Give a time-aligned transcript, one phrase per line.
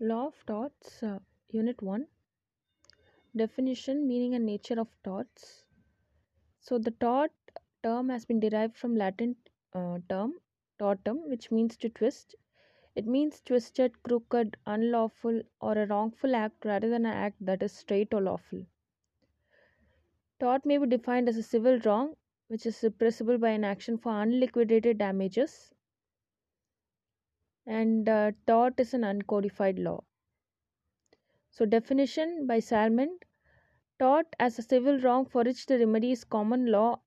[0.00, 1.18] Law of Torts, uh,
[1.50, 2.06] Unit 1
[3.36, 5.64] Definition, Meaning, and Nature of Torts.
[6.60, 7.32] So, the tort
[7.82, 9.36] term has been derived from Latin
[9.72, 10.34] uh, term
[10.78, 12.34] tortum, which means to twist.
[12.94, 17.72] It means twisted, crooked, unlawful, or a wrongful act rather than an act that is
[17.72, 18.64] straight or lawful.
[20.40, 22.16] Tort may be defined as a civil wrong
[22.48, 25.73] which is repressible by an action for unliquidated damages,
[27.66, 30.02] and uh, tort is an uncodified law.
[31.50, 33.22] So, definition by Salmond
[33.98, 37.00] tort as a civil wrong for which the remedy is common law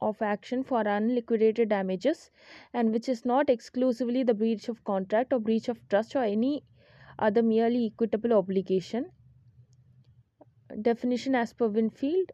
[0.00, 2.30] of action for unliquidated damages
[2.72, 6.64] and which is not exclusively the breach of contract or breach of trust or any
[7.18, 9.12] other merely equitable obligation.
[10.82, 12.32] Definition as per Winfield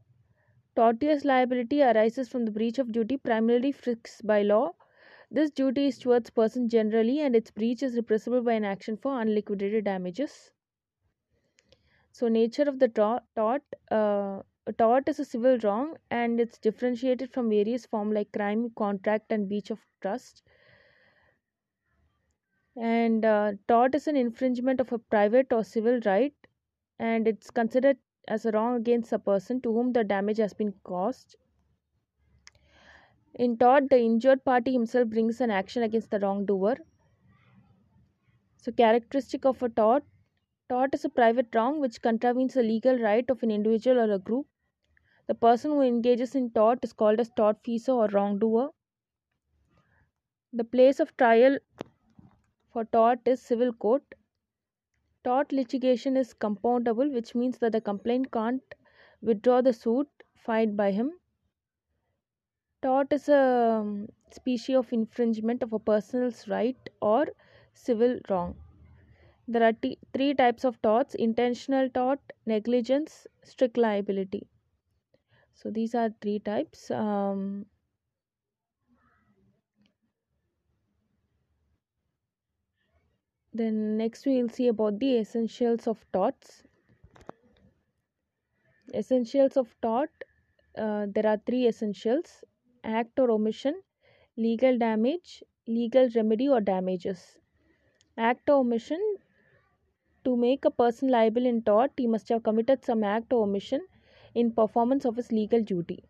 [0.76, 4.74] Tortious liability arises from the breach of duty primarily fixed by law.
[5.30, 9.20] This duty is towards person generally, and its breach is repressible by an action for
[9.20, 10.50] unliquidated damages.
[12.10, 17.30] So, nature of the tort, uh, a tort is a civil wrong, and it's differentiated
[17.32, 20.42] from various forms like crime, contract, and breach of trust.
[22.80, 26.34] And uh, tort is an infringement of a private or civil right,
[26.98, 30.72] and it's considered as a wrong against a person to whom the damage has been
[30.82, 31.36] caused.
[33.36, 36.78] In tort, the injured party himself brings an action against the wrongdoer.
[38.58, 40.04] So, characteristic of a tort
[40.68, 44.18] tort is a private wrong which contravenes the legal right of an individual or a
[44.18, 44.46] group.
[45.28, 48.70] The person who engages in tort is called as tortfeasor or wrongdoer.
[50.52, 51.58] The place of trial
[52.72, 54.02] for tort is civil court.
[55.24, 58.62] Tort litigation is compoundable, which means that the complainant can't
[59.20, 61.12] withdraw the suit filed by him.
[62.86, 67.26] Tort is a um, species of infringement of a person's right or
[67.74, 68.54] civil wrong.
[69.48, 74.46] There are t- three types of torts intentional tort, negligence, strict liability.
[75.54, 76.88] So, these are three types.
[76.92, 77.66] Um,
[83.52, 86.62] then next we will see about the essentials of torts
[88.94, 90.10] essentials of tort
[90.78, 92.44] uh, there are three essentials
[92.86, 93.82] act or omission
[94.36, 97.38] legal damage legal remedy or damages.
[98.16, 99.00] Act or omission
[100.24, 103.86] to make a person liable in tort he must have committed some act or omission
[104.34, 106.04] in performance of his legal duty.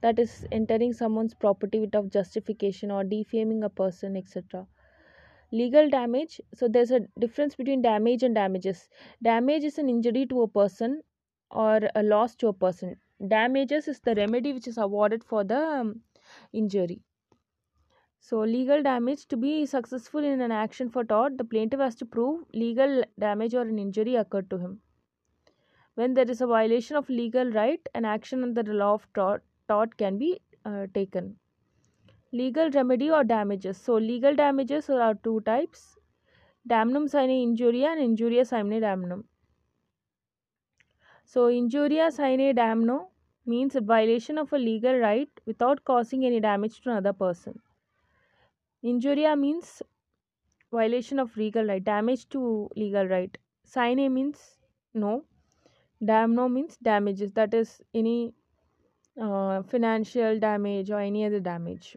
[0.00, 4.66] That is entering someone's property without justification or defaming a person etc
[5.52, 8.88] legal damage so there's a difference between damage and damages.
[9.22, 11.02] Damage is an injury to a person
[11.50, 12.96] or a loss to a person
[13.28, 16.00] damages is the remedy which is awarded for the um,
[16.52, 17.02] injury.
[18.20, 22.06] So legal damage to be successful in an action for tort the plaintiff has to
[22.06, 24.80] prove legal damage or an injury occurred to him.
[25.94, 29.44] When there is a violation of legal right an action under the law of tort,
[29.68, 31.38] tort can be uh, taken.
[32.32, 33.76] Legal remedy or damages.
[33.76, 35.98] So legal damages are two types.
[36.68, 39.24] Damnum sine injuria and injuria sine damnum
[41.32, 42.98] so injuria sine damno
[43.52, 47.54] means violation of a legal right without causing any damage to another person
[48.92, 49.70] injuria means
[50.78, 52.42] violation of legal right damage to
[52.84, 53.38] legal right
[53.76, 54.44] sine means
[55.06, 55.14] no
[56.12, 58.18] damno means damages that is any
[59.20, 61.96] uh, financial damage or any other damage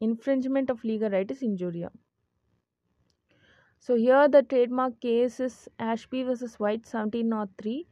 [0.00, 1.90] infringement of legal right is injuria.
[3.80, 7.86] So here the trademark case is Ashby versus White 1703.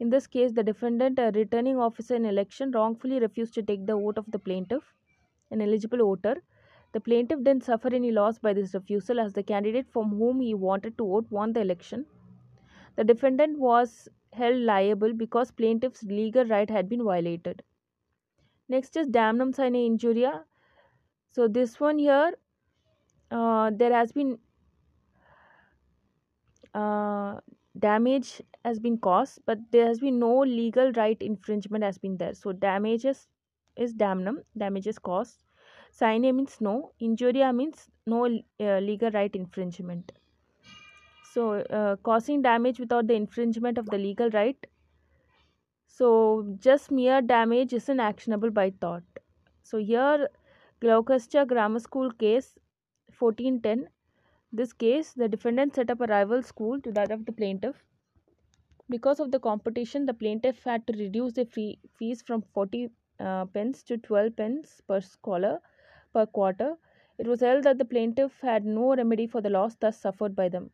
[0.00, 3.96] In this case, the defendant, a returning officer in election, wrongfully refused to take the
[3.96, 4.94] vote of the plaintiff,
[5.50, 6.42] an eligible voter.
[6.92, 10.54] The plaintiff didn't suffer any loss by this refusal as the candidate from whom he
[10.54, 12.06] wanted to vote won the election.
[12.96, 17.62] The defendant was held liable because plaintiff's legal right had been violated.
[18.68, 20.44] Next is damnum sine injuria
[21.34, 22.32] so this one here
[23.30, 24.38] uh, there has been
[26.72, 27.40] uh,
[27.78, 32.34] damage has been caused but there has been no legal right infringement has been there.
[32.34, 33.28] So damages
[33.76, 35.42] is damnum damages caused.
[35.90, 40.12] Sine means no injuria means no uh, legal right infringement.
[41.32, 44.66] So uh, causing damage without the infringement of the legal right.
[45.86, 49.04] So just mere damage isn't actionable by tort
[49.64, 50.28] so here
[50.80, 52.58] Gloucester Grammar School case
[53.18, 53.88] 1410.
[54.52, 57.82] This case, the defendant set up a rival school to that of the plaintiff.
[58.88, 62.90] Because of the competition, the plaintiff had to reduce the fee, fees from 40
[63.20, 65.60] uh, pence to 12 pence per scholar
[66.14, 66.78] per quarter.
[67.18, 70.48] It was held that the plaintiff had no remedy for the loss thus suffered by
[70.48, 70.70] them.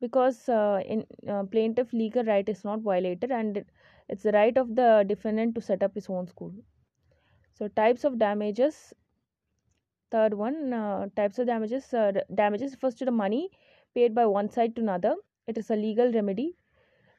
[0.00, 3.68] because uh, in uh, plaintiff legal right is not violated and it,
[4.08, 6.52] it's the right of the defendant to set up his own school
[7.54, 8.92] so types of damages
[10.12, 13.50] third one uh, types of damages uh, damages refers to the money
[13.94, 15.14] paid by one side to another
[15.48, 16.54] it is a legal remedy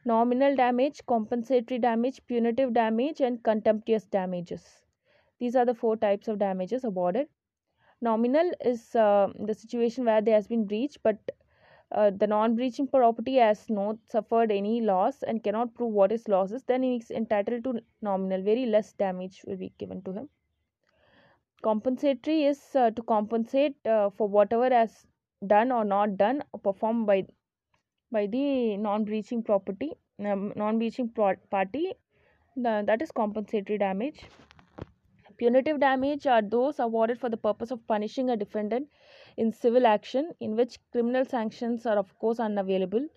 [0.05, 4.83] nominal damage compensatory damage punitive damage and contemptuous damages.
[5.39, 7.27] These are the four types of damages awarded.
[8.01, 11.17] Nominal is uh, the situation where there has been breach but
[11.91, 16.51] uh, the non-breaching property has not suffered any loss and cannot prove what his loss
[16.51, 18.41] is then he is entitled to nominal.
[18.41, 20.29] Very less damage will be given to him.
[21.61, 25.05] Compensatory is uh, to compensate uh, for whatever has
[25.47, 27.25] done or not done or performed by
[28.17, 31.93] by the non-breaching property um, non-breaching party
[32.55, 34.21] the, that is compensatory damage.
[35.37, 38.87] Punitive damage are those awarded for the purpose of punishing a defendant
[39.37, 43.07] in civil action in which criminal sanctions are of course unavailable.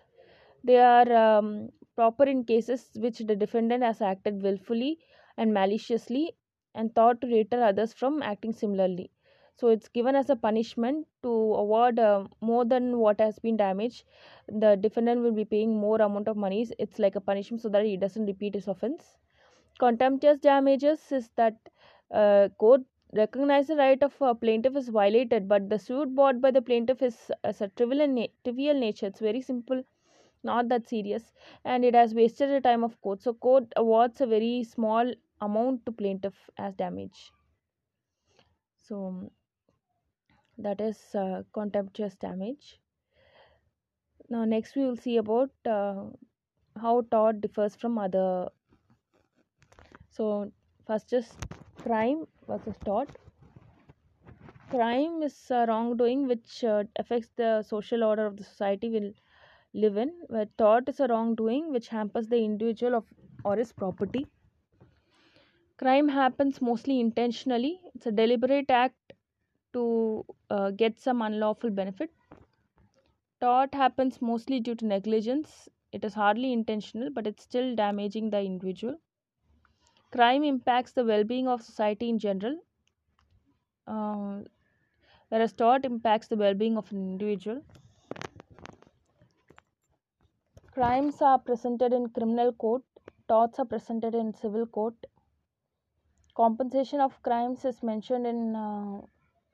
[0.63, 4.97] They are um, proper in cases which the defendant has acted willfully
[5.37, 6.35] and maliciously
[6.73, 9.11] and thought to deter others from acting similarly
[9.57, 14.05] so it's given as a punishment to award uh, more than what has been damaged.
[14.47, 17.85] The defendant will be paying more amount of money it's like a punishment so that
[17.85, 19.17] he doesn't repeat his offense.
[19.79, 21.55] Contemptuous damages is that
[22.11, 22.81] uh, court
[23.15, 27.01] recognize the right of a plaintiff is violated but the suit brought by the plaintiff
[27.01, 29.07] is as a trivial, na- trivial nature.
[29.07, 29.83] It's very simple
[30.43, 31.33] not that serious
[31.65, 33.21] and it has wasted the time of court.
[33.21, 37.31] So court awards a very small amount to plaintiff as damage.
[38.79, 39.31] So
[40.57, 42.79] that is uh, contemptuous damage.
[44.29, 46.05] Now next we will see about uh,
[46.79, 48.49] how tort differs from other.
[50.09, 50.51] So
[50.85, 51.31] first is
[51.77, 53.09] crime versus tort
[54.69, 59.13] crime is a wrongdoing which uh, affects the social order of the society we
[59.73, 63.05] live in where tort is a wrongdoing which hampers the individual of
[63.45, 64.25] or his property.
[65.77, 67.79] Crime happens mostly intentionally.
[67.95, 69.06] It's a deliberate act
[69.77, 72.11] to uh, get some unlawful benefit.
[73.41, 75.69] Tort happens mostly due to negligence.
[75.91, 78.99] It is hardly intentional but it's still damaging the individual.
[80.11, 82.59] Crime impacts the well-being of society in general.
[83.87, 84.43] Uh,
[85.29, 87.63] whereas tort impacts the well-being of an individual.
[90.71, 92.83] Crimes are presented in criminal court.
[93.27, 94.95] Torts are presented in civil court.
[96.35, 99.01] Compensation of crimes is mentioned in uh,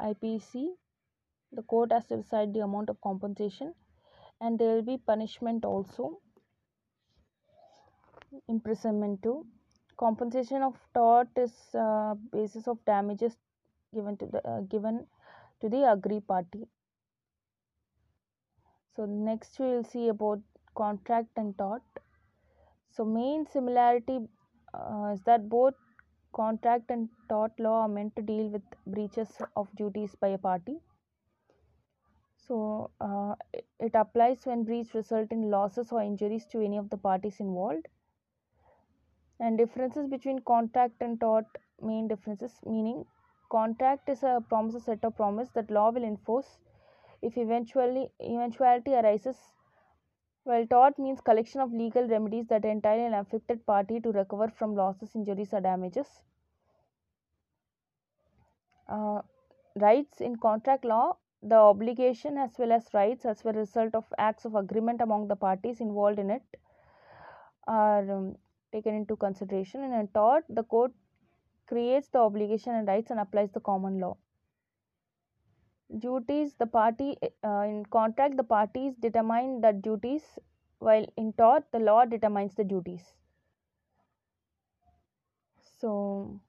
[0.02, 0.70] IPC
[1.52, 3.74] the court has to decide the amount of compensation
[4.42, 6.20] and there will be punishment also
[8.48, 9.46] imprisonment too.
[9.98, 13.38] Compensation of tort is uh, basis of damages
[13.94, 15.06] given to the uh, given
[15.62, 16.64] to the agree party.
[18.96, 20.40] So next we will see about
[20.76, 21.84] contract and tort.
[22.92, 24.20] So main similarity
[24.74, 25.76] uh, is that both
[26.34, 30.82] contract and tort law are meant to deal with breaches of duties by a party.
[32.36, 33.36] So uh,
[33.80, 37.88] it applies when breach result in losses or injuries to any of the parties involved.
[39.40, 41.46] And differences between contract and tort
[41.80, 43.06] main differences meaning
[43.52, 46.58] contract is a promise a set of promise that law will enforce
[47.22, 49.53] if eventually eventuality arises
[50.44, 54.76] while tort means collection of legal remedies that entitle an affected party to recover from
[54.76, 56.22] losses injuries or damages
[58.90, 59.22] uh,
[59.76, 64.46] rights in contract law the obligation as well as rights as a result of acts
[64.46, 66.44] of agreement among the parties involved in it
[67.68, 68.36] are um,
[68.72, 69.84] taken into consideration.
[69.84, 70.92] In a tort, the court
[71.68, 74.18] creates the obligation and rights and applies the common law.
[75.98, 80.38] Duties, the party uh, in contract, the parties determine the duties,
[80.80, 83.14] while in tort, the law determines the duties.
[85.80, 86.40] So,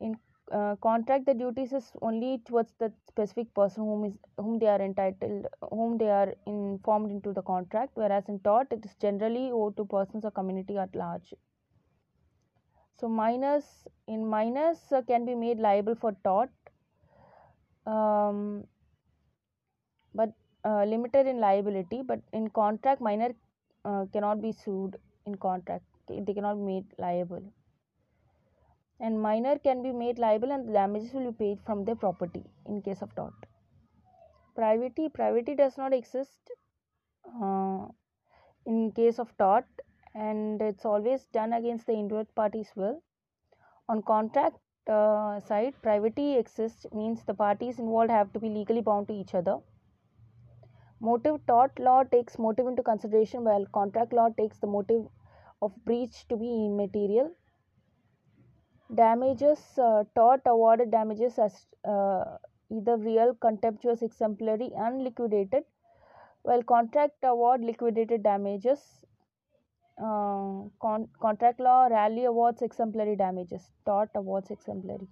[0.00, 0.16] in
[0.50, 4.80] uh, contract, the duties is only towards the specific person whom is whom they are
[4.80, 7.92] entitled, whom they are informed into the contract.
[7.94, 11.34] Whereas in tort, it is generally owed to persons or community at large.
[13.00, 16.50] So minors in minors uh, can be made liable for tort,
[17.86, 18.64] um,
[20.14, 20.32] but
[20.64, 22.02] uh, limited in liability.
[22.02, 23.34] But in contract, minor
[23.84, 27.42] uh, cannot be sued in contract; they cannot be made liable
[29.00, 32.44] and minor can be made liable and the damages will be paid from their property
[32.66, 33.34] in case of tort.
[34.54, 36.50] Privity, privity does not exist
[37.42, 37.86] uh,
[38.66, 39.66] in case of tort
[40.14, 43.02] and it's always done against the injured party's will.
[43.88, 44.56] On contract
[44.88, 49.34] uh, side, privity exists means the parties involved have to be legally bound to each
[49.34, 49.58] other.
[51.00, 55.08] Motive tort law takes motive into consideration while contract law takes the motive
[55.60, 57.34] of breach to be immaterial.
[58.94, 62.36] Damages uh, tort awarded damages as uh,
[62.70, 65.64] either real, contemptuous, exemplary, unliquidated,
[66.42, 68.97] while contract award liquidated damages.
[70.00, 73.70] Uh, con- contract law rarely awards exemplary damages.
[73.84, 75.08] Tort awards exemplary.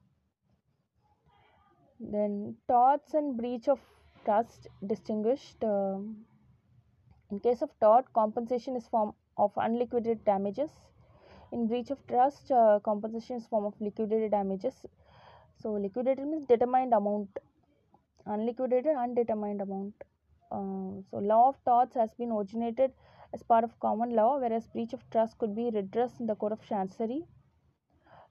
[1.99, 3.81] Then torts and breach of
[4.25, 5.65] trust distinguished.
[5.65, 6.25] Um,
[7.31, 10.71] in case of tort, compensation is form of unliquidated damages.
[11.51, 14.75] In breach of trust, uh, compensation is form of liquidated damages.
[15.61, 17.39] So liquidated means determined amount.
[18.27, 19.95] Unliquidated, undetermined amount.
[20.53, 22.93] Uh, so law of torts has been originated
[23.37, 26.53] as part of common law, whereas breach of trust could be redressed in the court
[26.57, 27.21] of chancery.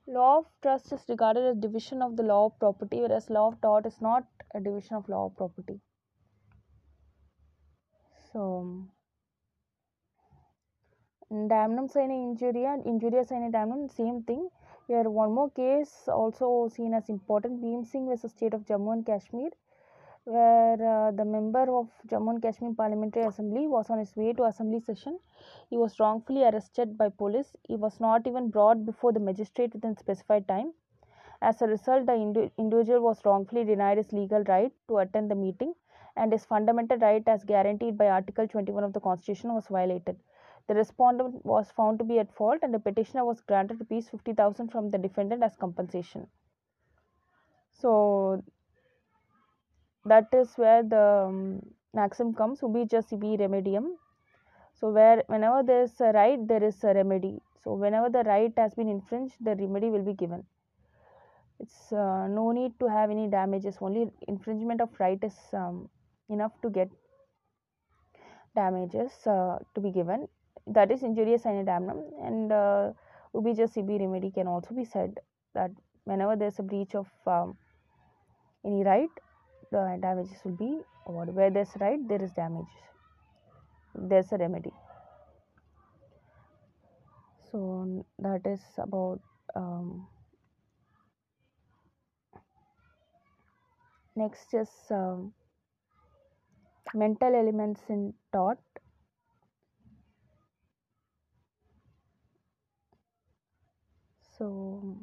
[0.07, 3.62] Law of trust is regarded as division of the law of property, whereas law of
[3.62, 5.79] tort is not a division of law of property.
[8.31, 8.43] So,
[11.31, 14.50] damnum sine injuria, injuria sine damnum, same thing.
[14.88, 19.05] Here, one more case also seen as important Bhim Singh versus State of Jammu and
[19.05, 19.50] Kashmir,
[20.25, 24.44] where uh, the member of Jammu and Kashmir Parliamentary Assembly was on his way to
[24.44, 25.20] assembly session.
[25.70, 27.55] He was wrongfully arrested by police.
[27.63, 30.74] He was not even brought before the magistrate within specified time.
[31.41, 35.36] As a result, the indi- individual was wrongfully denied his legal right to attend the
[35.36, 35.75] meeting,
[36.17, 40.20] and his fundamental right, as guaranteed by Article 21 of the Constitution, was violated.
[40.67, 44.70] The respondent was found to be at fault, and the petitioner was granted rupees 50,000
[44.70, 46.27] from the defendant as compensation.
[47.74, 48.44] So,
[50.05, 51.62] that is where the um,
[51.93, 53.88] maxim comes ubi just remedium.
[54.75, 57.39] So where whenever there is a right there is a remedy.
[57.63, 60.45] So whenever the right has been infringed the remedy will be given.
[61.59, 63.77] It's uh, no need to have any damages.
[63.81, 65.89] Only infringement of right is um,
[66.29, 66.89] enough to get
[68.55, 70.27] damages uh, to be given.
[70.67, 72.01] That is injuria sine damnum.
[72.21, 72.91] And uh,
[73.33, 75.19] ubi just remedy can also be said
[75.53, 75.71] that
[76.03, 77.57] whenever there is a breach of um,
[78.65, 79.09] any right
[79.75, 80.72] the damages will be
[81.05, 81.36] awarded.
[81.36, 82.75] Where there's right, there is damage.
[83.94, 84.72] There's a remedy.
[87.51, 89.20] So that is about
[89.55, 90.08] um,
[94.15, 95.34] next is um,
[96.94, 98.60] mental elements in tort.
[104.38, 104.98] So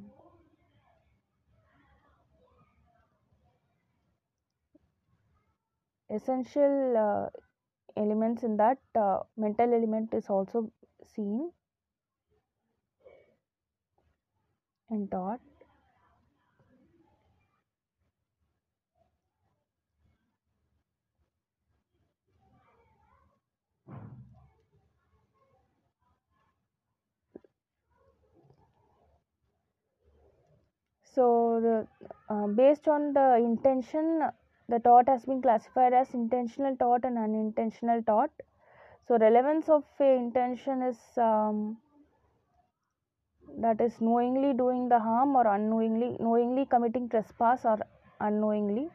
[6.13, 7.29] essential uh,
[7.97, 10.71] elements in that uh, mental element is also
[11.15, 11.51] seen
[14.91, 15.41] and taught
[31.15, 31.87] so the
[32.35, 34.23] uh, based on the intention
[34.73, 38.31] the tort has been classified as intentional tort and unintentional tort.
[39.07, 41.77] So relevance of intention is um,
[43.65, 47.79] that is knowingly doing the harm or unknowingly knowingly committing trespass or
[48.21, 48.89] unknowingly.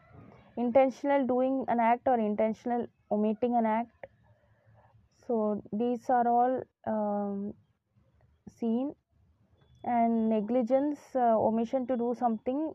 [0.56, 4.08] Intentional doing an act or intentional omitting an act.
[5.28, 7.54] So these are all um,
[8.60, 8.96] seen.
[9.84, 12.74] And negligence uh, omission to do something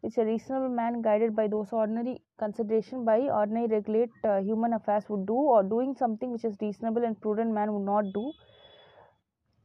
[0.00, 5.04] which a reasonable man guided by those ordinary consideration by ordinary regulate uh, human affairs
[5.08, 8.32] would do or doing something which is reasonable and prudent man would not do.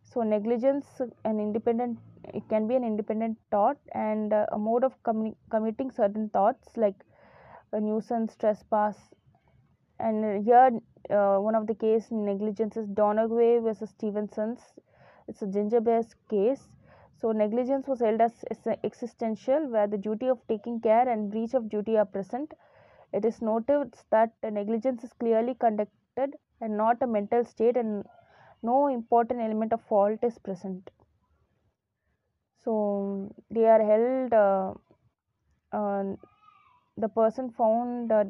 [0.03, 0.85] So negligence
[1.23, 1.99] an independent
[2.33, 6.77] it can be an independent tort and uh, a mode of commi- committing certain torts
[6.77, 6.95] like
[7.71, 8.97] a nuisance trespass.
[9.99, 10.71] And here
[11.09, 14.59] uh, one of the case negligence is Donoghue versus Stevenson's.
[15.27, 15.81] It's a ginger
[16.29, 16.67] case
[17.21, 18.33] so negligence was held as
[18.83, 22.53] existential where the duty of taking care and breach of duty are present.
[23.13, 28.05] It is noted that negligence is clearly conducted and not a mental state and
[28.63, 30.89] no important element of fault is present.
[32.63, 34.73] So they are held uh,
[35.71, 36.03] uh,
[36.97, 38.25] the person found uh,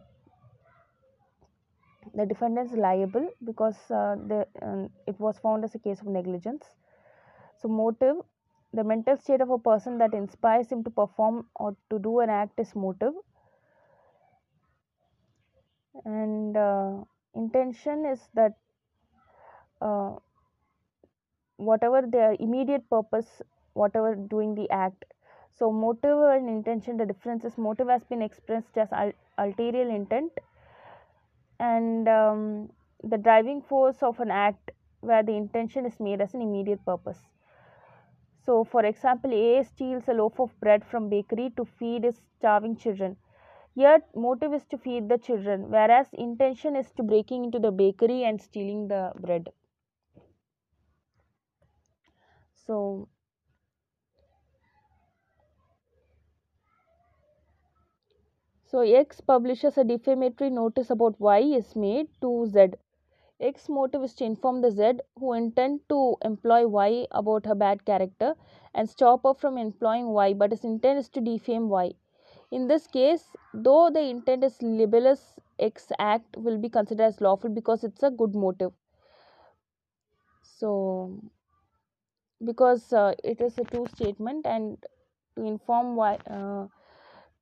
[2.13, 4.45] the defendant is liable because uh, the,
[5.07, 6.65] it was found as a case of negligence.
[7.61, 8.17] So motive
[8.73, 12.29] the mental state of a person that inspires him to perform or to do an
[12.29, 13.13] act is motive.
[16.05, 18.55] And uh, intention is that
[19.81, 20.11] uh,
[21.55, 23.41] whatever their immediate purpose
[23.73, 25.05] whatever doing the act.
[25.49, 30.33] So motive and intention the difference is motive has been expressed as ul- ulterior intent.
[31.61, 32.71] And um,
[33.03, 37.19] the driving force of an act where the intention is made as an immediate purpose.
[38.41, 42.75] So, for example, A steals a loaf of bread from bakery to feed his starving
[42.75, 43.15] children.
[43.73, 48.25] Here, motive is to feed the children, whereas intention is to breaking into the bakery
[48.25, 49.53] and stealing the bread.
[52.65, 53.09] So,
[58.65, 62.69] so X publishes a defamatory notice about Y is made to Z.
[63.41, 67.83] X motive is to inform the Z who intend to employ Y about her bad
[67.85, 68.35] character
[68.75, 71.93] and stop her from employing Y, but his intent is to defame Y.
[72.51, 77.49] In this case, though the intent is libellous, X act will be considered as lawful
[77.49, 78.73] because it's a good motive.
[80.43, 81.19] So,
[82.45, 84.77] because uh, it is a true statement and
[85.35, 86.67] to inform Y, uh,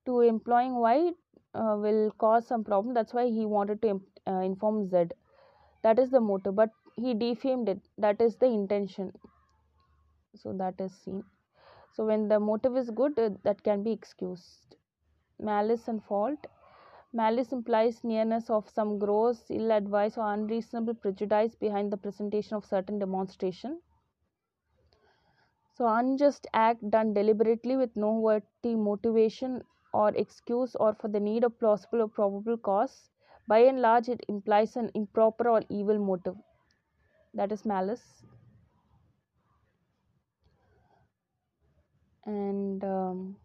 [0.06, 1.12] to employing Y
[1.54, 2.94] uh, will cause some problem.
[2.94, 5.10] That's why he wanted to uh, inform Z
[5.82, 7.80] that is the motive but he defamed it.
[7.98, 9.12] That is the intention.
[10.34, 11.24] So that is seen.
[11.92, 14.76] So when the motive is good uh, that can be excused.
[15.38, 16.46] Malice and fault.
[17.12, 22.64] Malice implies nearness of some gross ill advice or unreasonable prejudice behind the presentation of
[22.64, 23.80] certain demonstration.
[25.74, 31.42] So unjust act done deliberately with no worthy motivation or excuse or for the need
[31.42, 33.10] of plausible or probable cause
[33.46, 36.36] by and large it implies an improper or evil motive.
[37.34, 38.24] That is malice.
[42.26, 43.36] And um,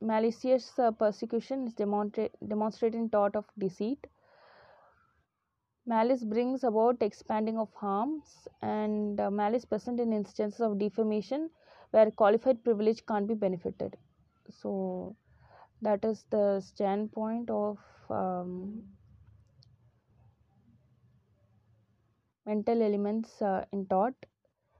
[0.00, 4.06] malicious uh, persecution is demonstrate, demonstrating thought of deceit.
[5.86, 11.50] Malice brings about expanding of harms and uh, malice present in instances of defamation
[11.90, 13.96] where qualified privilege can't be benefited.
[14.50, 15.16] So
[15.82, 17.78] that is the standpoint of
[18.10, 18.82] um,
[22.46, 24.14] mental elements uh, in tort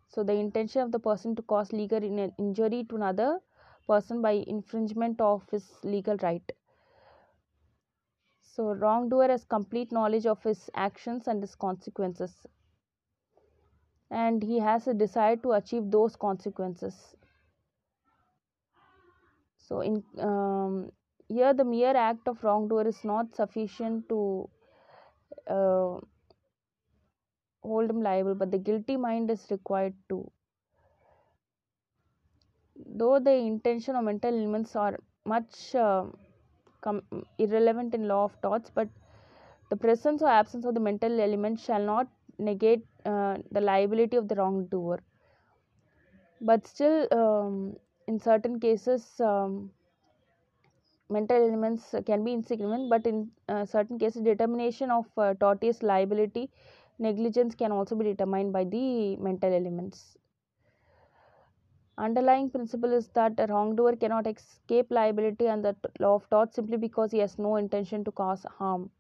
[0.08, 3.40] so the intention of the person to cause legal in- injury to another
[3.88, 6.52] person by infringement of his legal right.
[8.42, 12.46] So wrongdoer has complete knowledge of his actions and his consequences.
[14.12, 17.16] And he has a desire to achieve those consequences
[19.66, 20.74] so in um,
[21.28, 24.20] here the mere act of wrongdoer is not sufficient to
[25.56, 25.94] uh,
[27.70, 30.24] hold him liable but the guilty mind is required too
[33.00, 36.04] though the intention or mental elements are much uh,
[37.38, 38.88] irrelevant in law of torts but
[39.70, 44.28] the presence or absence of the mental element shall not negate uh, the liability of
[44.28, 45.00] the wrongdoer.
[46.40, 47.76] But still um,
[48.12, 49.70] in certain cases um,
[51.16, 56.50] mental elements can be insignificant but in uh, certain cases determination of uh, tortious liability
[56.98, 60.16] negligence can also be determined by the mental elements.
[61.98, 66.76] Underlying principle is that a wrongdoer cannot escape liability under the law of tort simply
[66.76, 68.90] because he has no intention to cause harm.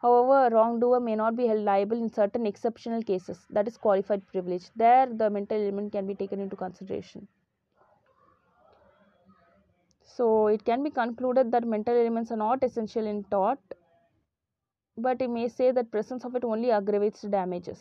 [0.00, 4.26] However a wrongdoer may not be held liable in certain exceptional cases that is qualified
[4.26, 4.70] privilege.
[4.76, 7.26] There the mental element can be taken into consideration
[10.06, 13.58] so it can be concluded that mental elements are not essential in tort,
[14.96, 17.80] but it may say that presence of it only aggravates damages.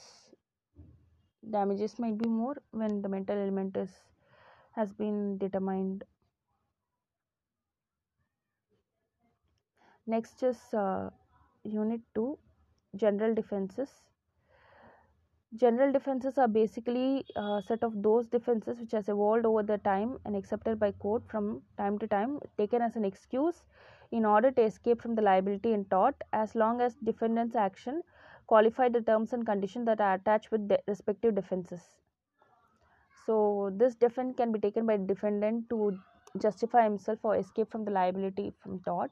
[1.50, 3.92] Damages might be more when the mental element is
[4.72, 6.04] has been determined.
[10.08, 11.10] Next is uh,
[11.64, 12.38] Unit 2
[12.96, 13.90] General Defenses.
[15.56, 20.20] General defenses are basically a set of those defenses which has evolved over the time
[20.26, 23.64] and accepted by court from time to time taken as an excuse
[24.12, 28.02] in order to escape from the liability in tort as long as defendant's action
[28.48, 31.82] qualify the terms and conditions that are attached with the respective defenses.
[33.26, 35.98] So this defense can be taken by defendant to
[36.40, 39.12] justify himself or escape from the liability from tort.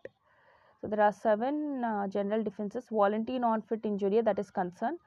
[0.81, 4.97] So there are seven uh, general defenses: volenti non-fit injuria that is concern,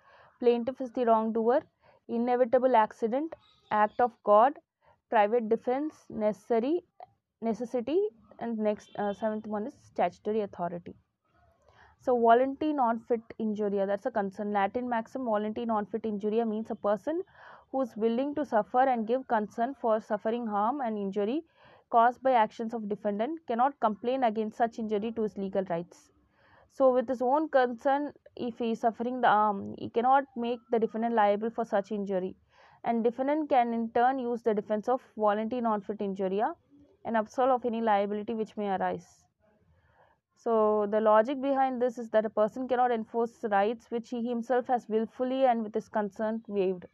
[0.40, 1.62] plaintiff is the wrongdoer,
[2.08, 3.34] inevitable accident,
[3.70, 4.54] act of God,
[5.10, 6.84] private defense, necessary,
[7.40, 8.00] necessity,
[8.38, 10.94] and next uh, seventh one is statutory authority.
[12.00, 14.52] So volenti non-fit injuria that's a concern.
[14.52, 17.22] Latin maxim volenti non-fit injuria means a person
[17.72, 21.42] who is willing to suffer and give consent for suffering harm and injury
[21.90, 26.10] caused by actions of defendant cannot complain against such injury to his legal rights.
[26.72, 30.78] So with his own consent, if he is suffering the arm, he cannot make the
[30.78, 32.36] defendant liable for such injury.
[32.84, 36.54] And defendant can in turn use the defense of volenti non-fit injuria
[37.04, 39.24] and absolve of any liability which may arise.
[40.34, 44.66] So, the logic behind this is that a person cannot enforce rights which he himself
[44.66, 46.86] has willfully and with his consent waived.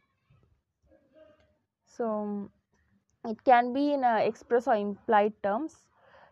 [1.85, 2.49] So,
[3.25, 5.85] it can be in uh, express or implied terms.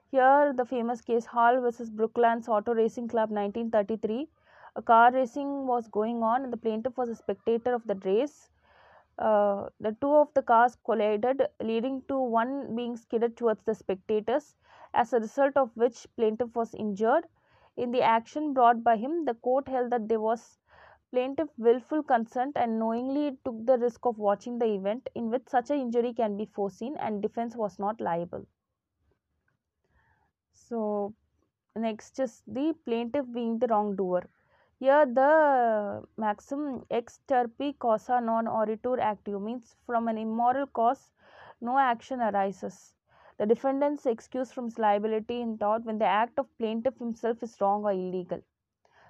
[0.09, 4.27] Here, the famous case Hall versus Brooklands Auto Racing Club 1933.
[4.75, 8.49] A car racing was going on, and the plaintiff was a spectator of the race.
[9.17, 14.55] Uh, the two of the cars collided, leading to one being skidded towards the spectators,
[14.93, 17.27] as a result of which plaintiff was injured.
[17.77, 20.59] In the action brought by him, the court held that there was
[21.11, 25.69] plaintiff willful consent and knowingly took the risk of watching the event in which such
[25.69, 28.45] a injury can be foreseen and defense was not liable.
[30.53, 31.13] So,
[31.75, 34.29] next is the plaintiff being the wrongdoer.
[34.81, 41.11] Here the maxim ex turpi causa non oritur actio means from an immoral cause
[41.61, 42.95] no action arises.
[43.37, 47.61] The defendant's excuse from his liability in tort when the act of plaintiff himself is
[47.61, 48.41] wrong or illegal.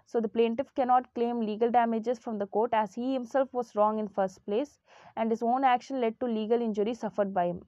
[0.07, 3.97] So the plaintiff cannot claim legal damages from the court as he himself was wrong
[3.97, 4.77] in first place
[5.15, 7.65] and his own action led to legal injury suffered by him.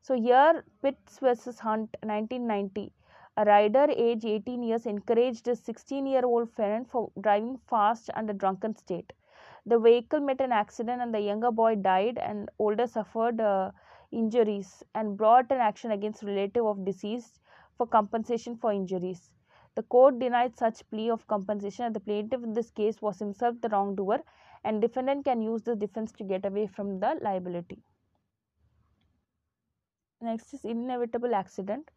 [0.00, 2.94] So here Pitts versus Hunt 1990
[3.36, 8.32] a rider aged 18 years encouraged his 16 year old friend for driving fast under
[8.32, 9.12] drunken state.
[9.64, 13.70] The vehicle met an accident and the younger boy died and older suffered uh,
[14.10, 17.40] injuries and brought an action against relative of deceased
[17.78, 19.30] for compensation for injuries.
[19.76, 23.60] The court denied such plea of compensation and the plaintiff in this case was himself
[23.60, 24.22] the wrongdoer
[24.64, 27.82] and defendant can use the defense to get away from the liability.
[30.20, 31.90] Next is inevitable accident.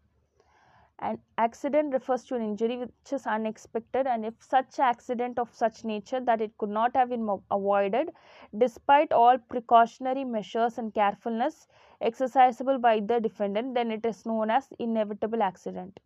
[1.00, 5.84] An accident refers to an injury which is unexpected, and if such accident of such
[5.84, 8.12] nature that it could not have been avoided,
[8.58, 11.68] despite all precautionary measures and carefulness
[12.02, 16.00] exercisable by the defendant, then it is known as inevitable accident.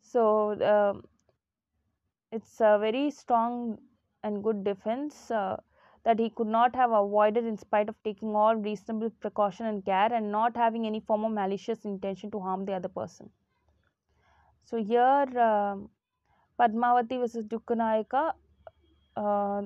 [0.00, 1.00] So, uh,
[2.30, 3.78] it's a very strong
[4.22, 5.56] and good defense uh,
[6.04, 10.12] that he could not have avoided in spite of taking all reasonable precaution and care
[10.12, 13.30] and not having any form of malicious intention to harm the other person.
[14.64, 15.76] So here uh,
[16.58, 18.32] Padmavati versus Dugganaika,
[19.16, 19.62] uh,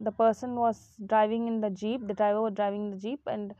[0.00, 3.54] the person was driving in the jeep, the driver was driving the jeep and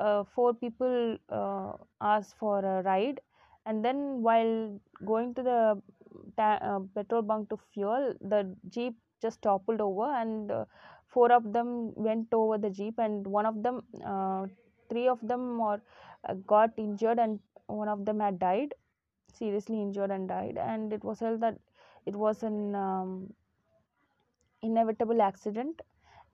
[0.00, 3.20] uh, four people uh, asked for a ride.
[3.66, 5.82] And then while going to the
[6.38, 10.64] uh, petrol bunk to fuel, the jeep just toppled over and uh,
[11.06, 13.82] four of them went over the jeep and one of them,
[14.88, 15.80] three of them or
[16.46, 18.74] got injured and one of them had died
[19.32, 20.58] seriously injured and died.
[20.58, 21.58] And it was held that
[22.06, 23.32] it was an um,
[24.62, 25.82] inevitable accident.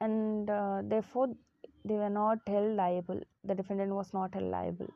[0.01, 1.29] And uh, therefore
[1.85, 3.21] they were not held liable.
[3.45, 4.89] The defendant was not held liable.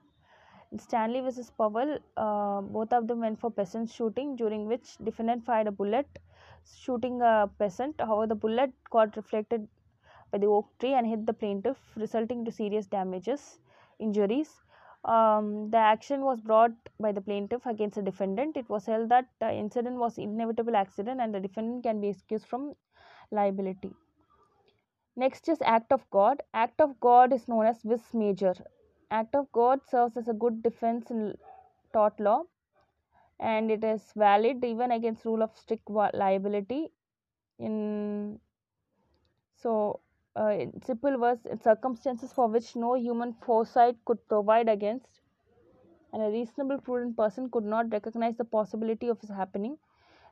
[0.72, 5.44] In stanley versus powell uh, both of them went for peasant shooting during which defendant
[5.44, 6.06] fired a bullet
[6.84, 8.00] shooting a peasant.
[8.00, 9.68] However the bullet got reflected
[10.30, 13.58] by the oak tree and hit the plaintiff resulting to serious damages
[13.98, 14.62] injuries
[15.04, 18.56] um, the action was brought by the plaintiff against the defendant.
[18.56, 22.46] It was held that the incident was inevitable accident and the defendant can be excused
[22.46, 22.74] from
[23.30, 23.92] liability.
[25.16, 26.42] Next is Act of God.
[26.54, 28.54] Act of God is known as vis major.
[29.10, 31.36] Act of God serves as a good defense in
[31.92, 32.44] tort law
[33.40, 36.92] and it is valid even against rule of strict liability
[37.58, 38.40] in
[39.56, 40.01] so
[40.37, 45.21] uh, simple words, circumstances for which no human foresight could provide against,
[46.12, 49.77] and a reasonable, prudent person could not recognize the possibility of its happening.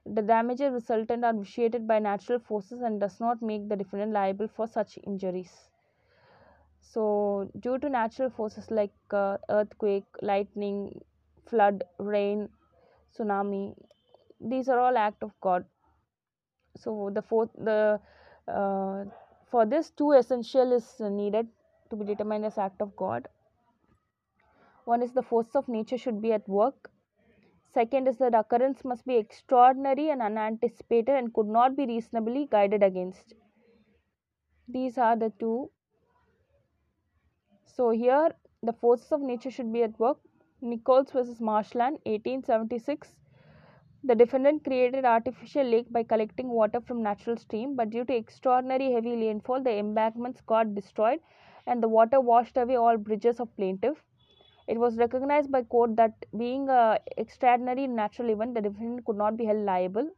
[0.06, 4.48] The damages resultant are vitiated by natural forces and does not make the defendant liable
[4.48, 5.70] for such injuries.
[6.80, 11.00] So, due to natural forces like uh, earthquake, lightning,
[11.46, 12.48] flood, rain,
[13.14, 13.74] tsunami,
[14.40, 15.64] these are all act of God.
[16.76, 18.00] So, the fourth, the
[18.48, 19.04] uh,
[19.50, 21.48] for this, two essential is needed
[21.90, 23.28] to be determined as act of God.
[24.84, 26.90] One is the force of nature should be at work.
[27.72, 32.82] Second is that occurrence must be extraordinary and unanticipated and could not be reasonably guided
[32.82, 33.34] against.
[34.68, 35.70] These are the two.
[37.64, 38.30] So here
[38.62, 40.18] the forces of nature should be at work.
[40.60, 43.14] Nichols versus Marsland, 1876.
[44.04, 48.92] The defendant created artificial lake by collecting water from natural stream, but due to extraordinary
[48.92, 51.20] heavy rainfall, the embankments got destroyed
[51.66, 54.02] and the water washed away all bridges of plaintiff.
[54.68, 59.36] It was recognized by court that being a extraordinary natural event, the defendant could not
[59.36, 60.10] be held liable.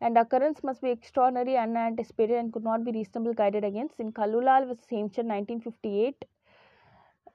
[0.00, 4.00] And occurrence must be extraordinary, and unanticipated, and could not be reasonably guided against.
[4.00, 4.86] In Kallulal vs.
[4.90, 6.24] Hemchand 1958,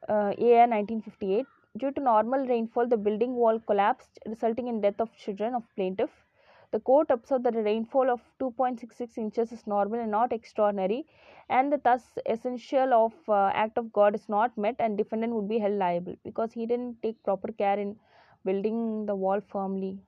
[0.09, 1.45] uh, AR 1958,
[1.77, 6.25] due to normal rainfall, the building wall collapsed, resulting in death of children of plaintiff.
[6.71, 11.05] The court observed that a rainfall of 2.66 inches is normal and not extraordinary,
[11.49, 15.49] and that thus essential of uh, act of God is not met, and defendant would
[15.49, 17.99] be held liable because he didn't take proper care in
[18.45, 19.99] building the wall firmly.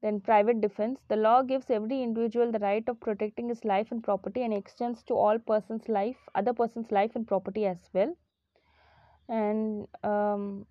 [0.00, 1.00] Then private defense.
[1.06, 5.04] The law gives every individual the right of protecting his life and property and extends
[5.04, 8.16] to all persons' life, other persons' life and property as well.
[9.28, 10.66] And um,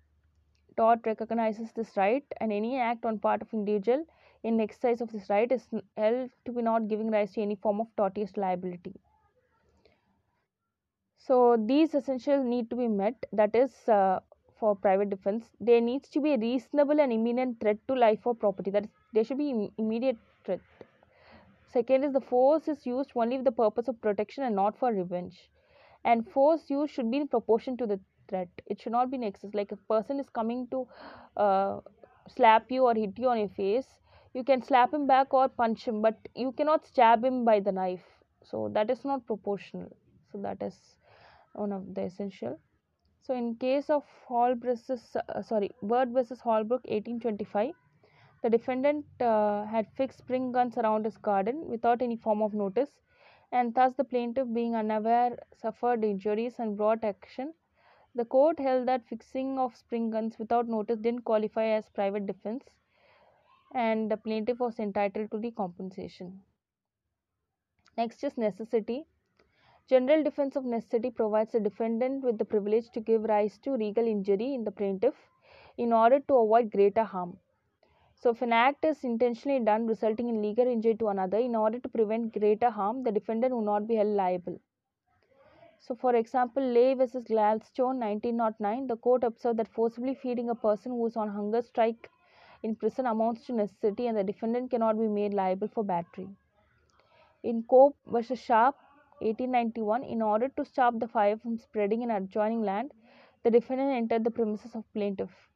[0.76, 4.04] tort recognizes this right, and any act on part of individual
[4.44, 5.66] in exercise of this right is
[5.96, 8.94] held to be not giving rise to any form of tortious liability.
[11.18, 13.14] So these essentials need to be met.
[13.32, 14.20] That is uh,
[14.58, 15.44] for private defense.
[15.60, 18.70] There needs to be a reasonable and imminent threat to life or property.
[18.70, 20.60] That is, there should be Im- immediate threat.
[21.72, 24.92] Second is the force is used only with the purpose of protection and not for
[24.92, 25.50] revenge.
[26.04, 28.48] And force used should be in proportion to the threat.
[28.66, 29.54] It should not be in excess.
[29.54, 30.86] Like a person is coming to
[31.36, 31.80] uh,
[32.28, 33.86] slap you or hit you on your face,
[34.34, 37.72] you can slap him back or punch him, but you cannot stab him by the
[37.72, 38.04] knife.
[38.42, 39.90] So that is not proportional.
[40.32, 40.74] So that is
[41.54, 42.58] one of the essential.
[43.22, 47.74] So in case of Hall versus uh, sorry Bird versus Holford 1825,
[48.42, 52.90] the defendant uh, had fixed spring guns around his garden without any form of notice,
[53.52, 57.52] and thus the plaintiff, being unaware, suffered injuries and brought action.
[58.18, 62.64] The court held that fixing of spring guns without notice didn't qualify as private defense,
[63.72, 66.42] and the plaintiff was entitled to the compensation.
[67.96, 69.06] Next is necessity.
[69.88, 74.06] General defense of necessity provides the defendant with the privilege to give rise to legal
[74.06, 75.14] injury in the plaintiff
[75.76, 77.38] in order to avoid greater harm.
[78.16, 81.80] So, if an act is intentionally done resulting in legal injury to another, in order
[81.80, 84.60] to prevent greater harm, the defendant will not be held liable.
[85.80, 90.92] So, for example, Leigh versus Gladstone 1909, the court observed that forcibly feeding a person
[90.92, 92.10] who is on hunger strike
[92.62, 96.28] in prison amounts to necessity and the defendant cannot be made liable for battery.
[97.42, 98.76] In Cope versus Sharp
[99.20, 102.92] 1891, in order to stop the fire from spreading in adjoining land,
[103.42, 105.48] the defendant entered the premises of plaintiff.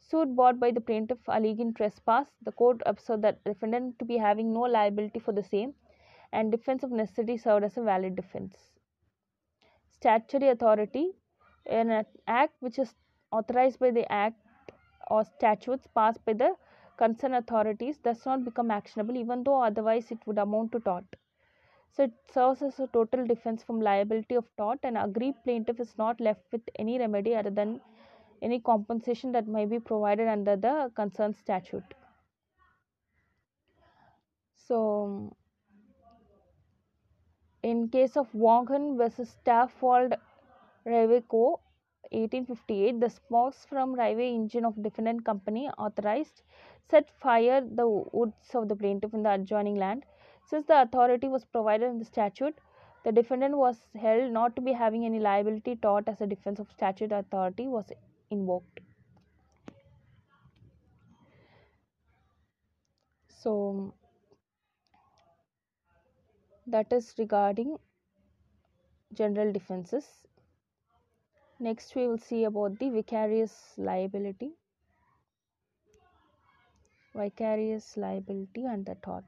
[0.00, 4.52] Suit brought by the plaintiff alleging trespass, the court observed that defendant to be having
[4.52, 5.74] no liability for the same,
[6.32, 8.75] and defense of necessity served as a valid defense.
[10.00, 11.12] Statutory authority
[11.66, 12.94] an act which is
[13.32, 14.40] authorized by the act
[15.10, 16.54] or statutes passed by the
[16.96, 21.04] concerned authorities does not become actionable even though otherwise it would amount to tort.
[21.90, 25.98] So it serves as a total defense from liability of tort and aggrieved plaintiff is
[25.98, 27.80] not left with any remedy other than
[28.42, 31.94] any compensation that may be provided under the concerned statute.
[34.56, 35.36] So,
[37.68, 40.16] in case of Vaughan versus Stafford
[40.84, 41.60] Railway Co.
[42.12, 46.42] 1858, the smokes from railway engine of defendant company authorized
[46.88, 50.04] set fire the woods of the plaintiff in the adjoining land.
[50.44, 52.56] Since the authority was provided in the statute,
[53.04, 56.70] the defendant was held not to be having any liability tort as a defense of
[56.70, 57.90] statute authority was
[58.30, 58.80] invoked.
[63.28, 63.94] So,
[66.66, 67.78] that is regarding
[69.12, 70.06] general defenses.
[71.58, 74.56] Next, we will see about the vicarious liability.
[77.16, 79.24] Vicarious liability and the tort.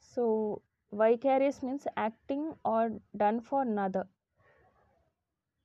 [0.00, 0.60] So,
[0.92, 4.06] vicarious means acting or done for another.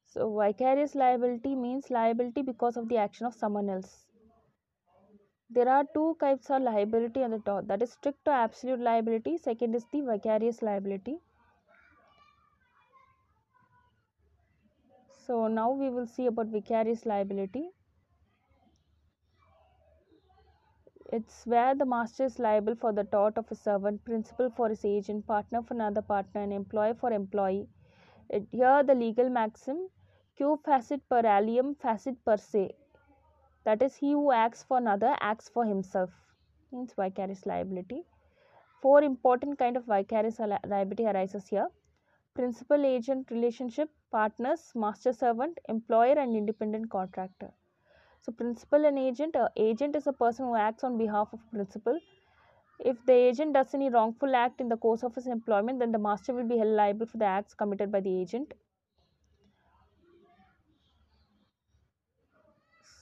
[0.09, 4.05] So, vicarious liability means liability because of the action of someone else.
[5.49, 9.37] There are two types of liability on the top that is strict or absolute liability,
[9.37, 11.19] second is the vicarious liability.
[15.25, 17.69] So, now we will see about vicarious liability.
[21.11, 24.85] It's where the master is liable for the tort of a servant, principal for his
[24.85, 27.67] agent, partner for another partner, and employer for employee.
[28.29, 29.89] It, here, the legal maxim
[30.39, 32.75] Qui facit per alium facit per se.
[33.65, 36.11] That is, he who acts for another acts for himself.
[36.71, 38.03] Means vicarious liability.
[38.81, 41.67] Four important kind of vicarious liability arises here:
[42.35, 47.51] principal-agent relationship, partners, master-servant, employer, and independent contractor.
[48.21, 49.35] So, principal and agent.
[49.55, 51.99] Agent is a person who acts on behalf of principal.
[52.79, 55.97] If the agent does any wrongful act in the course of his employment, then the
[55.97, 58.53] master will be held liable for the acts committed by the agent.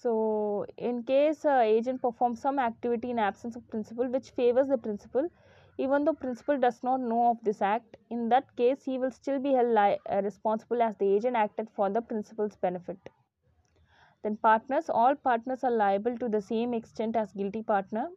[0.05, 4.77] So, in case uh, agent performs some activity in absence of principal which favors the
[4.77, 5.31] principal,
[5.79, 9.39] even though principal does not know of this act, in that case he will still
[9.39, 12.99] be held li- uh, responsible as the agent acted for the principal's benefit.
[14.21, 18.09] Then partners, all partners are liable to the same extent as guilty partner.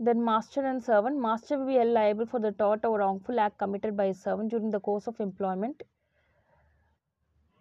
[0.00, 3.58] Then master and servant, master will be held liable for the tort or wrongful act
[3.58, 5.84] committed by his servant during the course of employment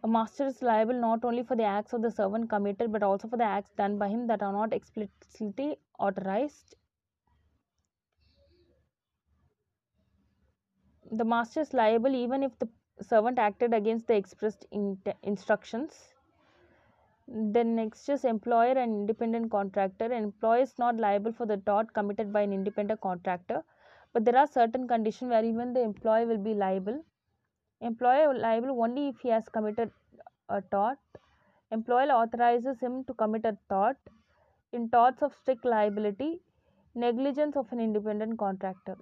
[0.04, 3.28] a master is liable not only for the acts of the servant committed but also
[3.28, 6.76] for the acts done by him that are not explicitly authorized.
[11.12, 12.70] The master is liable even if the
[13.02, 16.14] servant acted against the expressed in- instructions.
[17.28, 20.12] Then next is employer and independent contractor.
[20.12, 23.64] Employer is not liable for the tort committed by an independent contractor,
[24.14, 27.04] but there are certain conditions where even the employer will be liable
[27.82, 29.92] employer liable only if he has committed
[30.50, 30.98] a tort.
[31.72, 33.98] Employer authorizes him to commit a tort.
[34.72, 36.42] In torts of strict liability
[36.96, 38.98] negligence of an independent contractor.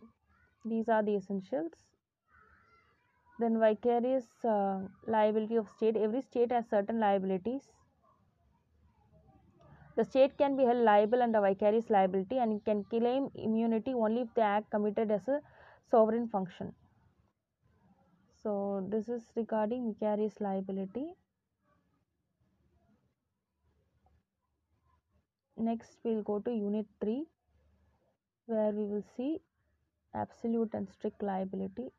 [0.66, 1.72] These are the essentials.
[3.40, 5.96] Then vicarious uh, liability of state.
[5.96, 7.62] Every state has certain liabilities.
[9.96, 14.34] The state can be held liable under vicarious liability and can claim immunity only if
[14.36, 15.42] the act committed as a
[15.90, 16.74] sovereign function
[18.48, 21.08] so this is regarding vicarious liability.
[25.58, 27.26] Next we'll go to unit 3
[28.46, 29.42] where we will see
[30.16, 31.90] absolute and strict liability.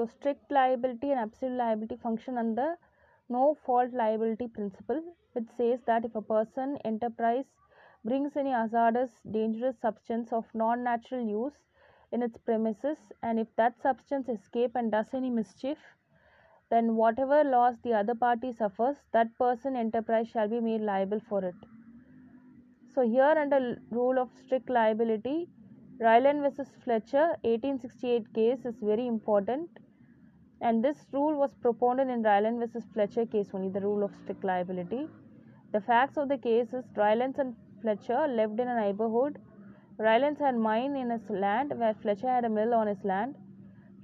[0.00, 2.78] So strict liability and absolute liability function under
[3.28, 5.02] no fault liability principle
[5.34, 7.44] which says that if a person enterprise
[8.02, 11.58] brings any hazardous dangerous substance of non natural use
[12.12, 15.76] in its premises and if that substance escape and does any mischief
[16.70, 21.44] then whatever loss the other party suffers that person enterprise shall be made liable for
[21.44, 21.68] it.
[22.94, 25.50] So here under rule of strict liability
[25.98, 29.68] Ryland versus Fletcher 1868 case is very important
[30.60, 34.44] and this rule was propounded in Ryland versus Fletcher case only the rule of strict
[34.44, 35.08] liability.
[35.72, 39.38] The facts of the case is Rylands and Fletcher lived in a neighborhood.
[39.98, 43.36] Rylands had mine in his land where Fletcher had a mill on his land.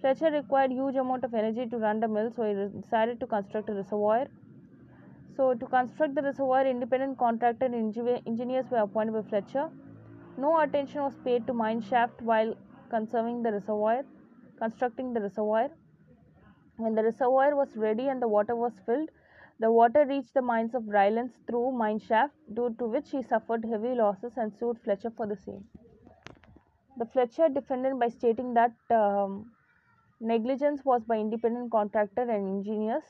[0.00, 3.68] Fletcher required huge amount of energy to run the mill so he decided to construct
[3.68, 4.26] a reservoir.
[5.36, 7.74] So to construct the reservoir independent contractor and
[8.26, 9.68] engineers were appointed by Fletcher.
[10.38, 12.54] No attention was paid to mine shaft while
[12.90, 14.04] conserving the reservoir,
[14.58, 15.70] constructing the reservoir.
[16.78, 19.10] When the reservoir was ready and the water was filled,
[19.58, 23.64] the water reached the mines of Rylands through mine shaft, due to which he suffered
[23.64, 25.64] heavy losses and sued Fletcher for the same.
[26.98, 29.52] The Fletcher defended by stating that um,
[30.20, 33.04] negligence was by independent contractor and engineers.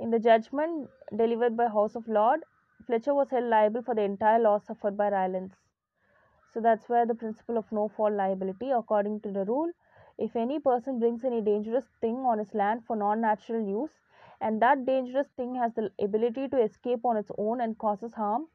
[0.00, 2.44] In the judgment delivered by House of Lord,
[2.86, 5.54] Fletcher was held liable for the entire loss suffered by Rylands.
[6.54, 9.70] So that's where the principle of no fault liability, according to the rule,
[10.18, 14.00] if any person brings any dangerous thing on his land for non natural use,
[14.40, 18.48] and that dangerous thing has the ability to escape on its own and causes harm,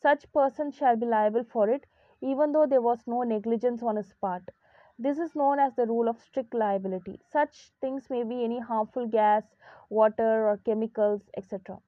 [0.00, 1.86] such person shall be liable for it,
[2.20, 4.50] even though there was no negligence on his part.
[4.98, 7.20] This is known as the rule of strict liability.
[7.24, 9.44] Such things may be any harmful gas,
[9.90, 11.80] water, or chemicals, etc.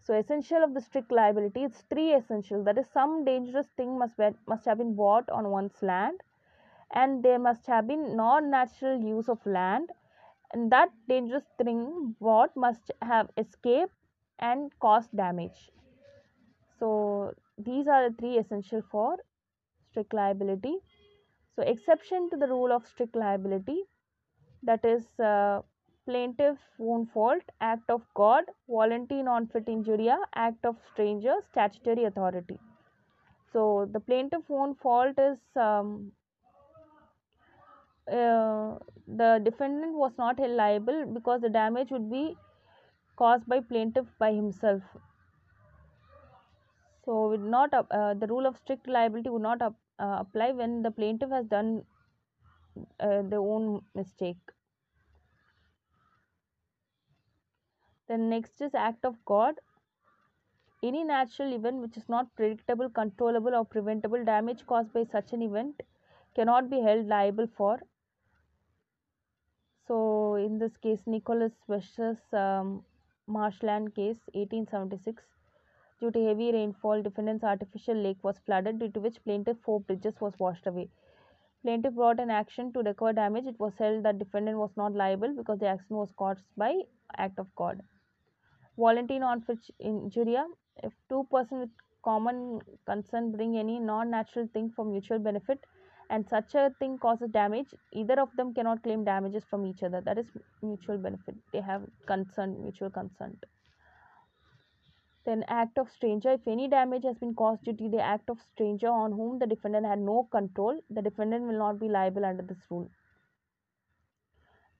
[0.00, 2.64] So, essential of the strict liability is three essential.
[2.64, 6.22] That is, some dangerous thing must be, must have been bought on one's land,
[6.92, 9.90] and there must have been non-natural use of land,
[10.52, 13.94] and that dangerous thing bought must have escaped
[14.38, 15.70] and caused damage.
[16.78, 19.18] So, these are the three essential for
[19.90, 20.78] strict liability.
[21.56, 23.84] So, exception to the rule of strict liability
[24.62, 25.62] that is uh,
[26.06, 32.58] plaintiff own fault, act of God, volenti non fit injuria, act of stranger, statutory authority.
[33.52, 36.12] So, the plaintiff own fault is um,
[39.06, 42.36] the defendant was not held liable because the damage would be
[43.16, 44.82] caused by plaintiff by himself.
[47.04, 50.90] So, would not uh, the rule of strict liability would not uh, apply when the
[50.90, 51.84] plaintiff has done
[53.00, 54.38] uh, their own mistake.
[58.08, 59.58] Then next is act of God.
[60.82, 65.40] any natural event which is not predictable, controllable, or preventable damage caused by such an
[65.40, 65.82] event
[66.34, 67.80] cannot be held liable for.
[69.90, 72.84] So, in this case, Nicholas versus um,
[73.26, 75.20] Marsland case 1876.
[75.98, 80.14] Due to heavy rainfall, defendant's artificial lake was flooded, due to which plaintiff four bridges
[80.20, 80.88] was washed away.
[81.64, 83.46] Plaintiff brought an action to recover damage.
[83.46, 86.72] It was held that defendant was not liable because the action was caused by
[87.16, 87.82] act of God.
[88.78, 90.46] Volenti non-fit injuria.
[90.84, 91.70] If two persons with
[92.04, 95.58] common concern bring any non-natural thing for mutual benefit
[96.10, 100.00] and such a thing causes damage, either of them cannot claim damages from each other.
[100.00, 100.26] That is
[100.60, 101.36] mutual benefit.
[101.52, 103.44] They have concern, mutual consent.
[105.24, 106.32] Then act of stranger.
[106.32, 109.46] If any damage has been caused due to the act of stranger on whom the
[109.46, 112.90] defendant had no control, the defendant will not be liable under this rule.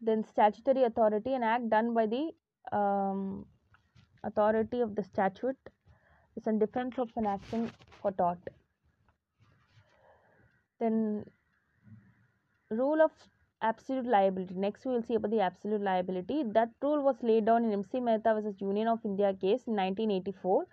[0.00, 1.34] Then statutory authority.
[1.34, 2.30] An act done by the
[2.76, 3.46] um,
[4.24, 5.58] authority of the statute
[6.36, 7.70] is in defense of an action
[8.00, 8.38] for tort.
[10.80, 11.24] Then
[12.70, 13.12] rule of
[13.62, 14.54] absolute liability.
[14.54, 16.42] Next, we will see about the absolute liability.
[16.44, 20.66] That rule was laid down in MC Mehta versus Union of India case in 1984.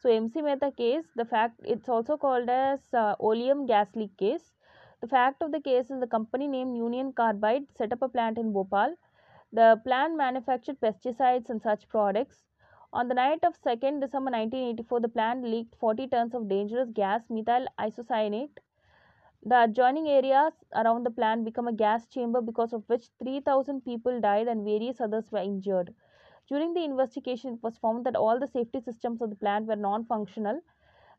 [0.00, 4.52] So, MC Mehta case, the fact it's also called as uh, oleum gas leak case.
[5.00, 8.38] The fact of the case is the company named Union Carbide set up a plant
[8.38, 8.94] in Bhopal.
[9.52, 12.44] The plant manufactured pesticides and such products.
[12.92, 17.22] On the night of 2nd December 1984, the plant leaked 40 tons of dangerous gas,
[17.30, 18.58] methyl isocyanate,
[19.44, 24.20] the adjoining areas around the plant became a gas chamber because of which 3000 people
[24.20, 25.94] died and various others were injured.
[26.48, 29.76] During the investigation, it was found that all the safety systems of the plant were
[29.76, 30.60] non functional.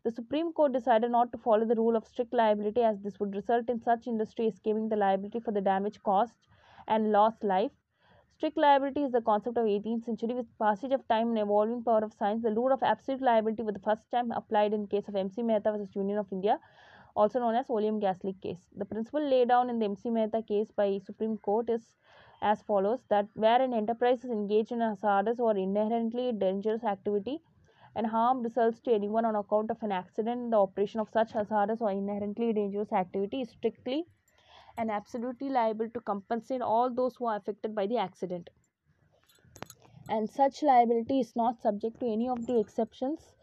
[0.03, 3.35] The Supreme Court decided not to follow the rule of strict liability as this would
[3.35, 6.35] result in such industry escaping the liability for the damage caused
[6.87, 7.71] and lost life.
[8.35, 10.33] Strict liability is the concept of 18th century.
[10.33, 13.73] With passage of time and evolving power of science, the rule of absolute liability was
[13.73, 16.59] the first time applied in case of MC Mehta versus Union of India
[17.15, 18.59] also known as oleum gas leak case.
[18.75, 21.95] The principle laid down in the MC Mehta case by Supreme Court is
[22.41, 27.41] as follows that where an enterprise is engaged in a hazardous or inherently dangerous activity
[27.95, 31.79] and harm results to anyone on account of an accident, the operation of such hazardous
[31.79, 34.05] or inherently dangerous activity is strictly
[34.77, 38.49] and absolutely liable to compensate all those who are affected by the accident.
[40.09, 43.33] And such liability is not subject to any of the exceptions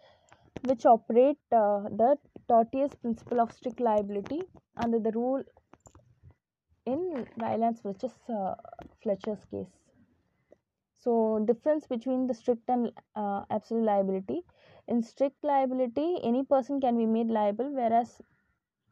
[0.64, 2.16] which operate uh, the
[2.48, 4.42] tortious principle of strict liability
[4.76, 5.42] under the rule
[6.86, 8.54] in Rylands versus uh,
[9.02, 9.72] Fletcher's case.
[11.02, 14.42] So, difference between the strict and uh, absolute liability.
[14.88, 18.20] In strict liability, any person can be made liable, whereas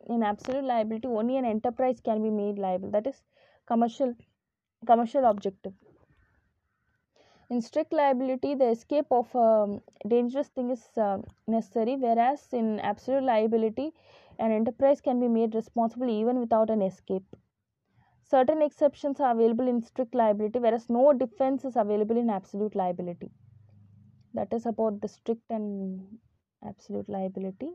[0.06, 2.90] in absolute liability, only an enterprise can be made liable.
[2.90, 3.22] That is
[3.66, 4.14] commercial
[4.86, 5.72] commercial objective
[7.50, 12.78] in strict liability the escape of a um, dangerous thing is uh, necessary whereas in
[12.80, 13.92] absolute liability
[14.38, 17.24] an enterprise can be made responsible even without an escape.
[18.22, 23.30] Certain exceptions are available in strict liability whereas no defense is available in absolute liability.
[24.34, 26.18] That is about the strict and
[26.64, 27.70] absolute liability.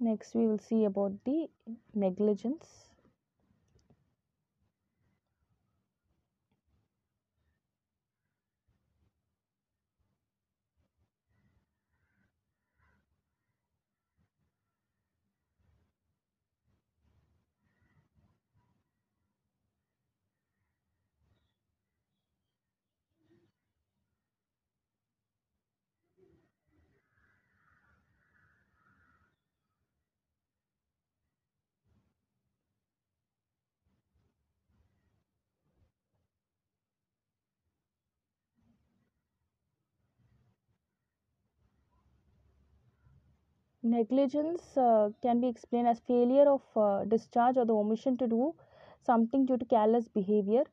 [0.00, 1.48] Next we will see about the
[1.94, 2.83] negligence
[43.84, 48.56] Negligence uh, can be explained as failure of uh, discharge or the omission to do
[49.00, 50.64] something due to careless behavior.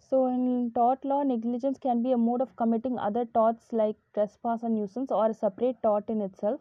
[0.00, 4.62] So, in tort law, negligence can be a mode of committing other torts like trespass
[4.64, 6.60] and nuisance or a separate tort in itself.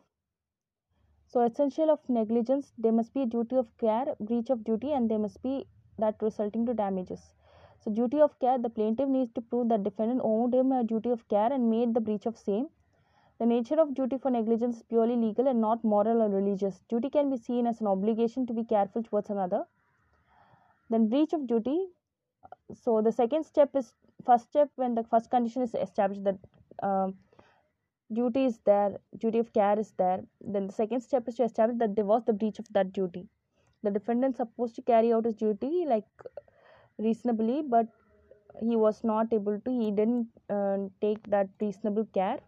[1.28, 5.10] So, essential of negligence, there must be a duty of care, breach of duty, and
[5.10, 5.68] there must be
[5.98, 7.34] that resulting to damages.
[7.80, 11.10] So, duty of care, the plaintiff needs to prove that defendant owed him a duty
[11.10, 12.70] of care and made the breach of same.
[13.40, 16.80] The nature of duty for negligence is purely legal and not moral or religious.
[16.90, 19.66] Duty can be seen as an obligation to be careful towards another.
[20.90, 21.88] Then breach of duty.
[22.74, 23.94] So the second step is
[24.26, 26.38] first step when the first condition is established that
[26.82, 27.12] uh,
[28.12, 30.24] duty is there, duty of care is there.
[30.42, 33.28] Then the second step is to establish that there was the breach of that duty.
[33.84, 36.06] The defendant supposed to carry out his duty like
[36.98, 37.88] reasonably, but
[38.60, 42.40] he was not able to he didn't uh, take that reasonable care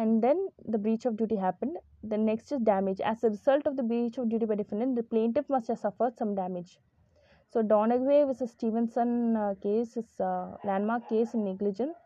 [0.00, 1.76] and then the breach of duty happened.
[2.02, 3.00] The next is damage.
[3.00, 6.18] As a result of the breach of duty by defendant the plaintiff must have suffered
[6.18, 6.78] some damage.
[7.52, 11.96] So Donoghue vs Stevenson uh, case is a landmark case in negligence.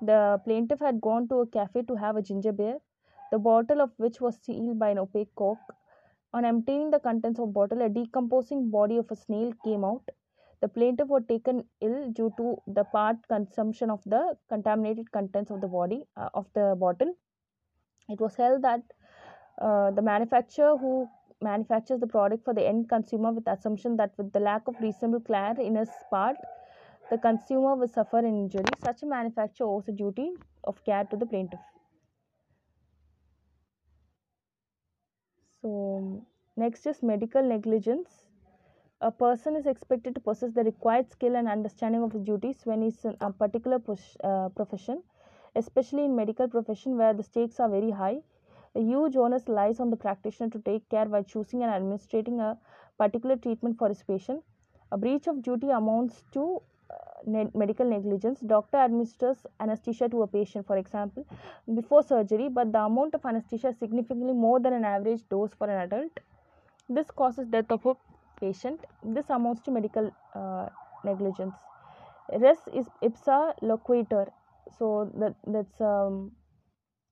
[0.00, 2.78] The plaintiff had gone to a cafe to have a ginger beer
[3.34, 5.58] the bottle of which was sealed by an opaque cork.
[6.32, 10.08] On emptying the contents of bottle a decomposing body of a snail came out.
[10.60, 15.60] The plaintiff was taken ill due to the part consumption of the contaminated contents of
[15.60, 17.14] the body uh, of the bottle.
[18.08, 18.82] It was held that
[19.60, 21.08] uh, the manufacturer who
[21.40, 25.20] manufactures the product for the end consumer with assumption that with the lack of reasonable
[25.20, 26.36] care in his part,
[27.10, 28.64] the consumer will suffer an injury.
[28.82, 30.32] Such a manufacturer owes a duty
[30.64, 31.60] of care to the plaintiff.
[35.62, 36.26] So,
[36.56, 38.24] next is medical negligence
[39.00, 42.82] a person is expected to possess the required skill and understanding of his duties when
[42.82, 43.80] he's in a particular
[44.22, 45.02] uh, profession
[45.56, 48.18] especially in medical profession where the stakes are very high
[48.76, 52.56] a huge onus lies on the practitioner to take care while choosing and administering a
[52.98, 54.42] particular treatment for his patient
[54.92, 56.44] a breach of duty amounts to
[56.90, 56.96] uh,
[57.34, 61.26] ne medical negligence doctor administers anesthesia to a patient for example
[61.80, 65.70] before surgery but the amount of anesthesia is significantly more than an average dose for
[65.76, 66.24] an adult
[66.88, 67.94] this causes death of a
[68.40, 68.80] patient.
[69.02, 70.68] This amounts to medical uh,
[71.02, 71.54] negligence.
[72.32, 74.28] Res is ipsa loquitur.
[74.78, 76.32] So that that's um,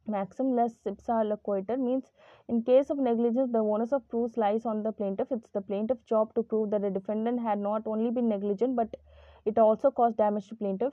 [0.06, 2.10] maxim res ipsa loquitur means
[2.48, 5.28] in case of negligence the onus of proof lies on the plaintiff.
[5.30, 8.96] It's the plaintiff's job to prove that the defendant had not only been negligent but
[9.44, 10.92] it also caused damage to plaintiff.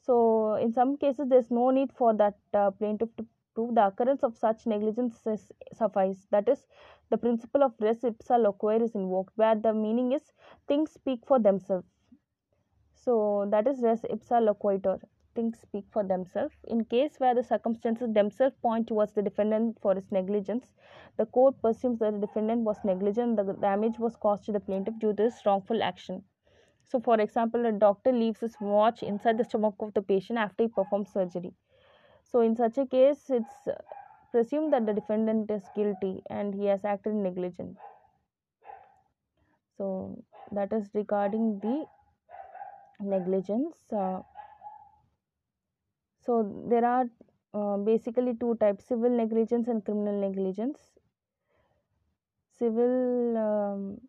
[0.00, 3.86] So in some cases there is no need for that uh, plaintiff to prove the
[3.86, 6.26] occurrence of such negligence is suffice.
[6.30, 6.64] That is,
[7.10, 10.32] the principle of res ipsa loquitur is invoked, where the meaning is
[10.66, 11.86] things speak for themselves.
[12.94, 15.00] So that is res ipsa loquitur.
[15.34, 16.54] Things speak for themselves.
[16.68, 20.72] In case where the circumstances themselves point towards the defendant for his negligence,
[21.16, 23.36] the court presumes that the defendant was negligent.
[23.36, 26.24] The damage was caused to the plaintiff due to his wrongful action.
[26.84, 30.64] So, for example, a doctor leaves his watch inside the stomach of the patient after
[30.64, 31.54] he performs surgery.
[32.24, 33.68] So, in such a case, it's
[34.32, 37.78] presumed that the defendant is guilty and he has acted negligent.
[39.76, 40.22] So,
[40.52, 41.86] that is regarding the
[43.00, 43.78] negligence.
[43.92, 44.22] Uh,
[46.24, 47.06] so, there are
[47.52, 50.78] uh, basically two types civil negligence and criminal negligence.
[52.58, 54.00] Civil um,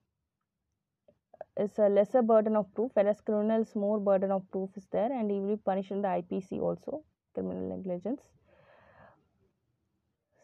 [1.57, 5.11] is a lesser burden of proof, whereas criminal is more burden of proof is there,
[5.11, 7.03] and he will be punished in the IPC also
[7.33, 8.21] criminal negligence.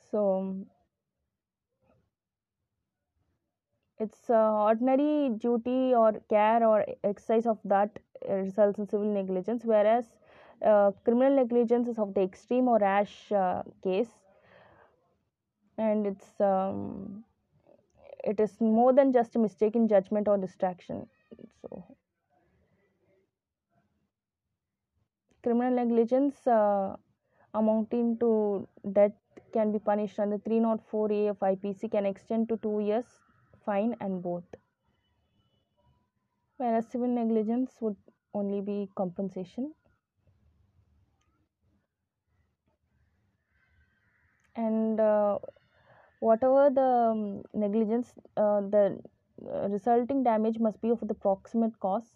[0.10, 0.66] So,
[4.00, 10.06] it's uh, ordinary duty or care or exercise of that results in civil negligence, whereas
[10.62, 14.10] criminal negligence is of the extreme or rash uh, case,
[15.78, 17.24] and it's um,
[18.24, 21.08] it is more than just a mistake in judgment or distraction.
[21.62, 21.84] So,
[25.44, 26.96] criminal negligence uh,
[27.54, 29.14] amounting to death
[29.54, 33.06] can be punished under 304A of IPC can extend to 2 years
[33.66, 34.44] fine and both.
[36.58, 37.96] Whereas civil negligence would
[38.34, 39.74] only be compensation.
[44.56, 45.40] And uh,
[46.20, 49.00] whatever the um, negligence, uh, the
[49.46, 52.16] uh, resulting damage must be of the proximate cause.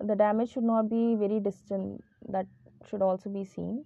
[0.00, 2.46] The damage should not be very distant that
[2.88, 3.84] should also be seen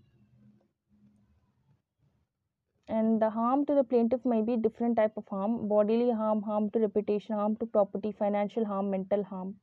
[2.97, 6.69] and the harm to the plaintiff may be different type of harm bodily harm harm
[6.71, 9.55] to reputation harm to property financial harm mental harm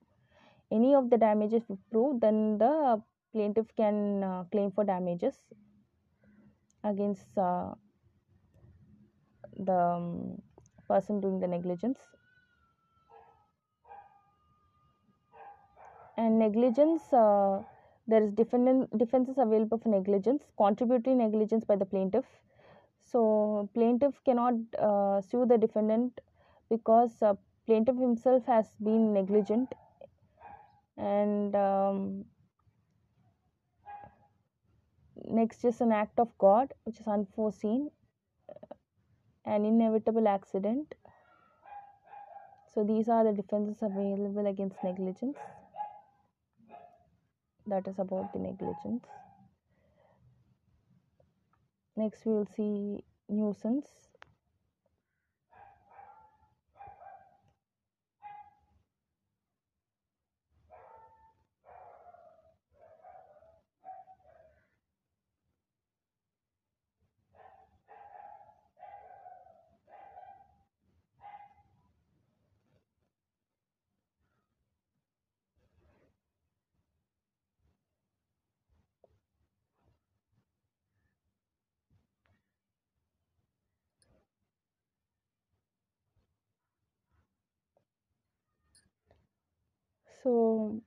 [0.77, 3.01] any of the damages if proved then the
[3.33, 5.35] plaintiff can uh, claim for damages
[6.83, 7.73] against uh,
[9.57, 10.41] the um,
[10.87, 11.99] person doing the negligence.
[16.17, 17.61] And negligence uh,
[18.07, 22.25] there is different defenses available for negligence contributory negligence by the plaintiff.
[22.99, 26.19] So plaintiff cannot uh, sue the defendant
[26.69, 27.35] because uh,
[27.65, 29.73] plaintiff himself has been negligent.
[30.97, 32.25] And um,
[35.25, 37.89] next is an act of god which is unforeseen
[39.47, 40.93] an inevitable accident.
[42.73, 45.37] So these are the defenses available against negligence.
[47.65, 49.05] That is about the negligence.
[51.95, 54.06] Next we will see nuisance
[90.23, 90.81] So,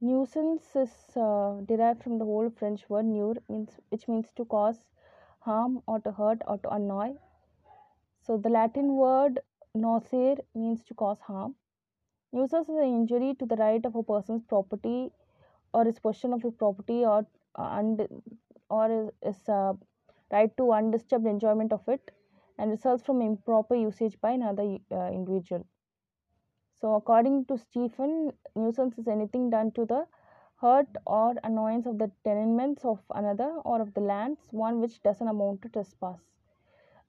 [0.00, 4.86] nuisance is uh, derived from the old French word "nuire," means which means to cause
[5.40, 7.14] harm or to hurt or to annoy.
[8.20, 9.40] So, the Latin word
[9.74, 11.54] "nuisere" means to cause harm.
[12.32, 15.12] Nuisance is an injury to the right of a person's property
[15.74, 17.26] or his possession of his property or
[17.58, 18.08] uh, und-
[18.70, 19.74] or is, is uh,
[20.32, 22.12] right to undisturbed enjoyment of it
[22.58, 25.66] and results from improper usage by another uh, individual.
[26.86, 30.06] So, according to Stephen, nuisance is anything done to the
[30.60, 35.26] hurt or annoyance of the tenements of another or of the lands, one which doesn't
[35.26, 36.20] amount to trespass.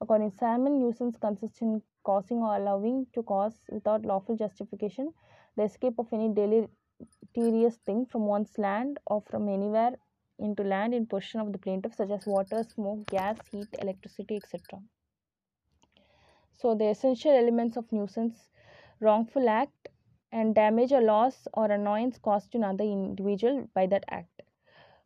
[0.00, 5.14] According to Salmond, nuisance consists in causing or allowing to cause, without lawful justification,
[5.56, 9.92] the escape of any deleterious thing from one's land or from anywhere
[10.40, 14.82] into land in possession of the plaintiff, such as water, smoke, gas, heat, electricity, etc.
[16.54, 18.50] So, the essential elements of nuisance
[19.00, 19.88] wrongful act
[20.32, 24.42] and damage or loss or annoyance caused to another individual by that act.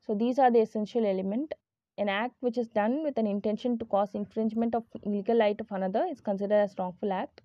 [0.00, 1.54] So, these are the essential element.
[1.98, 5.70] An act which is done with an intention to cause infringement of legal right of
[5.70, 7.42] another is considered as wrongful act.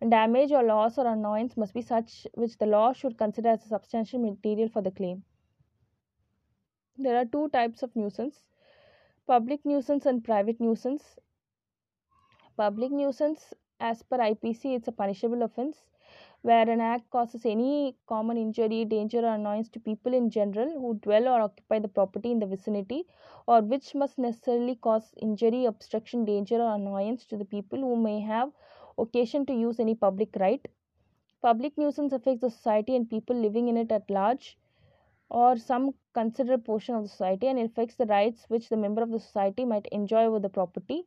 [0.00, 3.64] And damage or loss or annoyance must be such which the law should consider as
[3.64, 5.24] a substantial material for the claim.
[6.98, 8.42] There are two types of nuisance
[9.26, 11.18] public nuisance and private nuisance.
[12.56, 15.84] Public nuisance, as per IPC, it's a punishable offense
[16.42, 20.94] where an act causes any common injury, danger, or annoyance to people in general who
[20.94, 23.06] dwell or occupy the property in the vicinity,
[23.46, 28.20] or which must necessarily cause injury, obstruction, danger, or annoyance to the people who may
[28.20, 28.52] have
[28.98, 30.68] occasion to use any public right.
[31.42, 34.58] Public nuisance affects the society and people living in it at large
[35.28, 39.10] or some considerable portion of the society and affects the rights which the member of
[39.10, 41.06] the society might enjoy over the property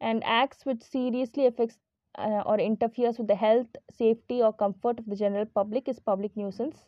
[0.00, 1.78] and acts which seriously affects
[2.16, 6.36] uh, or interferes with the health, safety, or comfort of the general public is public
[6.36, 6.84] nuisance.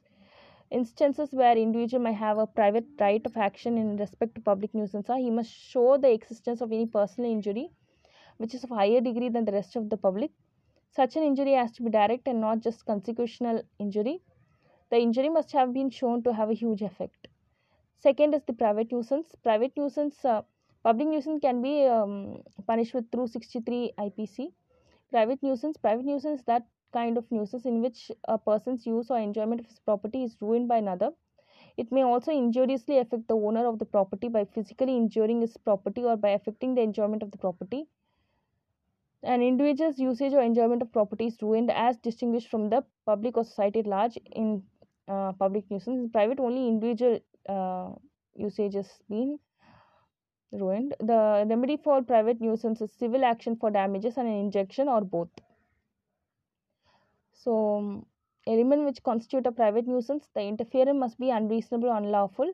[0.71, 5.11] Instances where individual may have a private right of action in respect to public nuisance
[5.11, 7.71] are he must show the existence of any personal injury
[8.39, 10.31] which is of higher degree than the rest of the public.
[10.91, 14.21] Such an injury has to be direct and not just consequential injury.
[14.91, 17.29] The injury must have been shown to have a huge effect.
[17.99, 19.35] Second is the private nuisance.
[19.43, 20.43] Private nuisance, uh,
[20.83, 24.53] public nuisance can be um, punished with through 63 IPC
[25.13, 25.77] private nuisance.
[25.77, 29.67] Private nuisance is that kind of nuisance in which a person's use or enjoyment of
[29.67, 31.11] his property is ruined by another.
[31.77, 36.05] It may also injuriously affect the owner of the property by physically injuring his property
[36.05, 37.87] or by affecting the enjoyment of the property.
[39.23, 43.45] An individual's usage or enjoyment of property is ruined as distinguished from the public or
[43.45, 44.63] society at large in
[45.09, 45.99] uh, public nuisance.
[45.99, 47.91] In private only individual uh,
[48.35, 48.77] usage
[49.09, 49.39] been
[50.53, 50.95] ruined.
[51.01, 55.31] The remedy for private nuisance is civil action for damages and an injunction or both.
[57.33, 58.07] So,
[58.47, 62.53] element which constitute a private nuisance, the interference must be unreasonable or unlawful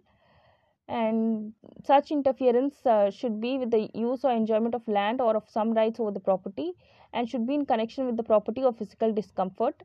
[0.88, 1.52] and
[1.84, 5.72] such interference uh, should be with the use or enjoyment of land or of some
[5.72, 6.72] rights over the property
[7.12, 9.82] and should be in connection with the property or physical discomfort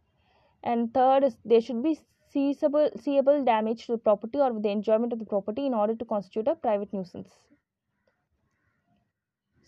[0.63, 1.99] and third is there should be
[2.31, 5.93] seeable, seeable damage to the property or with the enjoyment of the property in order
[5.93, 7.29] to constitute a private nuisance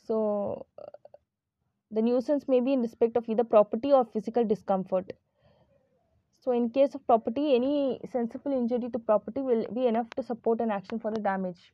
[0.05, 0.65] so,
[1.91, 5.13] the nuisance may be in respect of either property or physical discomfort.
[6.41, 10.61] So, in case of property, any sensible injury to property will be enough to support
[10.61, 11.73] an action for the damage.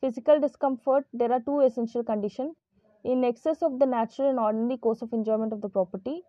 [0.00, 2.56] Physical discomfort, there are two essential conditions.
[3.02, 6.22] In excess of the natural and ordinary course of enjoyment of the property.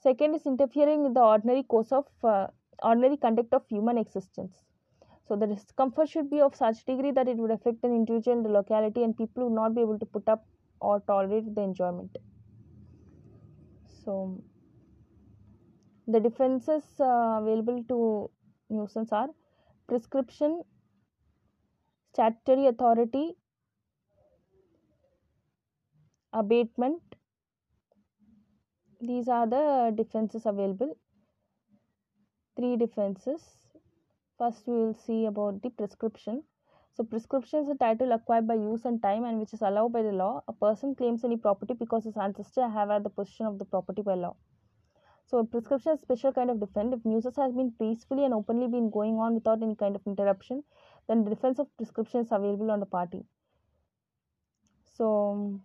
[0.00, 2.48] Second is interfering with the ordinary course of uh,
[2.82, 4.62] ordinary conduct of human existence.
[5.26, 8.42] So the discomfort should be of such degree that it would affect an individual in
[8.42, 10.46] the locality and people would not be able to put up
[10.80, 12.18] or tolerate the enjoyment.
[14.04, 14.42] So
[16.06, 18.30] the defenses uh, available to
[18.68, 19.28] nuisance are
[19.86, 20.62] prescription,
[22.12, 23.36] statutory authority,
[26.34, 27.00] abatement.
[29.00, 30.98] These are the defenses available.
[32.56, 33.63] Three defenses
[34.44, 36.42] First, we will see about the prescription.
[36.92, 40.02] So, prescription is a title acquired by use and time and which is allowed by
[40.02, 40.42] the law.
[40.48, 44.02] A person claims any property because his ancestor have had the possession of the property
[44.02, 44.36] by law.
[45.24, 46.92] So, a prescription is a special kind of defense.
[46.92, 50.62] If nuisance has been peacefully and openly been going on without any kind of interruption,
[51.08, 53.24] then the defense of prescription is available on the party.
[54.98, 55.58] So,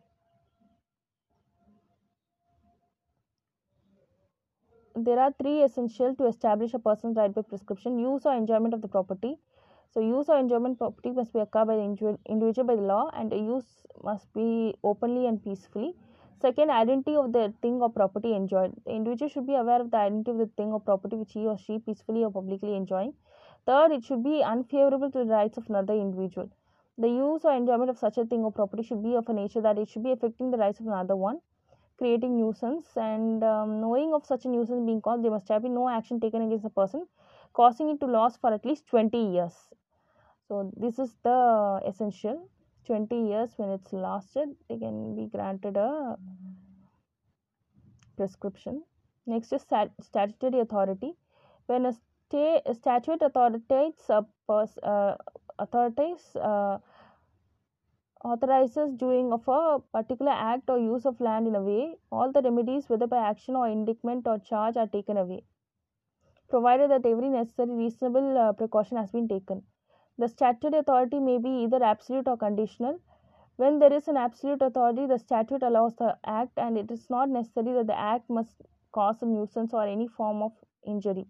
[5.06, 8.82] there are three essential to establish a person's right by prescription use or enjoyment of
[8.82, 9.38] the property
[9.92, 13.32] so use or enjoyment property must be occurred by the individual by the law and
[13.34, 13.70] use
[14.04, 15.96] must be openly and peacefully
[16.42, 18.74] Second, identity of the thing or property enjoyed.
[18.86, 21.46] The individual should be aware of the identity of the thing or property which he
[21.46, 23.14] or she peacefully or publicly enjoying.
[23.66, 26.50] Third, it should be unfavorable to the rights of another individual.
[26.98, 29.60] The use or enjoyment of such a thing or property should be of a nature
[29.60, 31.42] that it should be affecting the rights of another one,
[32.00, 35.76] creating nuisance, and um, knowing of such a nuisance being caused, there must have been
[35.76, 37.08] no action taken against the person,
[37.54, 39.56] causing it to loss for at least 20 years.
[40.50, 42.50] So, this is the essential.
[42.86, 46.18] 20 years when it's lasted they can be granted a
[48.18, 48.84] prescription
[49.26, 51.14] next is stat- statutory authority
[51.68, 54.26] when a, sta- a statute authorities a
[54.84, 55.16] uh,
[55.60, 56.78] authorities uh,
[58.24, 62.42] authorizes doing of a particular act or use of land in a way all the
[62.42, 65.44] remedies whether by action or indictment or charge are taken away
[66.50, 69.64] provided that every necessary reasonable uh, precaution has been taken
[70.20, 73.00] the statutory authority may be either absolute or conditional.
[73.56, 77.30] When there is an absolute authority, the statute allows the act, and it is not
[77.30, 78.62] necessary that the act must
[78.92, 80.52] cause a nuisance or any form of
[80.86, 81.26] injury.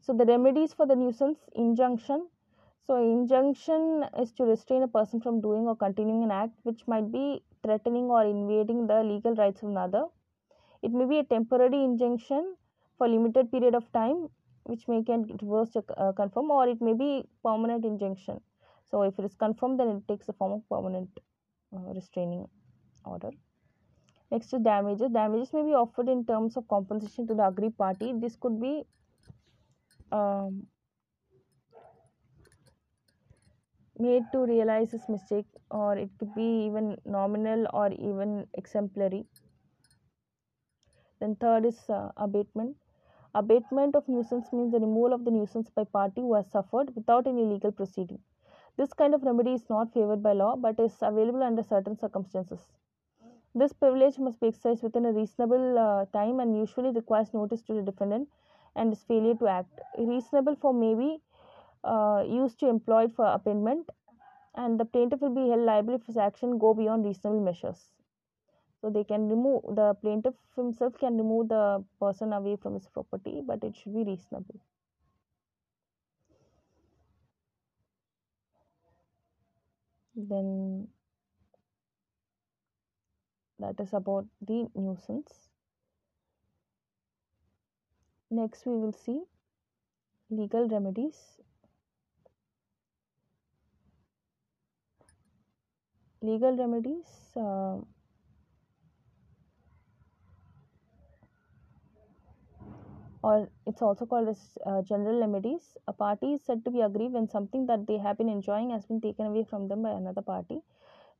[0.00, 2.28] So, the remedies for the nuisance injunction.
[2.86, 7.12] So, injunction is to restrain a person from doing or continuing an act which might
[7.12, 10.04] be threatening or invading the legal rights of another.
[10.82, 12.56] It may be a temporary injunction
[12.96, 14.28] for limited period of time
[14.64, 18.40] which may get reversed uh, confirm or it may be permanent injunction.
[18.90, 21.10] So if it is confirmed then it takes the form of permanent
[21.74, 22.46] uh, restraining
[23.04, 23.30] order.
[24.30, 25.10] Next is damages.
[25.10, 28.12] Damages may be offered in terms of compensation to the aggrieved party.
[28.14, 28.84] This could be
[30.12, 30.66] um,
[33.98, 39.26] made to realize this mistake or it could be even nominal or even exemplary
[41.20, 42.76] then third is uh, abatement
[43.34, 47.26] Abatement of nuisance means the removal of the nuisance by party who has suffered without
[47.26, 48.20] any legal proceeding.
[48.76, 52.68] This kind of remedy is not favored by law but is available under certain circumstances.
[53.54, 57.74] This privilege must be exercised within a reasonable uh, time and usually requires notice to
[57.74, 58.28] the defendant
[58.74, 59.80] and his failure to act.
[59.98, 61.20] Reasonable for may be
[61.94, 63.88] uh, used to employ for abatement
[64.54, 67.92] and the plaintiff will be held liable if his action go beyond reasonable measures.
[68.80, 73.42] So they can remove the plaintiff himself can remove the person away from his property
[73.46, 74.60] but it should be reasonable.
[80.14, 80.88] Then
[83.58, 85.50] that is about the nuisance.
[88.30, 89.22] Next we will see
[90.30, 91.38] legal remedies
[96.22, 97.06] legal remedies
[97.36, 97.78] uh,
[103.22, 105.76] or it's also called as uh, general remedies.
[105.86, 108.86] A party is said to be aggrieved when something that they have been enjoying has
[108.86, 110.60] been taken away from them by another party.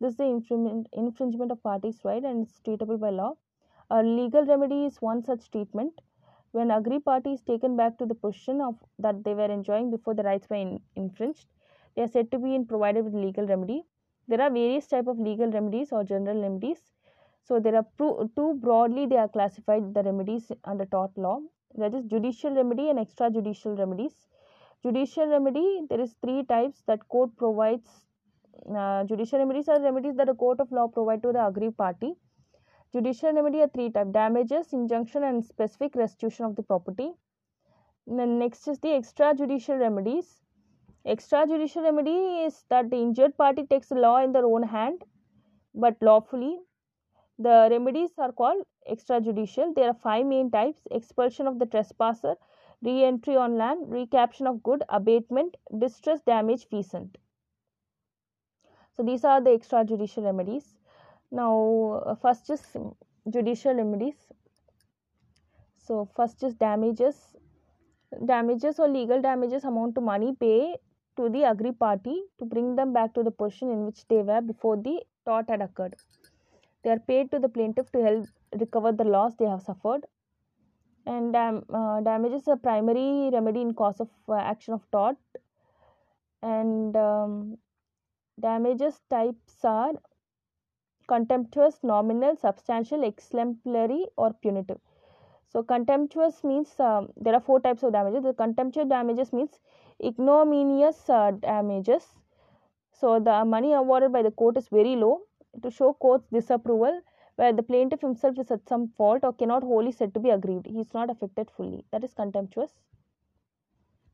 [0.00, 3.34] This is the infringement, infringement of parties' right and it's treatable by law.
[3.90, 6.00] A legal remedy is one such treatment.
[6.52, 10.14] When aggrieved party is taken back to the position of that they were enjoying before
[10.14, 11.46] the rights were in, infringed,
[11.94, 13.84] they are said to be in provided with legal remedy.
[14.28, 16.92] There are various type of legal remedies or general remedies.
[17.42, 21.40] So there are two broadly they are classified the remedies under tort law
[21.76, 24.28] that is judicial remedy and extrajudicial remedies.
[24.82, 28.06] Judicial remedy, there is three types that court provides.
[28.74, 32.14] Uh, judicial remedies are remedies that a court of law provide to the aggrieved party.
[32.92, 37.12] Judicial remedy are three types, damages, injunction and specific restitution of the property.
[38.08, 40.42] then next is the extrajudicial remedies.
[41.08, 45.02] Extrajudicial remedy is that the injured party takes the law in their own hand
[45.74, 46.60] but lawfully
[47.38, 49.74] the remedies are called extrajudicial.
[49.74, 52.36] There are five main types expulsion of the trespasser,
[52.82, 57.18] re entry on land, recaption of good, abatement, distress, damage, feasant.
[58.92, 60.76] So, these are the extrajudicial remedies.
[61.30, 62.76] Now, uh, first is
[63.30, 64.32] judicial remedies.
[65.78, 67.34] So, first is damages.
[68.26, 70.76] Damages or legal damages amount to money pay
[71.18, 74.40] to the aggrieved party to bring them back to the position in which they were
[74.40, 74.96] before the
[75.26, 75.96] tort had occurred.
[76.82, 78.26] They are paid to the plaintiff to help
[78.60, 80.06] recover the loss they have suffered.
[81.06, 85.16] And dam uh, damage is a primary remedy in cause of uh, action of tort.
[86.42, 87.58] And um,
[88.40, 89.94] damages types are
[91.08, 94.80] contemptuous, nominal, substantial, exemplary, or punitive.
[95.48, 98.22] So, contemptuous means um, there are four types of damages.
[98.22, 99.58] The contemptuous damages means
[100.02, 102.14] ignominious uh, damages.
[102.92, 105.22] So, the money awarded by the court is very low
[105.62, 107.00] to show court's disapproval
[107.36, 110.66] where the plaintiff himself is at some fault or cannot wholly said to be aggrieved.
[110.66, 111.84] He is not affected fully.
[111.92, 112.72] That is contemptuous.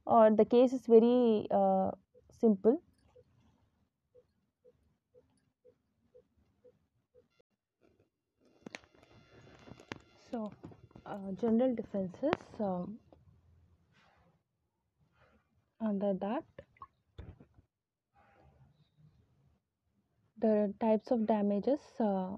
[0.07, 1.91] Or the case is very uh,
[2.31, 2.81] simple.
[10.31, 10.51] So,
[11.07, 12.99] uh, general defenses um,
[15.81, 16.45] under that
[20.39, 22.37] the types of damages uh,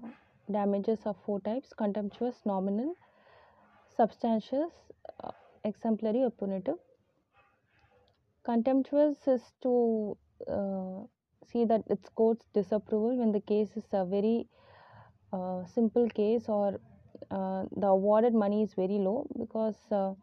[0.51, 2.93] damages are four types contemptuous nominal
[3.95, 4.71] substantial
[5.23, 5.31] uh,
[5.63, 6.77] exemplary or punitive
[8.43, 10.99] contemptuous is to uh,
[11.51, 14.47] see that its court's disapproval when the case is a very
[15.33, 16.79] uh, simple case or
[17.31, 20.13] uh, the awarded money is very low because uh,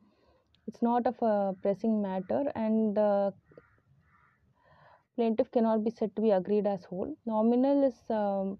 [0.66, 3.32] it's not of a pressing matter and the
[5.16, 7.16] plaintiff cannot be said to be agreed as whole.
[7.26, 8.58] Nominal is um,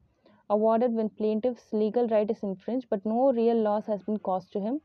[0.51, 4.61] awarded when plaintiff's legal right is infringed but no real loss has been caused to
[4.61, 4.81] him.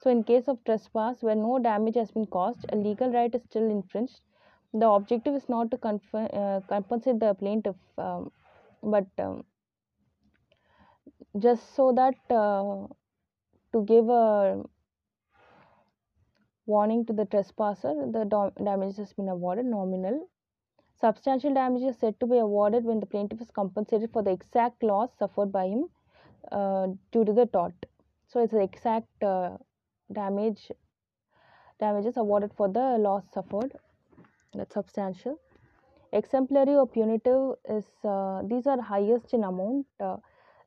[0.00, 3.42] So, in case of trespass where no damage has been caused, a legal right is
[3.44, 4.20] still infringed.
[4.74, 8.30] The objective is not to conf- uh, compensate the plaintiff, um,
[8.82, 9.44] but um,
[11.38, 12.86] just so that uh,
[13.72, 14.62] to give a
[16.66, 20.28] warning to the trespasser, the damage has been awarded nominal.
[21.00, 24.82] Substantial damage is said to be awarded when the plaintiff is compensated for the exact
[24.82, 25.88] loss suffered by him
[26.52, 27.74] uh, due to the tort.
[28.28, 29.58] So it's the exact uh,
[30.12, 30.70] damage
[31.80, 33.72] damages awarded for the loss suffered.
[34.54, 35.40] That's substantial.
[36.12, 39.86] Exemplary or punitive is uh, these are highest in amount.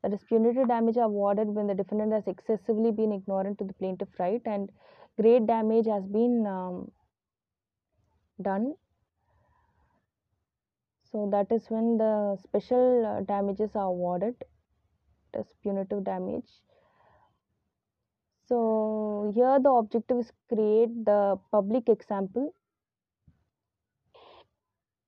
[0.07, 4.07] That is punitive damage awarded when the defendant has excessively been ignorant to the plaintiff
[4.17, 4.71] right and
[5.19, 6.89] great damage has been um,
[8.41, 8.75] done.
[11.11, 14.35] So that is when the special uh, damages are awarded.
[15.33, 16.47] As punitive damage.
[18.47, 22.55] So here the objective is create the public example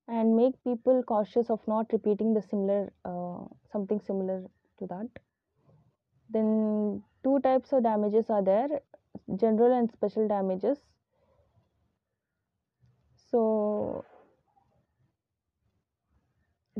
[0.09, 4.43] and make people cautious of not repeating the similar uh, something similar
[4.79, 5.07] to that.
[6.29, 8.81] Then two types of damages are there
[9.35, 10.77] general and special damages.
[13.31, 14.05] So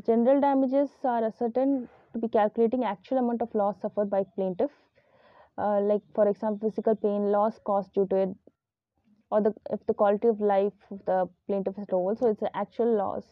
[0.06, 4.72] general damages are ascertained to be calculating actual amount of loss suffered by plaintiff.
[5.58, 8.30] Uh, like for example physical pain loss caused due to it
[9.30, 12.50] or the if the quality of life of the plaintiff is low so it's an
[12.54, 13.24] actual loss.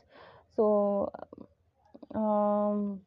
[0.56, 1.12] So
[2.14, 3.02] um,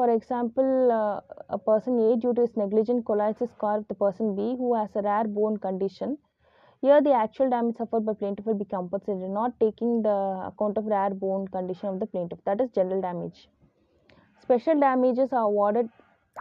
[0.00, 1.20] for example, uh,
[1.56, 4.74] a person A due to his negligent collides his car with the person B who
[4.74, 6.16] has a rare bone condition.
[6.80, 10.18] Here the actual damage suffered by plaintiff will be compensated, not taking the
[10.50, 12.38] account of rare bone condition of the plaintiff.
[12.46, 13.48] That is general damage.
[14.40, 15.90] Special damages are awarded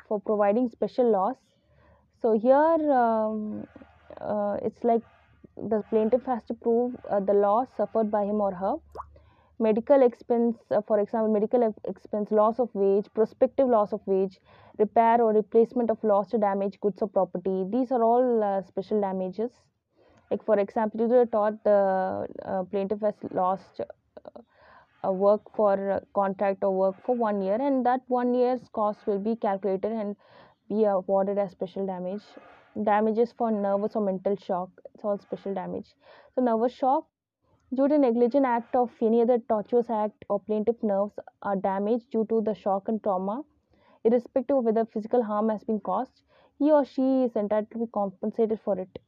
[0.08, 1.36] for providing special loss.
[2.22, 3.68] So here um,
[4.22, 5.02] uh, it's like
[5.58, 8.76] the plaintiff has to prove uh, the loss suffered by him or her
[9.60, 14.40] medical expense uh, for example medical expense loss of wage prospective loss of wage
[14.78, 17.66] repair or replacement of lost or damaged goods or property.
[17.70, 19.52] These are all uh, special damages.
[20.32, 24.42] Like for example due to the tort the uh, plaintiff has lost uh,
[25.04, 29.20] a work for contract or work for one year and that one year's cost will
[29.20, 30.16] be calculated and
[30.70, 32.24] be awarded as special damage.
[32.84, 35.88] Damages for nervous or mental shock it's all special damage.
[36.36, 37.06] So nervous shock
[37.72, 41.14] Due to negligent act of any other tortious act or plaintiff nerves
[41.44, 43.44] are damaged due to the shock and trauma,
[44.04, 46.22] irrespective of whether physical harm has been caused,
[46.58, 49.00] he or she is entitled to be compensated for it.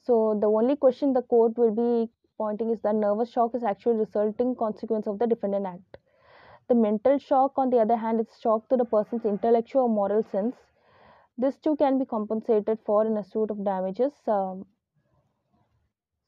[0.00, 3.96] So the only question the court will be pointing is that nervous shock is actually
[3.96, 5.98] resulting consequence of the defendant act.
[6.68, 10.22] The mental shock, on the other hand, is shock to the person's intellectual or moral
[10.22, 10.56] sense.
[11.36, 14.12] This too can be compensated for in a suit of damages.
[14.26, 14.64] Um,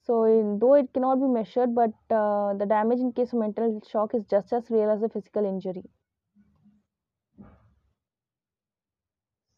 [0.03, 3.83] so, in, though it cannot be measured, but uh, the damage in case of mental
[3.91, 5.85] shock is just as real as a physical injury.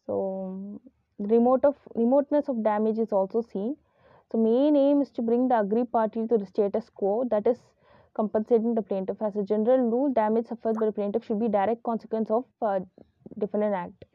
[0.05, 0.81] So,
[1.17, 3.77] remote of remoteness of damage is also seen.
[4.31, 7.59] So, main aim is to bring the aggrieved party to the status quo, that is
[8.13, 9.21] compensating the plaintiff.
[9.21, 12.81] As a general rule, damage suffered by the plaintiff should be direct consequence of uh,
[13.39, 14.05] defendant act.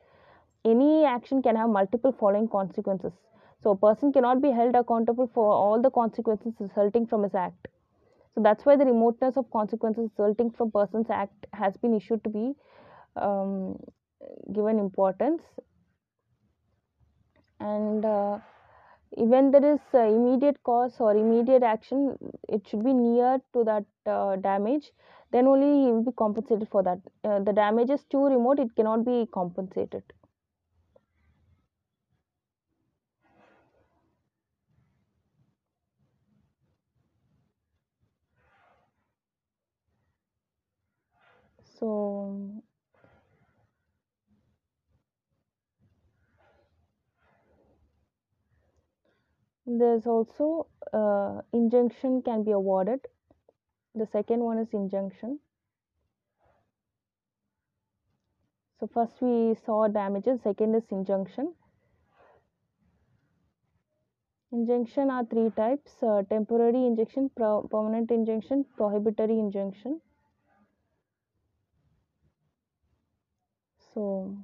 [0.65, 3.15] Any action can have multiple following consequences
[3.63, 7.69] so a person cannot be held accountable for all the consequences resulting from his act.
[8.35, 12.31] So that's why the remoteness of consequences resulting from person's act has been issued to
[12.31, 12.55] be
[13.17, 13.79] um,
[14.53, 15.43] given importance.
[17.61, 18.39] And uh,
[19.11, 22.17] when there is uh, immediate cause or immediate action,
[22.49, 24.93] it should be near to that uh, damage.
[25.33, 27.01] Then only he will be compensated for that.
[27.25, 30.05] Uh, the damage is too remote; it cannot be compensated.
[41.79, 42.63] So
[49.67, 53.01] there's also uh, injunction can be awarded.
[53.95, 55.39] The second one is injunction.
[58.81, 61.55] So first we saw damages, second is injunction.
[64.51, 70.01] Injunction are three types, uh, temporary injunction, permanent injunction, prohibitory injunction.
[73.99, 74.37] So,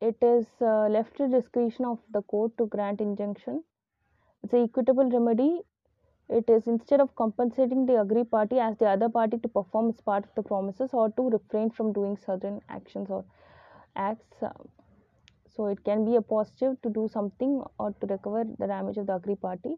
[0.00, 3.62] it is uh, left to discretion of the court to grant injunction.
[4.42, 5.60] It's an equitable remedy.
[6.28, 10.00] It is instead of compensating the aggrieved party as the other party to perform its
[10.00, 13.24] part of the promises or to refrain from doing certain actions or
[13.94, 14.42] acts.
[14.42, 14.50] Uh,
[15.54, 19.06] so it can be a positive to do something or to recover the damage of
[19.06, 19.76] the aggrieved party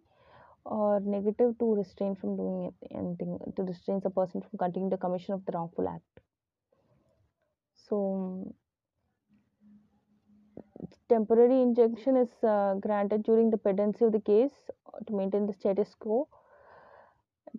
[0.64, 5.34] or negative to restrain from doing anything to restrain the person from continuing the commission
[5.34, 6.27] of the wrongful act
[7.88, 8.54] so
[11.08, 14.52] temporary injunction is uh, granted during the pendency of the case
[15.06, 16.28] to maintain the status quo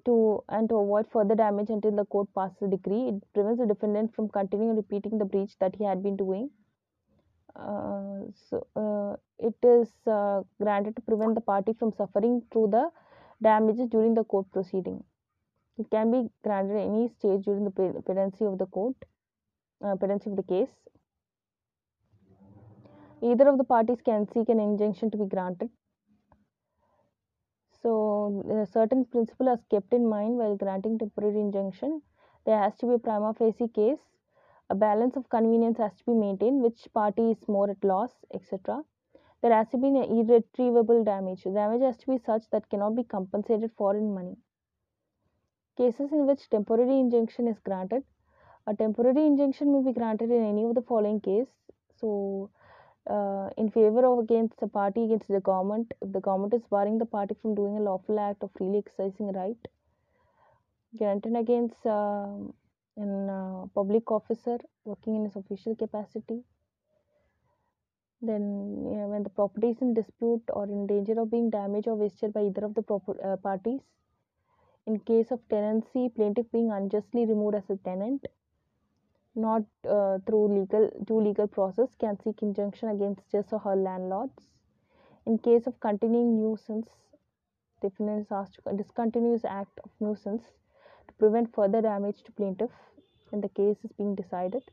[0.06, 3.10] to and to avoid further damage until the court passes a decree.
[3.10, 6.50] It prevents the defendant from continuing repeating the breach that he had been doing.
[7.56, 12.90] Uh, so uh, it is uh, granted to prevent the party from suffering through the
[13.42, 15.04] damages during the court proceeding.
[15.78, 17.72] It can be granted at any stage during the
[18.06, 19.06] pendency of the court, uh,
[19.84, 20.70] Uh, pendency of the case.
[23.22, 25.70] Either of the parties can seek an injunction to be granted.
[27.82, 32.02] So, certain principle is kept in mind while granting temporary injunction.
[32.46, 34.00] There has to be a prima facie case
[34.72, 38.84] a balance of convenience has to be maintained which party is more at loss etc
[39.42, 43.04] there has to be an irretrievable damage damage has to be such that cannot be
[43.04, 44.36] compensated for in money
[45.76, 48.04] cases in which temporary injunction is granted
[48.70, 51.48] a temporary injunction may be granted in any of the following case.
[52.00, 52.50] So
[53.10, 56.98] uh, in favor of against the party against the government if the government is barring
[56.98, 59.68] the party from doing a lawful act of freely exercising right
[60.98, 66.42] granted against in uh, public officer working in his official capacity
[68.22, 68.42] then
[69.12, 72.42] when the property is in dispute or in danger of being damaged or wasted by
[72.42, 72.84] either of the
[73.24, 73.80] uh, parties
[74.86, 78.26] in case of tenancy plaintiff being unjustly removed as a tenant
[79.40, 84.50] not uh, through legal due legal process can seek injunction against his or her landlords.
[85.26, 86.90] In case of continuing nuisance
[87.82, 90.44] defendant is asked to discontinuous act of nuisance
[91.08, 92.72] to prevent further damage to plaintiff
[93.30, 94.64] when the case is being decided.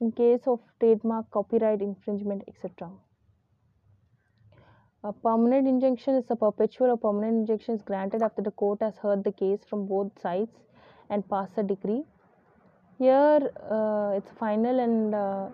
[0.00, 2.90] In case of trademark copyright infringement etc
[5.04, 8.96] a permanent injunction is a perpetual or permanent injunction is granted after the court has
[8.98, 10.60] heard the case from both sides
[11.10, 12.04] and passed a decree
[12.98, 15.48] here uh, it's final and uh,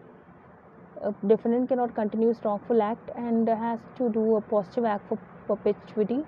[1.02, 5.18] a defendant cannot continue his wrongful act and has to do a positive act for
[5.46, 6.22] perpetuity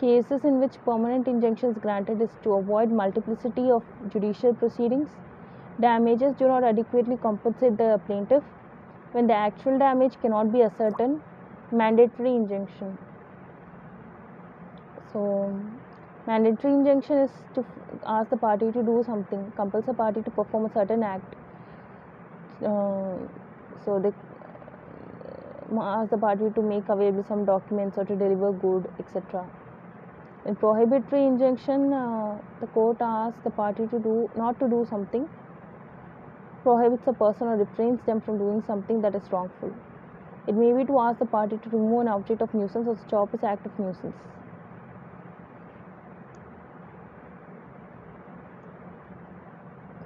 [0.00, 5.08] Cases in which permanent injunction is granted is to avoid multiplicity of judicial proceedings.
[5.80, 8.44] Damages do not adequately compensate the plaintiff.
[9.10, 11.20] When the actual damage cannot be ascertained,
[11.72, 12.96] mandatory injunction.
[15.12, 15.52] So,
[16.28, 17.64] mandatory injunction is to
[18.14, 21.34] ask the party to do something, compels the party to perform a certain act.
[22.62, 23.16] Uh,
[23.84, 24.12] so, they
[25.80, 29.46] ask the party to make available some documents or to deliver good, etc.
[30.44, 35.28] In prohibitory injunction, uh, the court asks the party to do not to do something,
[36.62, 39.72] prohibits a person or refrains them from doing something that is wrongful.
[40.46, 43.32] It may be to ask the party to remove an object of nuisance or stop
[43.34, 44.16] its act of nuisance.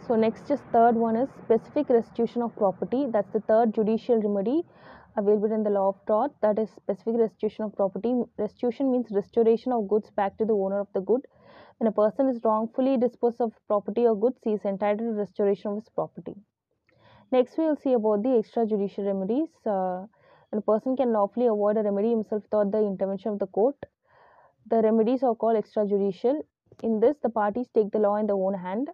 [0.06, 3.06] So next is third one is specific restitution of property.
[3.10, 4.62] That's the third judicial remedy
[5.16, 6.32] available in the law of tort.
[6.42, 8.14] That is specific restitution of property.
[8.38, 11.26] Restitution means restoration of goods back to the owner of the good.
[11.78, 15.70] When a person is wrongfully disposed of property or goods he is entitled to restoration
[15.70, 16.34] of his property.
[17.30, 19.48] Next we will see about the extrajudicial remedies.
[19.64, 20.06] Uh,
[20.52, 23.76] a person can lawfully avoid a remedy himself without the intervention of the court
[24.66, 26.42] the remedies are called extrajudicial.
[26.82, 28.88] In this the parties take the law in their own hand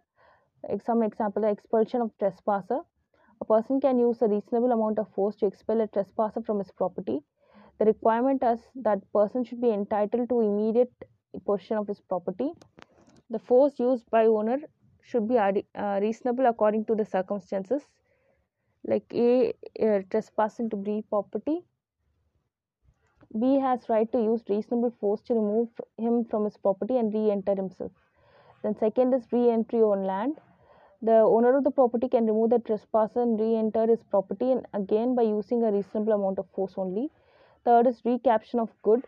[0.85, 2.81] some example expulsion of trespasser
[3.41, 6.71] a person can use a reasonable amount of force to expel a trespasser from his
[6.73, 7.21] property.
[7.79, 10.93] The requirement is that person should be entitled to immediate
[11.47, 12.51] possession of his property.
[13.31, 14.59] The force used by owner
[15.03, 17.83] should be uh, reasonable according to the circumstances.
[18.85, 21.61] Like A uh, trespassing to B property.
[23.39, 27.55] B has right to use reasonable force to remove him from his property and re-enter
[27.55, 27.93] himself.
[28.63, 30.41] Then second is re-entry on land.
[31.01, 35.15] The owner of the property can remove the trespasser and re-enter his property and again
[35.15, 37.11] by using a reasonable amount of force only.
[37.65, 39.07] Third is recapture of good.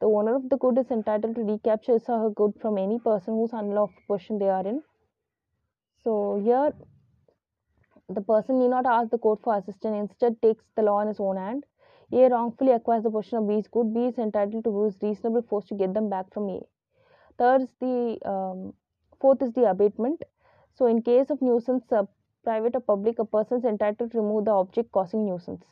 [0.00, 3.00] The owner of the good is entitled to recapture his or her good from any
[3.00, 4.82] person whose unlawful possession they are in.
[6.04, 6.72] So here,
[8.08, 11.20] the person need not ask the court for assistance, instead takes the law in his
[11.20, 11.64] own hand.
[12.12, 15.64] A wrongfully acquires the possession of B's good, B is entitled to use reasonable force
[15.66, 16.60] to get them back from A.
[17.38, 18.74] Third is the um,
[19.20, 20.22] fourth is the abatement.
[20.74, 22.04] So in case of nuisance, uh,
[22.44, 25.64] private or public, a person is entitled to remove the object causing nuisance.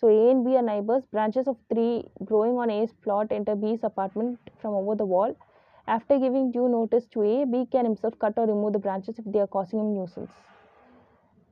[0.00, 1.04] So A and B are neighbors.
[1.06, 5.36] Branches of tree growing on A's plot enter B's apartment from over the wall.
[5.86, 9.24] After giving due notice to A, B can himself cut or remove the branches if
[9.24, 10.30] they are causing him nuisance.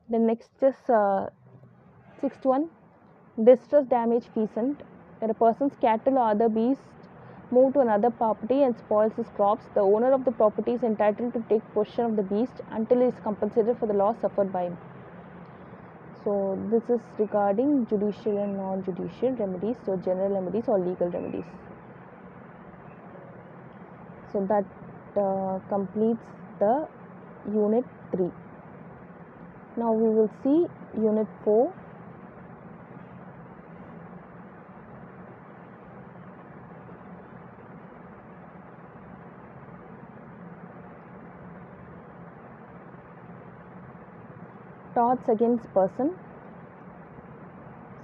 [0.09, 1.29] The next is uh,
[2.21, 2.69] sixth one,
[3.43, 4.81] distress damage feasant.
[5.21, 6.83] A person's cattle or other beasts
[7.51, 11.33] move to another property and spoils his crops, the owner of the property is entitled
[11.33, 14.63] to take possession of the beast until he is compensated for the loss suffered by
[14.63, 14.77] him.
[16.23, 21.45] So this is regarding judicial and non-judicial remedies, so general remedies or legal remedies.
[24.33, 24.65] So that
[25.15, 26.19] uh, completes
[26.59, 26.87] the
[27.51, 28.29] unit 3.
[29.77, 30.65] Now we will see
[30.99, 31.73] unit 4.
[44.97, 46.13] Torts against person.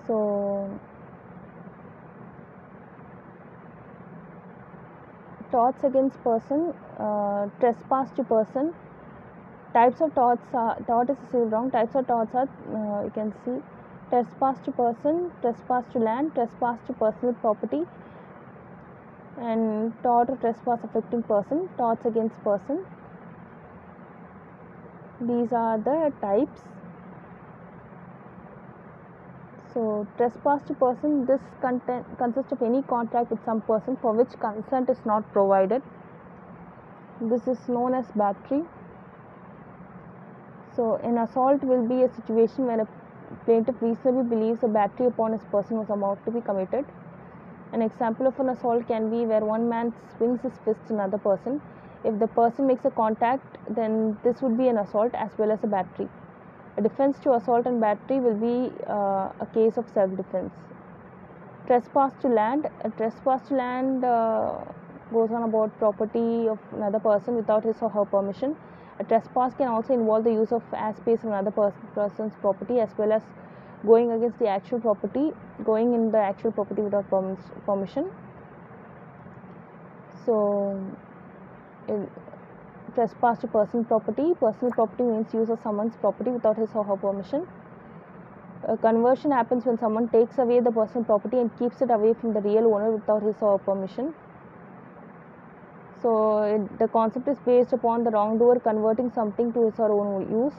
[0.07, 0.79] So
[5.53, 8.73] torts against person, uh, trespass to person.
[9.73, 11.71] Types of torts are tort is still wrong.
[11.71, 13.57] Types of torts are uh, you can see
[14.09, 17.81] trespass to person, trespass to land, trespass to personal property,
[19.37, 22.85] and tort or trespass affecting person, torts against person.
[25.21, 26.61] These are the types.
[29.73, 34.29] So, trespass to person this content consists of any contact with some person for which
[34.39, 35.81] consent is not provided.
[37.19, 38.63] This is known as battery.
[40.75, 42.87] So, an assault will be a situation where a
[43.45, 46.85] plaintiff reasonably believes a battery upon his person was about to be committed.
[47.71, 51.17] An example of an assault can be where one man swings his fist at another
[51.17, 51.59] person.
[52.03, 55.63] If the person makes a contact, then this would be an assault as well as
[55.63, 56.09] a battery.
[56.77, 60.51] A defense to assault and battery will be uh, a case of self defense.
[61.67, 62.67] Trespass to land.
[62.81, 64.57] A trespass to land uh,
[65.11, 68.55] goes on about property of another person without his or her permission.
[68.99, 72.79] A trespass can also involve the use of as space of another pers- person's property
[72.79, 73.21] as well as
[73.85, 75.31] going against the actual property,
[75.63, 78.11] going in the actual property without permis- permission.
[80.25, 80.79] So,
[81.87, 82.09] in
[82.95, 84.33] trespass to personal property.
[84.39, 87.47] Personal property means use of someone's property without his or her permission.
[88.67, 92.33] A conversion happens when someone takes away the personal property and keeps it away from
[92.33, 94.13] the real owner without his or her permission.
[96.01, 99.93] So, it, the concept is based upon the wrongdoer converting something to his or her
[99.93, 100.53] own use.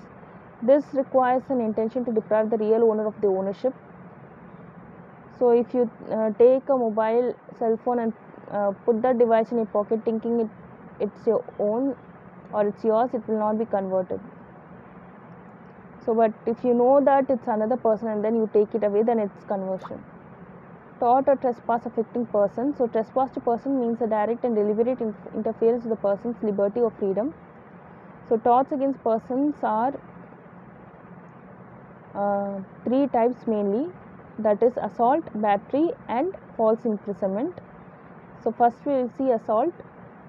[0.63, 3.75] This requires an intention to deprive the real owner of the ownership.
[5.39, 8.13] So, if you uh, take a mobile cell phone and
[8.51, 10.49] uh, put that device in your pocket thinking it
[11.01, 11.97] it's your own
[12.55, 14.21] or it's yours, it will not be converted.
[16.07, 19.03] So, but if you know that it's another person and then you take it away,
[19.03, 20.03] then it's conversion.
[21.01, 22.75] Tort or trespass affecting person.
[22.77, 26.81] So, trespass to person means a direct and deliberate in- interference with the person's liberty
[26.81, 27.33] or freedom.
[28.29, 29.95] So, torts against persons are
[32.15, 33.91] uh, three types mainly
[34.39, 37.61] that is assault, battery, and false imprisonment.
[38.43, 39.73] So, first we will see assault.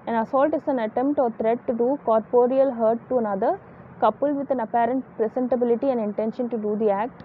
[0.06, 3.58] An assault is an attempt or threat to do corporeal hurt to another,
[4.00, 7.24] coupled with an apparent presentability and intention to do the act.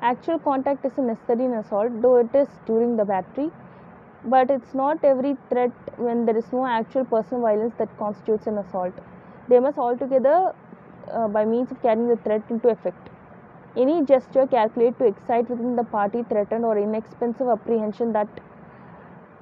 [0.00, 3.50] Actual contact is a necessary in assault, though it is during the battery,
[4.24, 8.58] but it's not every threat when there is no actual personal violence that constitutes an
[8.58, 8.94] assault.
[9.48, 10.54] They must altogether,
[11.12, 13.10] uh, by means of carrying the threat into effect.
[13.76, 18.28] Any gesture calculated to excite within the party threatened or inexpensive apprehension that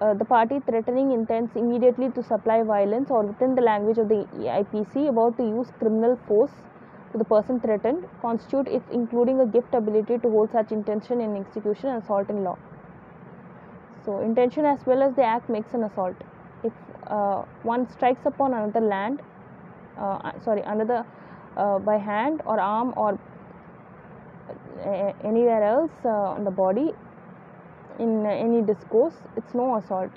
[0.00, 4.26] uh, the party threatening intends immediately to supply violence or within the language of the
[4.42, 6.50] IPC about to use criminal force
[7.12, 11.36] to the person threatened constitute if including a gift ability to hold such intention in
[11.36, 12.58] execution and assault in law.
[14.04, 16.16] So intention as well as the act makes an assault.
[16.64, 16.72] If
[17.06, 19.22] uh, one strikes upon another land,
[19.96, 21.06] uh, sorry, another
[21.56, 23.18] uh, by hand or arm or
[25.22, 26.92] anywhere else on the body
[27.98, 30.10] in any discourse, it's no assault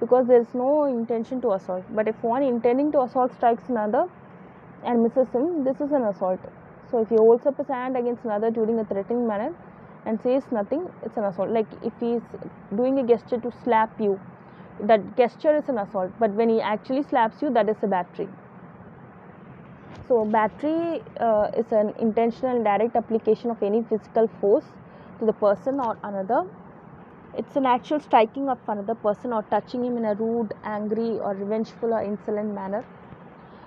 [0.00, 1.84] because there is no intention to assault.
[1.90, 4.08] But if one intending to assault strikes another
[4.84, 6.40] and misses him, this is an assault.
[6.90, 9.54] So if he holds up his hand against another during a threatening manner,
[10.06, 11.50] and says nothing, it's an assault.
[11.50, 12.22] Like if he's
[12.74, 14.18] doing a gesture to slap you,
[14.80, 16.12] that gesture is an assault.
[16.18, 18.28] But when he actually slaps you, that is a battery.
[20.08, 24.64] So, battery uh, is an intentional direct application of any physical force
[25.20, 26.46] to the person or another.
[27.36, 31.34] It's an actual striking of another person or touching him in a rude, angry, or
[31.34, 32.84] revengeful or insolent manner.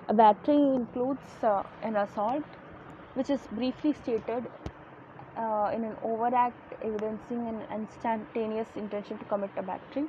[0.08, 2.44] A battery includes uh, an assault,
[3.14, 4.44] which is briefly stated
[5.36, 10.04] uh, in an overact evidencing an instantaneous intention to commit a battery.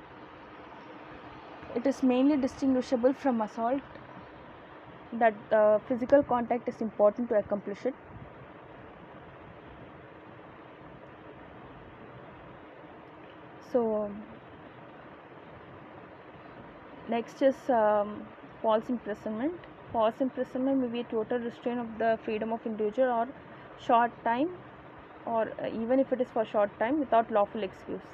[1.76, 3.82] It is mainly distinguishable from assault
[5.14, 7.94] that uh, physical contact is important to accomplish it.
[13.76, 14.10] So,
[17.10, 18.26] next is um,
[18.61, 19.56] false imprisonment.
[19.91, 23.27] False imprisonment may be a total restraint of the freedom of individual or
[23.85, 24.47] short time,
[25.26, 28.07] or uh, even if it is for short time without lawful excuse.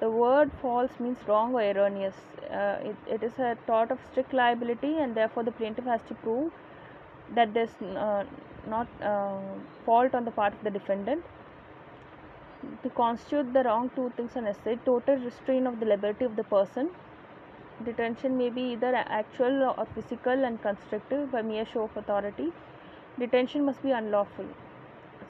[0.00, 2.16] The word false means wrong or erroneous.
[2.50, 6.14] Uh, it, it is a tort of strict liability, and therefore the plaintiff has to
[6.16, 6.52] prove
[7.34, 8.24] that there's uh,
[8.68, 9.40] not uh,
[9.86, 11.24] fault on the part of the defendant.
[12.84, 16.44] To constitute the wrong, two things are necessary total restraint of the liberty of the
[16.44, 16.90] person.
[17.84, 22.52] Detention may be either actual or physical and constructive by mere show of authority.
[23.18, 24.46] Detention must be unlawful.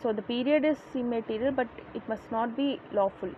[0.02, 3.30] So the period is immaterial, but it must not be lawful.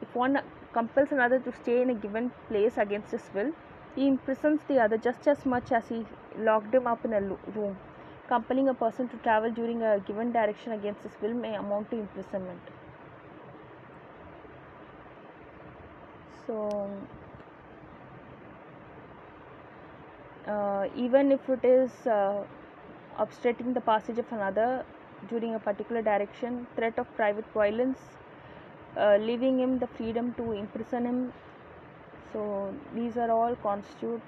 [0.00, 0.40] If one
[0.72, 3.52] compels another to stay in a given place against his will,
[3.94, 6.06] he imprisons the other just as much as he
[6.38, 7.78] locked him up in a room.
[8.28, 11.98] Compelling a person to travel during a given direction against his will may amount to
[11.98, 12.75] imprisonment.
[16.46, 16.88] So,
[20.46, 22.44] uh, even if it is uh,
[23.18, 24.84] obstructing the passage of another
[25.28, 27.98] during a particular direction, threat of private violence,
[28.96, 31.32] uh, leaving him the freedom to imprison him.
[32.32, 34.22] So, these are all constitute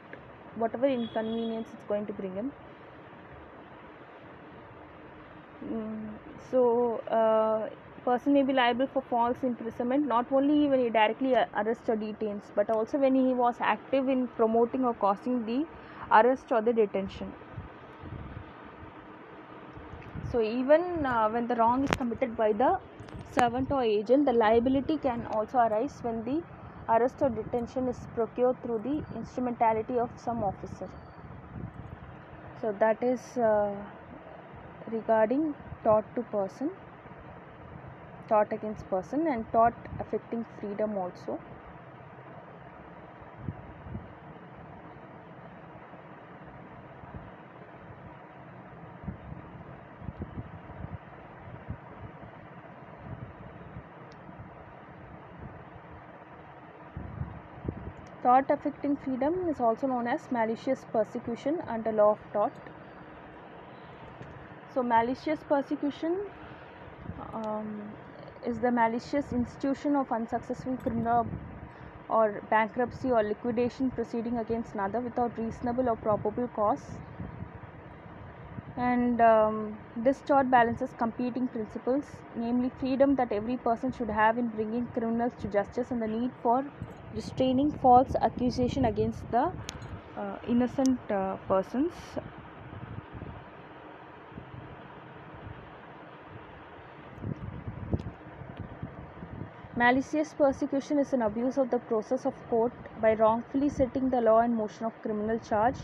[0.57, 2.53] whatever inconvenience it's going to bring him.
[5.65, 6.15] Mm,
[6.51, 7.69] so, uh,
[8.05, 12.43] person may be liable for false imprisonment not only when he directly arrests or detains,
[12.55, 15.67] but also when he was active in promoting or causing the
[16.11, 17.33] arrest or the detention.
[20.31, 22.79] So, even uh, when the wrong is committed by the
[23.33, 26.43] servant or agent, the liability can also arise when the
[26.89, 30.89] arrest or detention is procured through the instrumentality of some officer.
[32.61, 33.75] So, that is uh,
[34.91, 36.71] regarding tort to person,
[38.29, 41.41] tort against person, and tort affecting freedom also.
[58.23, 62.53] Tort affecting freedom is also known as malicious persecution under law of tort.
[64.73, 66.17] So, malicious persecution
[67.33, 67.93] um,
[68.49, 71.27] is the malicious institution of unsuccessful criminal
[72.09, 76.85] or bankruptcy or liquidation proceeding against another without reasonable or probable cause.
[78.77, 82.05] And um, this tort balances competing principles,
[82.37, 86.31] namely freedom that every person should have in bringing criminals to justice and the need
[86.43, 86.65] for
[87.15, 89.51] restraining false accusation against the
[90.17, 91.93] uh, innocent uh, persons
[99.79, 104.41] Malicious persecution is an abuse of the process of court by wrongfully setting the law
[104.41, 105.77] in motion of criminal charge.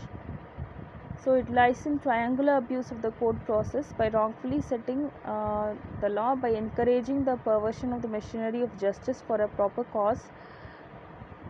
[1.23, 6.09] So it lies in triangular abuse of the court process by wrongfully setting uh, the
[6.09, 10.25] law by encouraging the perversion of the machinery of justice for a proper cause.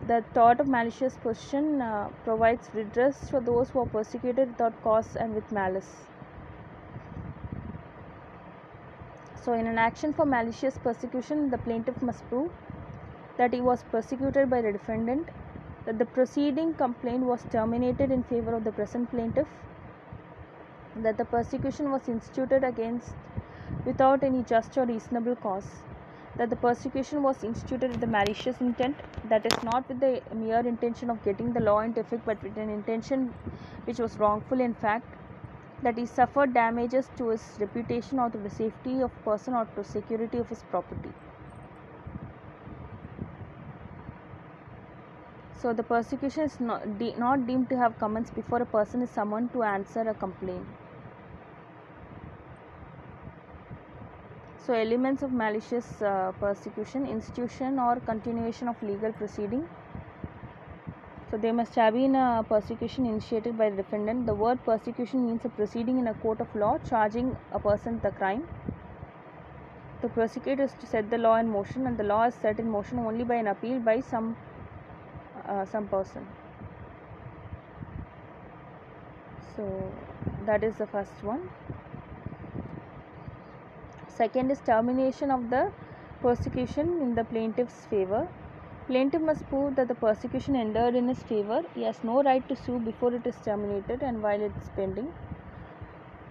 [0.06, 5.16] The tort of malicious persecution uh, provides redress for those who are persecuted without cause
[5.16, 6.06] and with malice.
[9.46, 12.50] So, in an action for malicious persecution, the plaintiff must prove
[13.36, 15.28] that he was persecuted by the defendant,
[15.84, 19.46] that the preceding complaint was terminated in favor of the present plaintiff,
[20.96, 23.14] that the persecution was instituted against
[23.84, 25.70] without any just or reasonable cause,
[26.38, 28.96] that the persecution was instituted with the malicious intent,
[29.28, 32.58] that is, not with the mere intention of getting the law into effect, but with
[32.58, 33.32] an intention
[33.84, 35.06] which was wrongful in fact,
[35.82, 39.84] that he suffered damages to his reputation or to the safety of person or to
[39.84, 41.12] security of his property.
[45.60, 49.10] So the persecution is not, de- not deemed to have commenced before a person is
[49.10, 50.66] summoned to answer a complaint.
[54.58, 59.66] So, elements of malicious uh, persecution, institution or continuation of legal proceeding.
[61.30, 64.26] So, there must have been a persecution initiated by the defendant.
[64.26, 68.12] The word persecution means a proceeding in a court of law charging a person a
[68.12, 68.46] crime.
[70.02, 72.70] The prosecutor is to set the law in motion, and the law is set in
[72.70, 74.36] motion only by an appeal by some
[75.46, 76.26] uh, some person.
[79.56, 79.92] So,
[80.44, 81.48] that is the first one.
[84.08, 85.72] Second is termination of the
[86.22, 88.28] persecution in the plaintiff's favor.
[88.86, 91.62] Plaintiff must prove that the persecution endured in his favor.
[91.74, 95.12] He has no right to sue before it is terminated and while it is pending.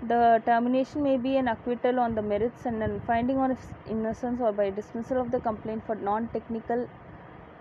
[0.03, 4.39] The termination may be an acquittal on the merits and a finding on his innocence
[4.39, 6.87] or by dismissal of the complaint for non technical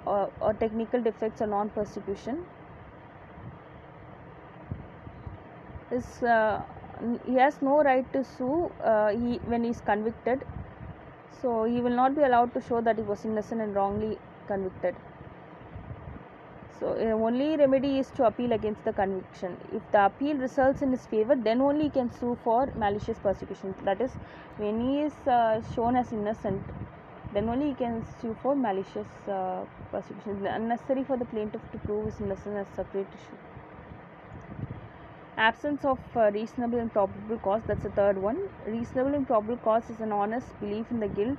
[0.06, 2.44] or, or technical defects or non persecution.
[5.90, 6.62] Is uh,
[7.26, 10.44] he has no right to sue uh, he when he is convicted
[11.42, 14.94] so he will not be allowed to show that he was innocent and wrongly convicted.
[16.80, 19.56] So uh, only remedy is to appeal against the conviction.
[19.72, 23.74] If the appeal results in his favor then only he can sue for malicious persecution
[23.84, 24.10] that is
[24.58, 26.62] when he is uh, shown as innocent
[27.32, 32.04] then only he can sue for malicious uh, persecution unnecessary for the plaintiff to prove
[32.06, 33.38] his innocence as separate issue.
[35.36, 37.62] Absence of uh, reasonable and probable cause.
[37.66, 38.38] That's the third one.
[38.66, 41.38] Reasonable and probable cause is an honest belief in the guilt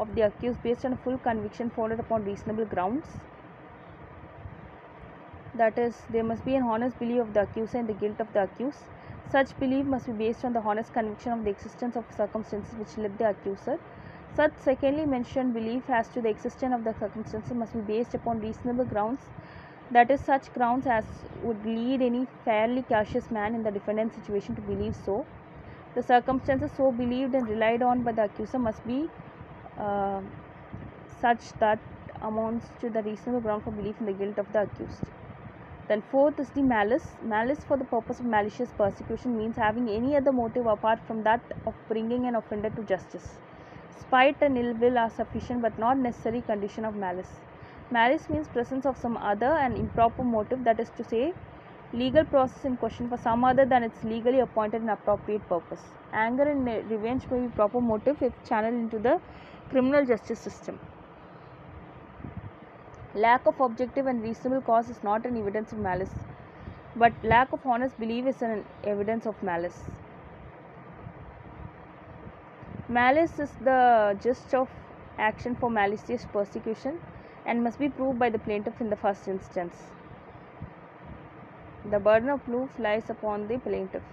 [0.00, 3.06] of the accused based on full conviction founded upon reasonable grounds.
[5.54, 8.32] That is there must be an honest belief of the accuser in the guilt of
[8.32, 8.80] the accused.
[9.30, 12.96] Such belief must be based on the honest conviction of the existence of circumstances which
[12.98, 13.78] led the accuser.
[14.34, 18.40] Such secondly mentioned belief as to the existence of the circumstances must be based upon
[18.40, 19.30] reasonable grounds.
[19.90, 21.04] That is such grounds as
[21.36, 25.26] would lead any fairly cautious man in the defendant's situation to believe so.
[25.94, 29.08] The circumstances so believed and relied on by the accuser must be
[29.78, 30.20] uh,
[31.20, 31.78] such that
[32.22, 35.02] amounts to the reasonable ground for belief in the guilt of the accused.
[35.88, 37.06] Then fourth is the malice.
[37.22, 41.40] Malice for the purpose of malicious persecution means having any other motive apart from that
[41.66, 43.34] of bringing an offender to justice.
[44.00, 47.40] Spite and ill will are sufficient but not necessary condition of malice.
[47.90, 51.34] Malice means presence of some other and improper motive, that is to say,
[51.92, 55.82] legal process in question for some other than its legally appointed and appropriate purpose.
[56.12, 59.20] Anger and revenge may be proper motive if channeled into the
[59.74, 60.78] criminal justice system.
[63.22, 66.12] Lack of objective and reasonable cause is not an evidence of malice,
[66.94, 69.80] but lack of honest belief is an evidence of malice.
[72.88, 74.68] Malice is the gist of
[75.18, 77.00] action for malicious persecution
[77.44, 79.74] and must be proved by the plaintiff in the first instance.
[81.90, 84.04] The burden of proof lies upon the plaintiff.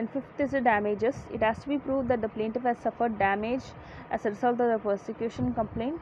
[0.00, 1.14] Then, fifth is the damages.
[1.30, 3.64] It has to be proved that the plaintiff has suffered damage
[4.10, 6.00] as a result of the persecution complaint.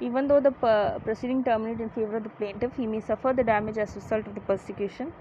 [0.00, 3.42] Even though the per- proceeding terminated in favor of the plaintiff, he may suffer the
[3.42, 5.12] damage as a result of the persecution.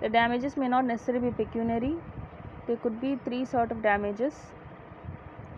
[0.00, 1.96] The damages may not necessarily be pecuniary,
[2.68, 4.34] there could be three sort of damages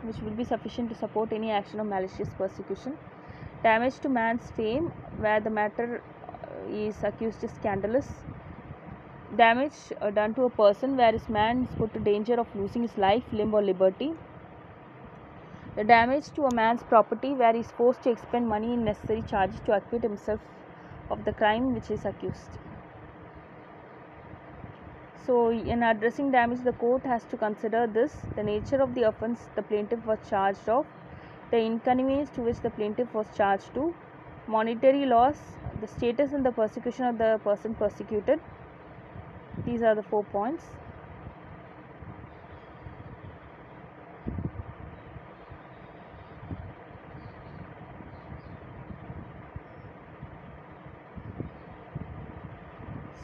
[0.04, 2.96] which will be sufficient to support any action of malicious persecution
[3.62, 4.86] damage to man's fame
[5.18, 8.06] where the matter uh, is accused is scandalous
[9.36, 12.82] damage uh, done to a person where his man is put to danger of losing
[12.82, 14.12] his life limb or liberty
[15.76, 19.22] the damage to a man's property where he is forced to expend money in necessary
[19.22, 20.40] charges to acquit himself
[21.10, 22.58] of the crime which he is accused
[25.28, 29.46] so, in addressing damage, the court has to consider this the nature of the offence
[29.56, 30.86] the plaintiff was charged of,
[31.50, 33.94] the inconvenience to which the plaintiff was charged to,
[34.46, 35.38] monetary loss,
[35.82, 38.40] the status and the persecution of the person persecuted.
[39.64, 40.64] These are the four points.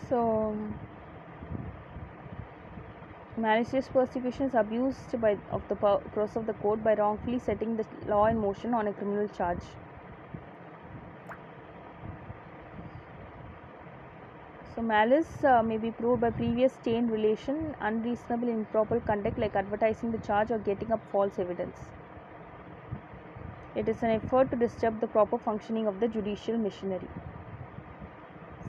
[0.08, 0.56] So,
[3.36, 7.86] malicious persecution is abused by of the process of the court by wrongfully setting the
[8.06, 9.64] law in motion on a criminal charge.
[14.74, 20.10] So, malice uh, may be proved by previous chain relation, unreasonable, improper conduct like advertising
[20.10, 21.76] the charge or getting up false evidence.
[23.76, 27.08] It is an effort to disturb the proper functioning of the judicial machinery.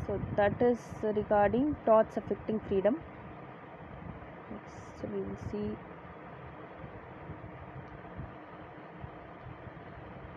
[0.05, 2.97] So, that is regarding torts affecting freedom.
[4.51, 5.75] Next, we will see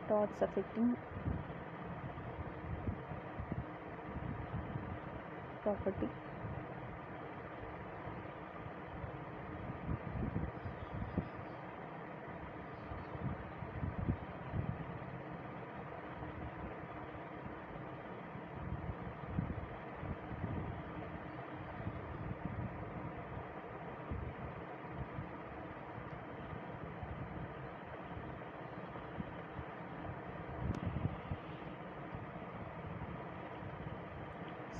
[0.09, 0.97] torts affecting
[5.69, 6.11] property.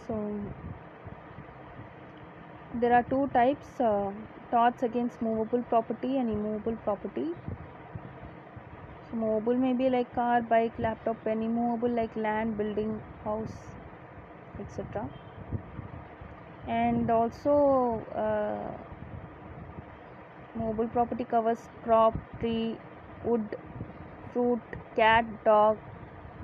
[0.06, 0.55] So
[2.81, 4.11] there are two types uh,
[4.51, 7.27] torts against movable property and immovable property.
[9.11, 13.57] So movable may be like car, bike, laptop, and immovable like land, building, house,
[14.61, 15.09] etc.
[16.67, 18.77] And also uh,
[20.55, 22.77] movable property covers crop, tree,
[23.25, 23.57] wood,
[24.33, 24.61] fruit,
[24.95, 25.79] cat, dog.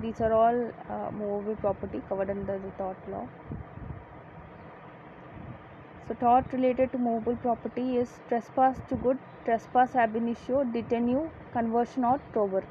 [0.01, 3.27] These are all uh, movable property covered under the tort law.
[6.07, 12.05] So, tort related to movable property is trespass to good, trespass ab initio, detinue, conversion,
[12.05, 12.63] or trover.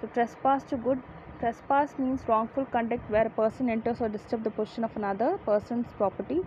[0.00, 1.00] So, trespass to good,
[1.38, 5.86] trespass means wrongful conduct where a person enters or disturbs the possession of another person's
[5.96, 6.40] property,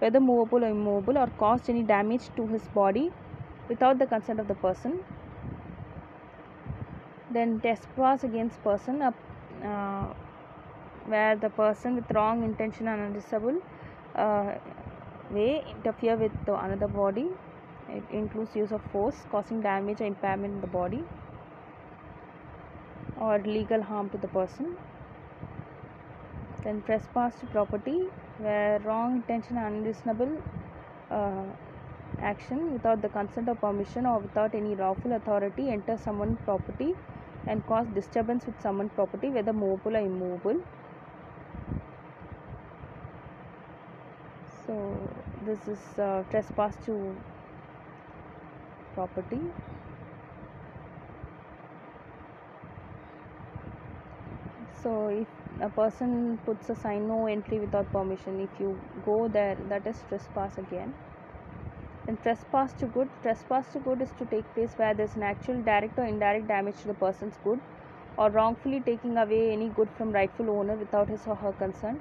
[0.00, 3.12] whether movable or immovable, or caused any damage to his body
[3.68, 4.98] without the consent of the person.
[7.30, 9.12] Then, trespass against person, uh,
[11.06, 13.62] where the person with wrong intention and undesirable
[14.16, 14.54] uh,
[15.30, 17.28] way interfere with the another body.
[17.88, 21.02] It includes use of force causing damage or impairment in the body
[23.20, 24.76] or legal harm to the person.
[26.62, 27.98] Then trespass to property
[28.38, 30.40] where wrong intention and unreasonable
[31.10, 31.44] uh,
[32.20, 36.92] action without the consent or permission or without any lawful authority enter someone's property
[37.46, 40.60] and cause disturbance with someone's property whether movable or immovable.
[44.68, 44.76] So
[45.46, 46.94] this is uh, trespass to
[48.94, 49.40] property.
[54.82, 55.26] So if
[55.62, 60.02] a person puts a sign no entry without permission if you go there that is
[60.10, 60.92] trespass again.
[62.06, 65.22] And trespass to good trespass to good is to take place where there is an
[65.22, 67.60] actual direct or indirect damage to the person's good
[68.18, 72.00] or wrongfully taking away any good from rightful owner without his or her consent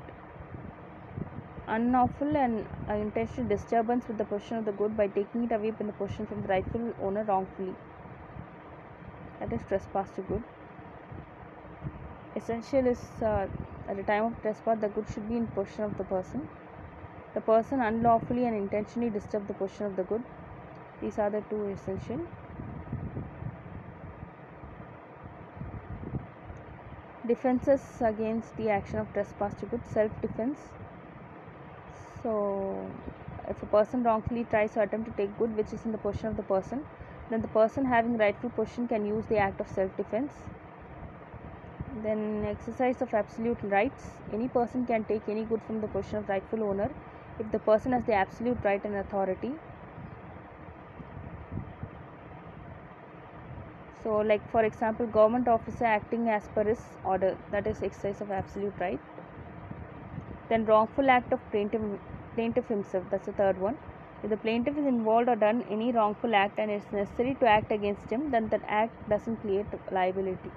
[1.67, 5.71] unlawful and uh, intentional disturbance with the possession of the good by taking it away
[5.71, 7.75] from the possession from the rightful owner wrongfully.
[9.39, 10.43] That is trespass to good.
[12.35, 13.47] Essential is uh,
[13.87, 16.47] at the time of trespass, the good should be in possession of the person.
[17.33, 20.23] The person unlawfully and intentionally disturb the possession of the good.
[21.01, 22.19] These are the two essential.
[27.25, 30.57] Defenses against the action of trespass to good self defense
[32.23, 32.91] so
[33.47, 36.27] if a person wrongfully tries to attempt to take good which is in the possession
[36.29, 36.83] of the person
[37.29, 40.31] then the person having rightful possession can use the act of self defense
[42.03, 44.09] then exercise of absolute rights.
[44.33, 46.91] Any person can take any good from the possession of rightful owner
[47.39, 49.53] if the person has the absolute right and authority.
[54.03, 58.31] So like for example government officer acting as per his order that is exercise of
[58.31, 58.99] absolute right
[60.49, 61.81] then wrongful act of plaintiff,
[62.35, 63.77] plaintiff himself, that's the third one.
[64.23, 67.71] If the plaintiff is involved or done any wrongful act and it's necessary to act
[67.71, 70.51] against him, then that act doesn't create liability.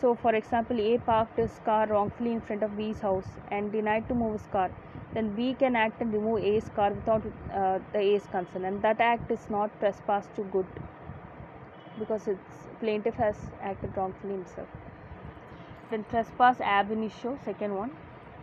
[0.00, 4.08] So, for example, A parked his car wrongfully in front of B's house and denied
[4.08, 4.70] to move his car.
[5.14, 7.22] Then B can act and remove A's car without
[7.54, 10.66] uh, the A's consent, and that act is not trespass to good
[11.98, 14.68] because its plaintiff has acted wrongfully himself
[15.92, 17.90] then trespass ab initio second one.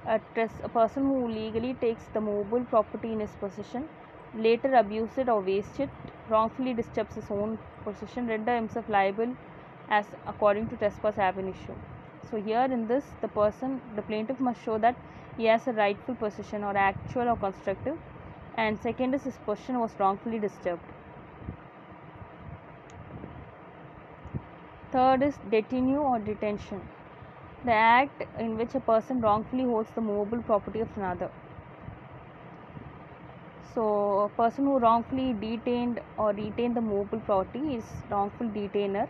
[0.05, 0.19] A,
[0.63, 3.87] a person who legally takes the movable property in his possession
[4.33, 5.89] later abuse it or waste it
[6.29, 9.35] wrongfully disturbs his own possession render himself liable
[9.89, 11.75] as according to trespass ab initio.
[12.29, 14.95] So here in this the person the plaintiff must show that
[15.37, 17.97] he has a rightful possession or actual or constructive
[18.57, 20.83] and second is his possession was wrongfully disturbed.
[24.91, 26.81] Third is detinue or detention
[27.65, 31.29] the act in which a person wrongfully holds the movable property of another.
[33.73, 39.07] So, a person who wrongfully detained or retained the movable property is wrongful detainer.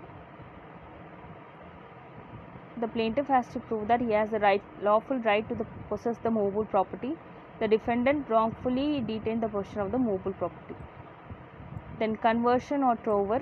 [2.78, 6.18] The plaintiff has to prove that he has the right, lawful right to the, possess
[6.18, 7.16] the movable property.
[7.60, 10.76] The defendant wrongfully detained the possession of the movable property.
[12.00, 13.42] Then conversion or trover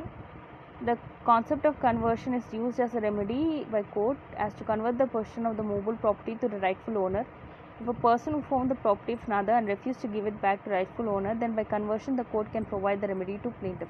[0.85, 5.07] the concept of conversion is used as a remedy by court as to convert the
[5.07, 7.25] possession of the movable property to the rightful owner.
[7.81, 10.63] If a person who found the property of another and refused to give it back
[10.65, 13.89] to rightful owner, then by conversion the court can provide the remedy to plaintiff.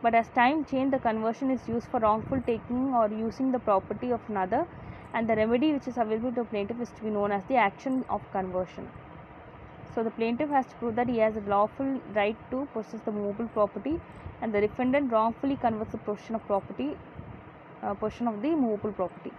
[0.00, 4.10] But as time change, the conversion is used for wrongful taking or using the property
[4.10, 4.66] of another,
[5.12, 8.04] and the remedy which is available to plaintiff is to be known as the action
[8.08, 8.88] of conversion.
[9.98, 13.10] So the plaintiff has to prove that he has a lawful right to possess the
[13.10, 13.98] movable property
[14.40, 16.96] and the defendant wrongfully converts the possession of property
[17.82, 19.32] uh, possession of the movable property.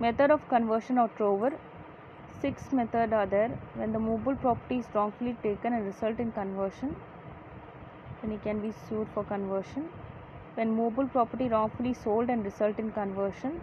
[0.00, 1.52] Method of conversion or trover.
[2.40, 3.50] Six methods are there.
[3.76, 6.96] When the movable property is wrongfully taken and result in conversion,
[8.22, 9.88] then he can be sued for conversion.
[10.56, 13.60] When movable property wrongfully sold and result in conversion,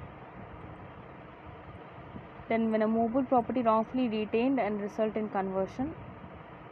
[2.50, 5.94] then when a movable property wrongfully retained and result in conversion,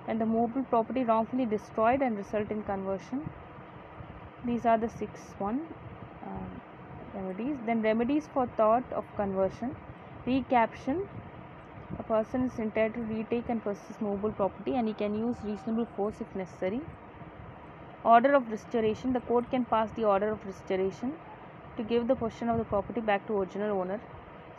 [0.07, 3.25] and the movable property wrongfully destroyed and result in conversion.
[4.45, 5.61] These are the six one
[6.25, 6.61] um,
[7.13, 7.57] remedies.
[7.65, 9.75] Then remedies for tort of conversion.
[10.25, 11.05] Recaption.
[11.99, 15.87] A person is entitled to retake and possess movable property and he can use reasonable
[15.95, 16.81] force if necessary.
[18.03, 19.13] Order of restoration.
[19.13, 21.13] The court can pass the order of restoration
[21.75, 23.99] to give the possession of the property back to original owner.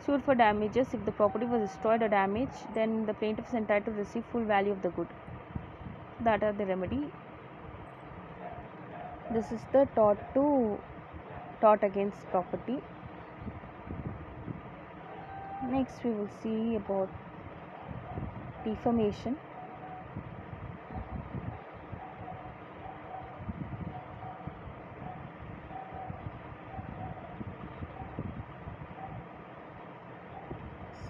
[0.05, 0.93] Sued for damages.
[0.93, 4.43] If the property was destroyed or damaged, then the plaintiff is entitled to receive full
[4.43, 5.07] value of the good.
[6.21, 7.11] That are the remedy.
[9.31, 10.79] This is the tort to
[11.61, 12.81] tort against property.
[15.69, 17.09] Next we will see about
[18.63, 19.37] defamation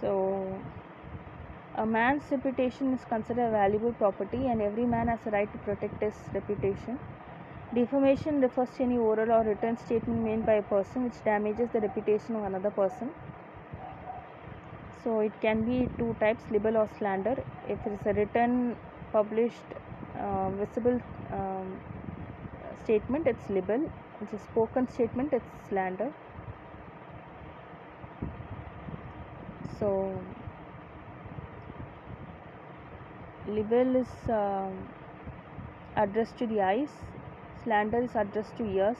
[0.01, 0.59] so
[1.81, 5.57] a man's reputation is considered a valuable property and every man has a right to
[5.59, 6.99] protect his reputation.
[7.73, 11.79] Defamation refers to any oral or written statement made by a person which damages the
[11.79, 13.11] reputation of another person.
[15.03, 17.37] So it can be two types libel or slander.
[17.69, 18.75] If it is a written,
[19.13, 19.77] published,
[20.19, 20.99] uh, visible
[21.31, 21.79] um,
[22.83, 23.89] statement, it's libel.
[24.21, 26.11] If It's a spoken statement, it's slander.
[29.79, 30.21] So
[33.47, 34.69] libel is uh,
[35.95, 36.89] addressed to the eyes.
[37.63, 38.97] Slander is addressed to ears.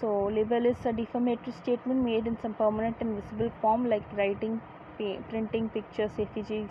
[0.00, 4.60] So libel is a defamatory statement made in some permanent and visible form like writing
[5.30, 6.68] printing pictures effigies.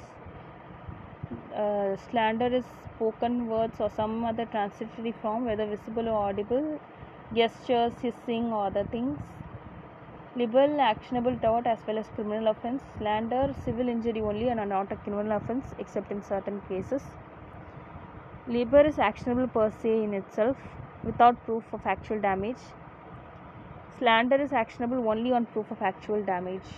[1.56, 2.66] Uh, slander is
[2.96, 6.80] spoken words or some other transitory form whether visible or audible.
[7.34, 9.18] Gestures hissing or other things
[10.36, 14.92] libel actionable tort as well as criminal offence slander civil injury only and are not
[14.92, 17.04] a criminal offence except in certain cases.
[18.48, 20.58] Libel is actionable per se in itself
[21.04, 22.64] without proof of actual damage.
[24.00, 26.74] Slander is actionable only on proof of actual damage.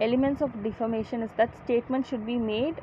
[0.00, 2.80] Elements of defamation is that statement should be made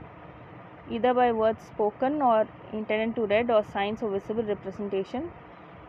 [0.92, 5.32] either by words spoken or intended to read or signs or visible representation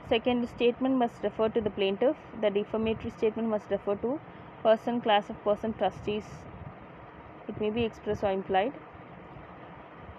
[0.08, 2.16] Second, the statement must refer to the plaintiff.
[2.40, 4.18] The defamatory statement must refer to
[4.62, 6.24] person, class of person, trustees.
[7.46, 8.72] It may be express or implied.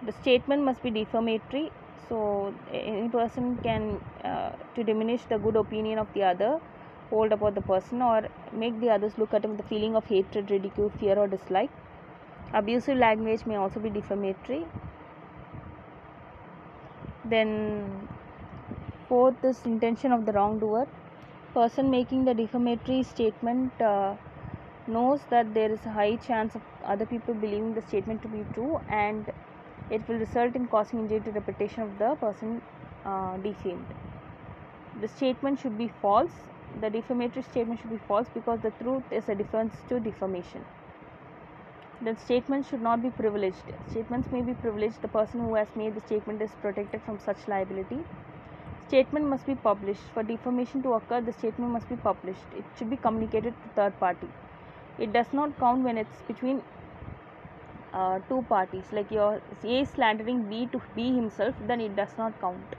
[0.05, 1.71] The statement must be defamatory.
[2.07, 6.59] So any person can, uh, to diminish the good opinion of the other,
[7.09, 10.05] hold about the person or make the others look at him with a feeling of
[10.05, 11.71] hatred, ridicule, fear, or dislike.
[12.53, 14.65] Abusive language may also be defamatory.
[17.25, 18.07] Then
[19.09, 20.87] Fourth is intention of the wrongdoer.
[21.55, 24.15] Person making the defamatory statement uh,
[24.87, 28.45] knows that there is a high chance of other people believing the statement to be
[28.53, 29.31] true and
[29.89, 32.61] it will result in causing injury to reputation of the person
[33.03, 33.87] uh, defamed.
[35.01, 36.31] The statement should be false.
[36.79, 40.63] The defamatory statement should be false because the truth is a defense to defamation.
[42.01, 43.73] The statement should not be privileged.
[43.89, 45.01] Statements may be privileged.
[45.01, 47.99] The person who has made the statement is protected from such liability.
[48.89, 50.01] Statement must be published.
[50.15, 52.55] For defamation to occur, the statement must be published.
[52.57, 54.27] It should be communicated to third party.
[54.97, 56.63] It does not count when it's between
[57.93, 58.85] uh, two parties.
[58.91, 62.75] Like your A slandering B to B himself, then it does not count.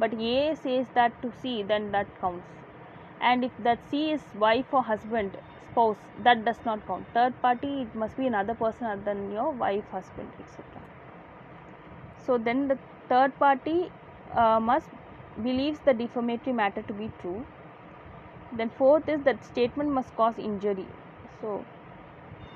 [0.00, 2.48] But A says that to C, then that counts.
[3.20, 5.36] And if that C is wife or husband,
[5.70, 7.06] spouse, that does not count.
[7.14, 10.64] Third party, it must be another person other than your wife, husband, etc.
[12.26, 12.78] So then the
[13.08, 13.92] third party
[14.32, 14.88] uh, must
[15.42, 17.44] believes the defamatory matter to be true.
[18.52, 20.86] Then fourth is that statement must cause injury.
[21.40, 21.64] So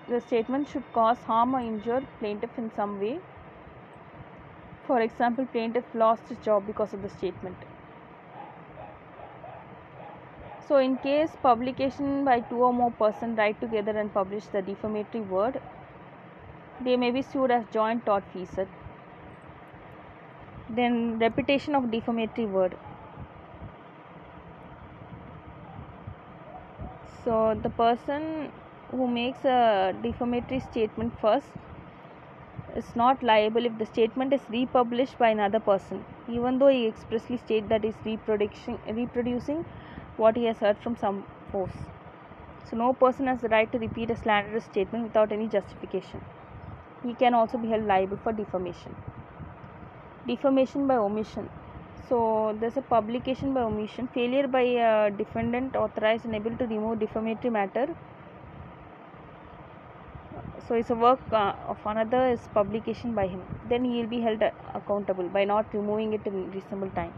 [0.08, 3.18] the statement should cause harm or injure plaintiff in some way.
[4.86, 7.56] For example, plaintiff lost his job because of the statement.
[10.66, 15.24] So in case publication by two or more persons write together and publish the defamatory
[15.24, 15.60] word,
[16.80, 18.68] they may be sued as joint tortfeasor
[20.68, 22.78] then repetition of defamatory word
[27.24, 28.52] so the person
[28.90, 31.50] who makes a defamatory statement first
[32.76, 37.36] is not liable if the statement is republished by another person even though he expressly
[37.36, 39.64] state that he is reproducing reproducing
[40.16, 41.88] what he has heard from some force.
[42.64, 46.22] So, no person has the right to repeat a slanderous statement without any justification.
[47.02, 48.96] He can also be held liable for defamation.
[50.28, 51.48] Defamation by omission.
[52.08, 57.00] So, there's a publication by omission, failure by a defendant authorized and able to remove
[57.00, 57.88] defamatory matter.
[60.66, 63.42] So, it's a work uh, of another is publication by him.
[63.68, 67.12] Then he will be held uh, accountable by not removing it in reasonable time.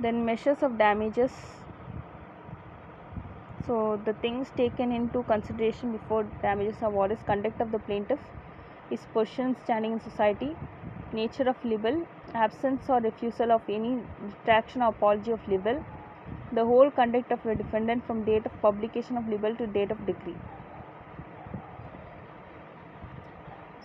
[0.00, 1.32] Then measures of damages.
[3.66, 8.18] So, the things taken into consideration before damages are what is conduct of the plaintiff,
[8.90, 10.56] his position standing in society,
[11.12, 15.82] nature of libel, absence or refusal of any retraction or apology of libel,
[16.52, 20.06] the whole conduct of the defendant from date of publication of libel to date of
[20.06, 20.36] decree.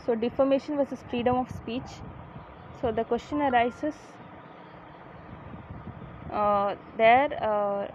[0.05, 2.01] So, defamation versus freedom of speech.
[2.81, 3.95] So, the question arises
[6.29, 7.87] uh, there, uh,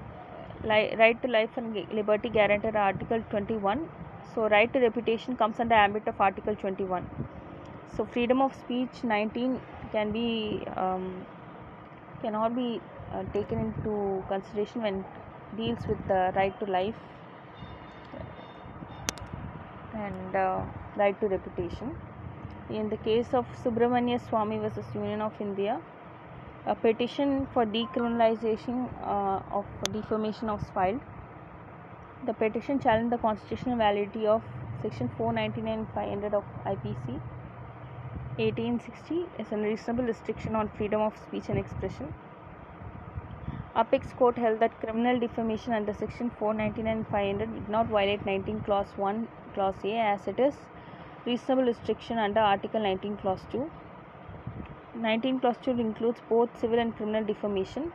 [0.64, 3.88] li- right to life and liberty guaranteed Article 21.
[4.34, 7.08] So, right to reputation comes under ambit of Article 21.
[7.96, 9.60] So, freedom of speech 19
[9.92, 11.26] can be um,
[12.22, 12.80] cannot be
[13.12, 15.04] uh, taken into consideration when
[15.56, 16.94] deals with the right to life
[19.94, 20.62] and uh,
[20.96, 21.96] right to reputation.
[22.70, 25.80] In the case of Subramanya Swamy versus Union of India,
[26.66, 31.00] a petition for decriminalization uh, of defamation was filed.
[32.28, 34.42] The petition challenged the constitutional validity of
[34.82, 37.20] Section 499 500 of IPC
[38.36, 42.12] 1860 as a reasonable restriction on freedom of speech and expression.
[43.74, 48.92] Apex Court held that criminal defamation under Section 499 500 did not violate 19 Clause
[48.96, 50.54] 1 Clause A as it is
[51.24, 53.70] reasonable restriction under Article 19 Clause 2.
[54.96, 57.90] 19 Clause 2 includes both civil and criminal defamation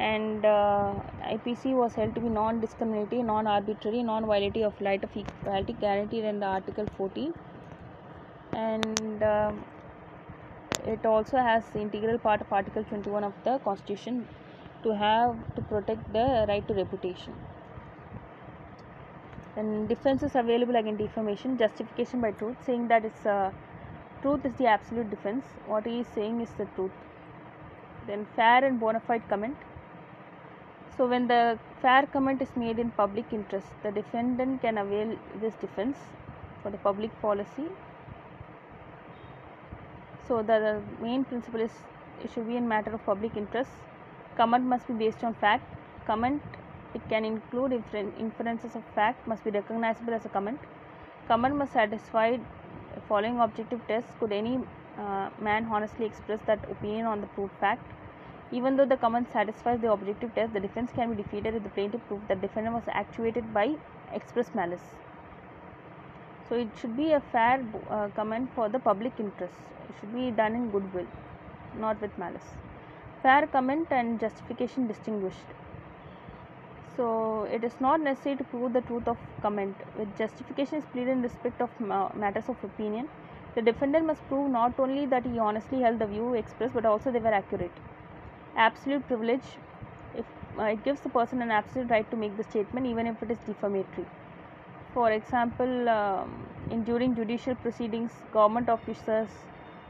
[0.00, 0.94] and uh,
[1.30, 6.46] IPC was held to be non-discriminatory, non-arbitrary, non-violative of right of equality guaranteed in the
[6.46, 7.34] Article 14
[8.54, 9.52] and uh,
[10.86, 14.26] it also has integral part of Article 21 of the Constitution
[14.82, 17.34] to have to protect the right to reputation.
[19.56, 23.50] And defenses available against defamation, justification by truth, saying that it's uh,
[24.22, 25.44] truth is the absolute defense.
[25.66, 26.92] What he is saying is the truth.
[28.06, 29.56] Then fair and bona fide comment.
[31.00, 35.54] So when the fair comment is made in public interest, the defendant can avail this
[35.54, 35.96] defense
[36.62, 37.68] for the public policy
[40.30, 41.70] so the, main principle is
[42.22, 43.70] it should be in matter of public interest.
[44.36, 45.64] Comment must be based on fact.
[46.06, 46.40] Comment
[46.94, 50.60] it can include infer- inferences of fact must be recognizable as a comment.
[51.28, 52.36] Comment must satisfy
[53.08, 54.12] following objective tests.
[54.20, 54.60] Could any
[54.98, 57.82] uh, man honestly express that opinion on the proved fact?
[58.52, 61.68] Even though the comment satisfies the objective test, the defense can be defeated if the
[61.68, 63.76] plaintiff proves that the defendant was actuated by
[64.12, 64.82] express malice.
[66.48, 69.54] So it should be a fair uh, comment for the public interest.
[69.88, 71.06] It should be done in goodwill,
[71.78, 72.56] not with malice.
[73.22, 75.50] Fair comment and justification distinguished.
[76.96, 79.76] So it is not necessary to prove the truth of comment.
[79.96, 83.08] With justification is pleaded in respect of ma- matters of opinion.
[83.54, 87.12] The defendant must prove not only that he honestly held the view expressed, but also
[87.12, 87.72] they were accurate.
[88.54, 89.42] Absolute privilege.
[90.14, 90.24] If
[90.56, 93.30] uh, it gives the person an absolute right to make the statement, even if it
[93.30, 94.06] is defamatory.
[94.94, 99.28] For example, um, in during judicial proceedings, government officers,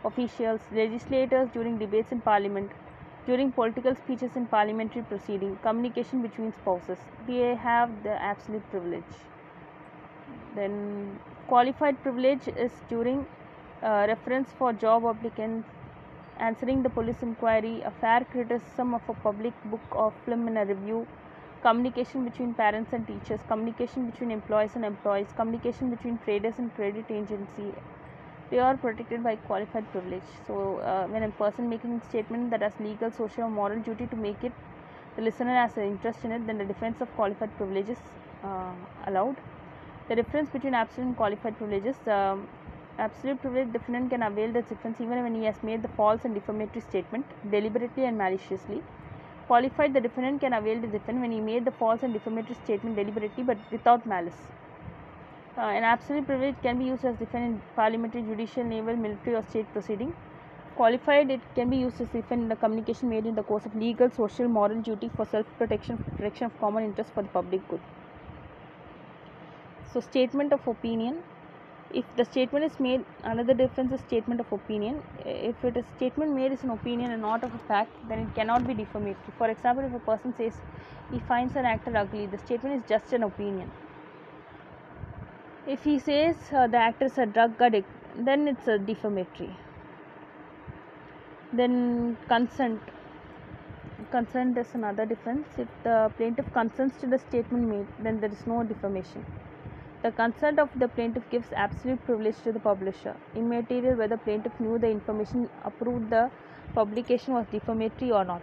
[0.04, 2.70] officials, legislators during debates in parliament,
[3.26, 9.14] during political speeches in parliamentary proceeding, communication between spouses, they have the absolute privilege.
[10.54, 13.24] Then qualified privilege is during
[13.82, 15.66] uh, reference for job applicants,
[16.40, 20.64] answering the police inquiry, a fair criticism of a public book or film in a
[20.64, 21.06] review,
[21.62, 27.04] communication between parents and teachers, communication between employees and employees, communication between traders and credit
[27.10, 27.72] agency.
[28.50, 30.28] They are protected by qualified privilege.
[30.46, 34.06] So, uh, when a person making a statement that has legal, social, or moral duty
[34.06, 34.52] to make it,
[35.16, 37.98] the listener has an interest in it, then the defense of qualified privilege is
[38.42, 38.72] uh,
[39.06, 39.36] allowed.
[40.08, 41.96] The difference between absolute and qualified privileges.
[42.08, 42.48] Um,
[43.00, 46.34] absolute privilege defendant can avail the defense even when he has made the false and
[46.34, 48.82] defamatory statement deliberately and maliciously.
[49.46, 52.96] Qualified, the defendant can avail the defense when he made the false and defamatory statement
[52.96, 54.42] deliberately but without malice.
[55.58, 59.42] Uh, an absolute privilege can be used as defense in parliamentary, judicial, naval, military, or
[59.48, 60.14] state proceeding.
[60.76, 63.74] Qualified, it can be used as defense in the communication made in the course of
[63.74, 67.80] legal, social, moral duty for self-protection, protection of common interest for the public good.
[69.92, 71.22] So, statement of opinion.
[71.92, 75.02] If the statement is made another difference is statement of opinion.
[75.24, 78.34] If it is statement made is an opinion and not of a fact then it
[78.34, 79.34] cannot be defamatory.
[79.38, 80.52] For example if a person says
[81.10, 83.70] he finds an actor ugly the statement is just an opinion.
[85.66, 89.56] If he says uh, the actor is a drug addict then it's a defamatory.
[91.52, 92.80] Then consent.
[94.12, 95.46] Consent is another difference.
[95.58, 99.24] If the plaintiff consents to the statement made then there is no defamation
[100.02, 103.14] the consent of the plaintiff gives absolute privilege to the publisher.
[103.36, 106.30] Immaterial whether plaintiff knew the information approved the
[106.74, 108.40] publication was defamatory or not.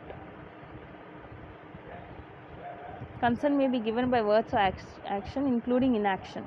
[3.19, 6.45] Consent may be given by words or action, including inaction.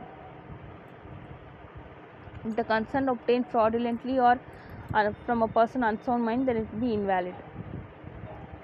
[2.45, 4.39] If the consent obtained fraudulently or
[4.95, 7.35] uh, from a person unsound mind, then it will be invalid.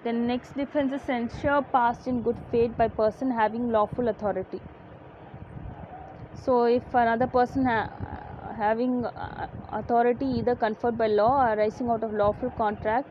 [0.05, 4.61] The next difference is censure passed in good faith by person having lawful authority
[6.45, 7.91] so if another person ha-
[8.57, 13.09] having uh, authority either conferred by law or arising out of lawful contract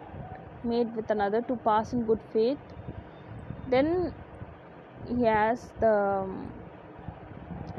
[0.63, 2.57] made with another to pass in good faith
[3.67, 4.11] then
[5.07, 6.51] he has the um,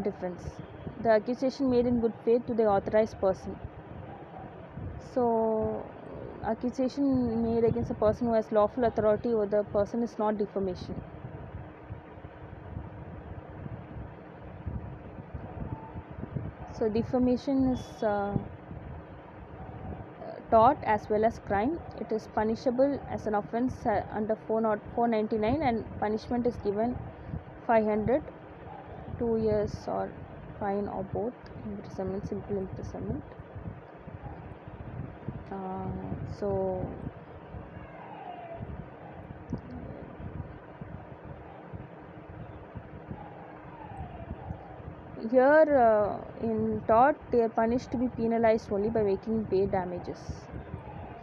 [0.03, 0.43] difference.
[1.03, 3.57] The accusation made in good faith to the authorized person.
[5.15, 5.85] So
[6.45, 10.95] accusation made against a person who has lawful authority over the person is not defamation
[16.79, 18.35] so defamation is uh,
[20.51, 21.79] tort as well as crime.
[22.01, 26.97] It is punishable as an offense uh, under 499 and punishment is given
[27.67, 28.23] 500
[29.19, 30.11] 2 years or
[30.61, 31.33] fine or both
[31.65, 33.23] imprisonment simple imprisonment.
[35.51, 35.89] Uh,
[36.39, 36.85] so
[45.31, 50.19] here uh, in tort they are punished to be penalized only by making pay damages.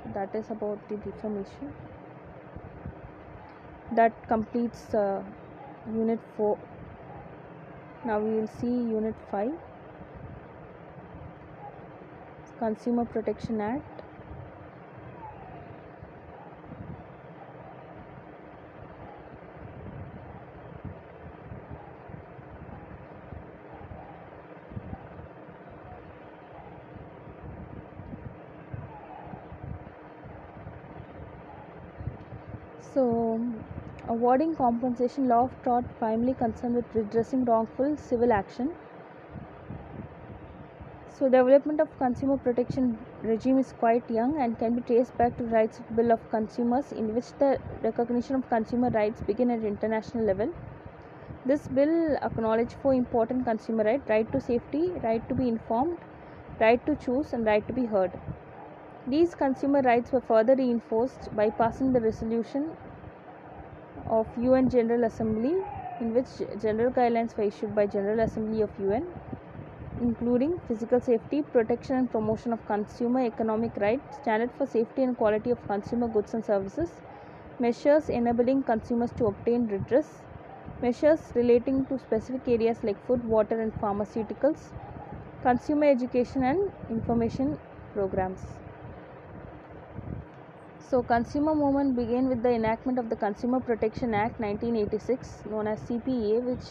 [0.04, 1.74] So that is about the defamation.
[3.92, 5.22] That completes uh,
[5.94, 6.58] unit 4
[8.06, 9.52] now we will see unit 5
[12.60, 13.94] consumer protection act
[32.94, 33.42] So,
[34.08, 38.74] awarding compensation law of tort primarily concerned with redressing wrongful civil action.
[41.18, 45.44] So, development of consumer protection regime is quite young and can be traced back to
[45.46, 50.54] rights bill of consumers in which the recognition of consumer rights begin at international level.
[51.46, 55.98] This bill acknowledged four important consumer rights: right to safety, right to be informed,
[56.60, 58.12] right to choose, and right to be heard.
[59.08, 62.72] These consumer rights were further reinforced by passing the resolution
[64.08, 65.56] of UN General Assembly
[66.00, 69.06] in which general guidelines were issued by General Assembly of UN
[70.02, 75.50] including physical safety, protection and promotion of consumer economic rights, standard for safety and quality
[75.52, 76.90] of consumer goods and services,
[77.60, 80.08] measures enabling consumers to obtain redress,
[80.82, 84.72] measures relating to specific areas like food, water and pharmaceuticals,
[85.44, 87.58] consumer education and information
[87.94, 88.42] programs.
[90.90, 95.80] So, consumer movement began with the enactment of the Consumer Protection Act 1986, known as
[95.82, 96.66] CPEA, which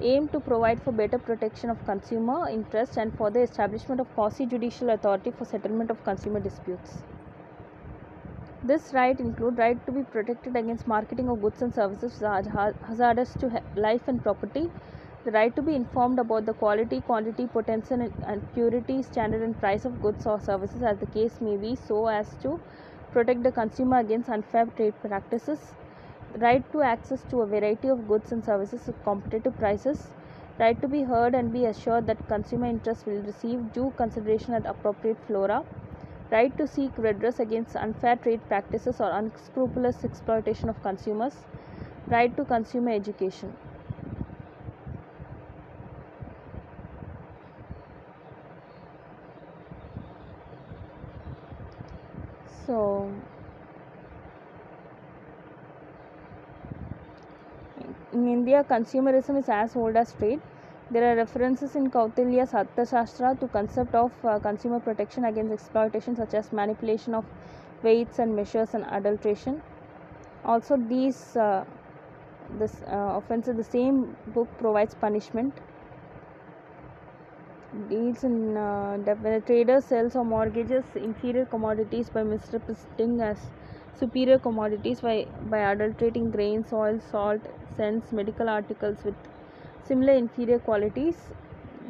[0.00, 4.46] aimed to provide for better protection of consumer interest and for the establishment of quasi
[4.46, 7.02] judicial authority for settlement of consumer disputes.
[8.64, 13.62] This right include right to be protected against marketing of goods and services hazardous to
[13.76, 14.70] life and property,
[15.24, 19.84] the right to be informed about the quality, quantity, potency and purity, standard and price
[19.84, 22.58] of goods or services as the case may be so as to
[23.12, 25.58] protect the consumer against unfair trade practices,
[26.38, 30.08] right to access to a variety of goods and services at competitive prices,
[30.58, 34.66] right to be heard and be assured that consumer interests will receive due consideration at
[34.66, 35.62] appropriate fora,
[36.30, 41.34] right to seek redress against unfair trade practices or unscrupulous exploitation of consumers,
[42.08, 43.54] right to consumer education.
[52.66, 53.10] So,
[58.12, 60.40] in India, consumerism is as old as trade.
[60.90, 66.34] There are references in Kautilya's Arthashastra to concept of uh, consumer protection against exploitation such
[66.34, 67.24] as manipulation of
[67.82, 69.62] weights and measures and adulteration.
[70.44, 71.64] Also, these uh,
[72.58, 75.54] this uh, offenses, the same book provides punishment.
[77.88, 83.38] Deals in uh, when a trader sells or mortgages inferior commodities by misrepresenting as
[83.98, 87.40] superior commodities by, by adulterating grains, oil, salt,
[87.76, 89.14] scents, medical articles with
[89.84, 91.16] similar inferior qualities.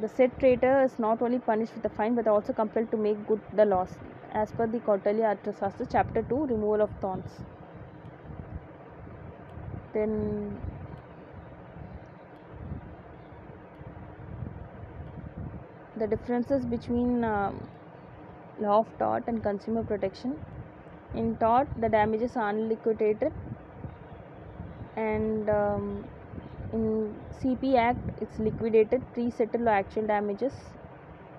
[0.01, 3.27] The said trader is not only punished with a fine but also compelled to make
[3.27, 3.97] good the loss,
[4.33, 7.41] as per the Kautilya Arthashastra, chapter 2, removal of thorns.
[9.93, 10.59] Then
[15.97, 17.61] the differences between um,
[18.61, 20.39] law of tort and consumer protection.
[21.15, 23.33] In tort, the damages are unliquidated,
[24.97, 26.05] and um,
[26.73, 30.53] in CP Act, it's liquidated, pre-settled or actual damages.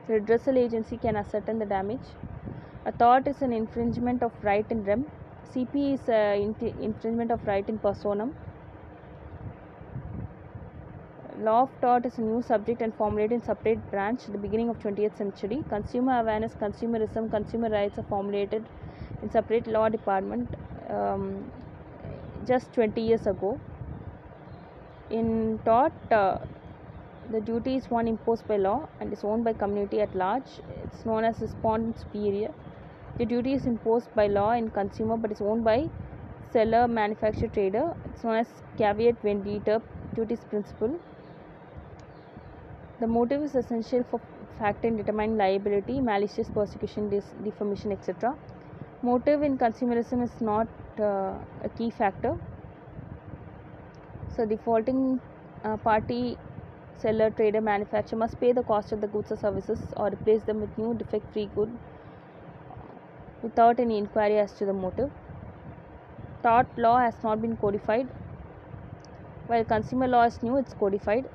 [0.07, 2.07] Redressal agency can ascertain the damage.
[2.85, 5.05] A tort is an infringement of right in rem.
[5.53, 8.33] CP is an infringement of right in personam.
[11.45, 14.69] Law of tort is a new subject and formulated in separate branch at the beginning
[14.69, 15.61] of 20th century.
[15.67, 18.63] Consumer awareness, consumerism, consumer rights are formulated
[19.21, 20.55] in separate law department
[20.89, 21.51] um,
[22.47, 23.59] just 20 years ago.
[25.09, 26.37] In tort, uh,
[27.29, 30.49] the duty is one imposed by law and is owned by community at large.
[30.85, 32.53] It's known as respondeat superior.
[33.17, 35.89] The duty is imposed by law in consumer but is owned by
[36.53, 37.93] seller, manufacturer, trader.
[38.05, 38.47] It's known as
[38.77, 39.81] caveat venditor
[40.15, 40.99] duties principle.
[43.03, 44.21] The motive is essential for
[44.57, 48.33] fact in determining liability, malicious prosecution, dis- defamation, etc.
[49.01, 51.33] Motive in consumerism is not uh,
[51.65, 52.33] a key factor.
[54.37, 55.19] So, defaulting
[55.65, 56.37] uh, party,
[56.95, 60.61] seller, trader, manufacturer must pay the cost of the goods or services or replace them
[60.61, 61.77] with new defect free good
[63.41, 65.11] without any inquiry as to the motive.
[66.41, 68.07] Tort law has not been codified,
[69.47, 71.25] while consumer law is new, it's codified.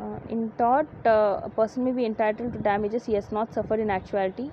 [0.00, 3.80] Uh, in tort, uh, a person may be entitled to damages he has not suffered
[3.80, 4.50] in actuality.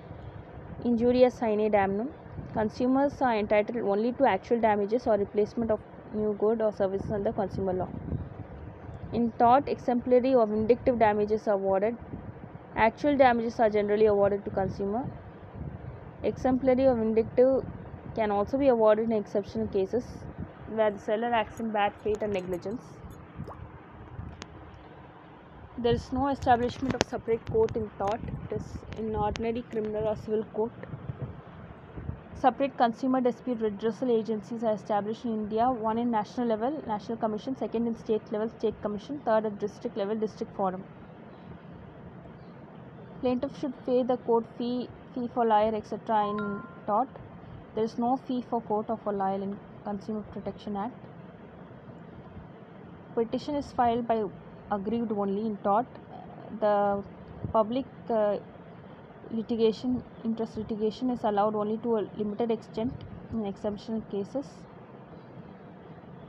[0.84, 2.10] Injuria sine damnum.
[2.54, 5.80] Consumers are entitled only to actual damages or replacement of
[6.14, 7.88] new good or services under consumer law.
[9.14, 11.96] In tort, exemplary or vindictive damages are awarded.
[12.76, 15.06] Actual damages are generally awarded to consumer.
[16.24, 17.64] Exemplary or vindictive
[18.16, 20.04] can also be awarded in exceptional cases
[20.68, 22.82] where the seller acts in bad faith and negligence.
[25.80, 28.20] There is no establishment of separate court in tort.
[28.28, 28.64] It is
[28.98, 30.72] in ordinary criminal or civil court.
[32.34, 35.70] Separate consumer dispute redressal agencies are established in India.
[35.70, 37.56] One in national level, National Commission.
[37.56, 39.20] Second in state level, State Commission.
[39.24, 40.84] Third at district level, District Forum.
[43.22, 46.28] Plaintiff should pay the court fee, fee for lawyer, etc.
[46.32, 47.08] in tort.
[47.76, 50.96] There is no fee for court or for lawyer in Consumer Protection Act.
[53.14, 54.24] Petition is filed by
[54.72, 55.86] aggrieved only in tort.
[56.60, 57.04] The
[57.54, 58.38] public uh,
[59.32, 62.94] litigation, interest litigation is allowed only to a limited extent
[63.34, 64.46] in exceptional cases.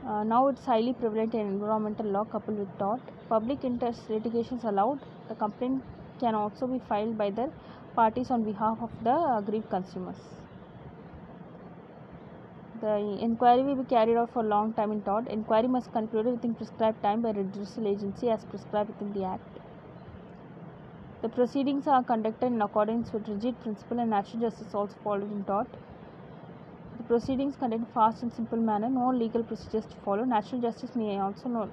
[0.05, 3.01] Uh, now it's highly prevalent in environmental law coupled with tort.
[3.27, 4.99] Public interest litigation is allowed.
[5.27, 5.83] The complaint
[6.19, 7.49] can also be filed by the
[7.95, 10.38] parties on behalf of the aggrieved consumers.
[12.81, 15.27] The inquiry will be carried out for a long time in tort.
[15.27, 19.59] Inquiry must conclude within prescribed time by redressal agency as prescribed within the Act.
[21.21, 25.43] The proceedings are conducted in accordance with rigid principle and natural justice also followed in
[25.43, 25.67] tort.
[26.95, 28.89] The proceedings conducted in fast and simple manner.
[28.89, 30.23] No legal procedures to follow.
[30.23, 31.69] Natural justice may also not,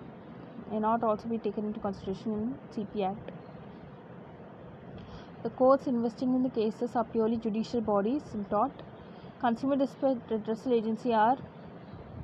[0.72, 3.30] may not also be taken into consideration in CP Act.
[5.44, 8.72] The courts investigating in the cases are purely judicial bodies in tort.
[9.40, 11.36] Consumer dispute redressal agency are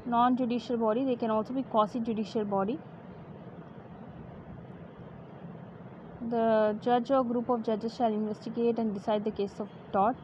[0.07, 1.05] non-judicial body.
[1.05, 2.79] They can also be quasi-judicial body.
[6.31, 10.17] The judge or group of judges shall investigate and decide the case of tort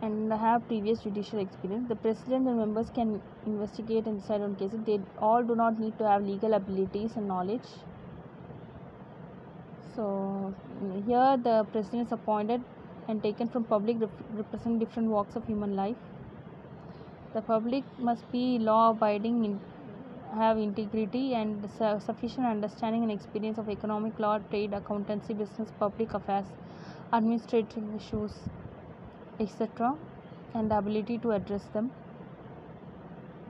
[0.00, 1.88] and have previous judicial experience.
[1.88, 4.80] The president and members can investigate and decide on cases.
[4.84, 7.68] They all do not need to have legal abilities and knowledge.
[9.94, 10.52] So
[11.06, 12.62] here the president is appointed
[13.08, 15.96] and taken from public rep- representing different walks of human life.
[17.34, 19.60] The public must be law abiding, in,
[20.34, 26.14] have integrity and su- sufficient understanding and experience of economic law, trade, accountancy, business, public
[26.14, 26.46] affairs,
[27.12, 28.32] administrative issues,
[29.40, 29.94] etc.,
[30.54, 31.90] and the ability to address them.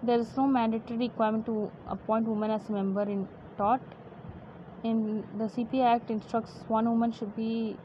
[0.02, 3.80] There is no mandatory requirement to appoint women as a member in tort.
[4.82, 7.76] In the CPA Act instructs one woman should be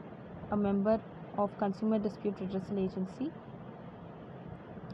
[0.50, 1.00] a member
[1.38, 3.30] of Consumer Dispute Redressal Agency.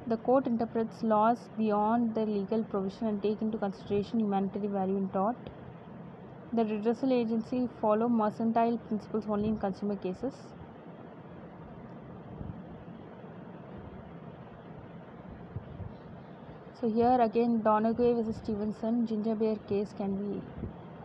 [0.06, 5.08] The court interprets laws beyond their legal provision and take into consideration humanitarian value in
[5.08, 5.36] tort.
[6.52, 10.34] The redressal agency follow mercantile principles only in consumer cases.
[16.80, 20.42] So here again Donoghue versus Stevenson ginger beer case can be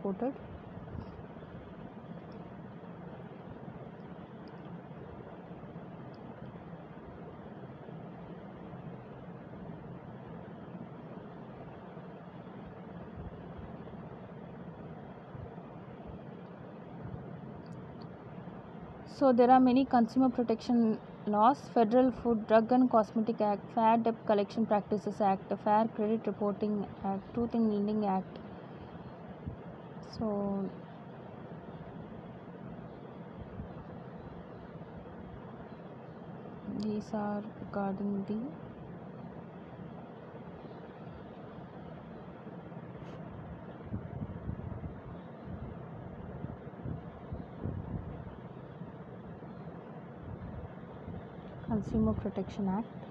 [0.02, 0.34] quoted.
[19.20, 24.16] So there are many consumer protection laws: Federal Food, Drug and Cosmetic Act, Fair Debt
[24.26, 28.40] Collection Practices Act, Fair Credit Reporting Act, Truth in Lending Act.
[30.18, 30.70] So
[36.82, 38.69] these are regarding the
[51.80, 53.09] Consumer Protection Act.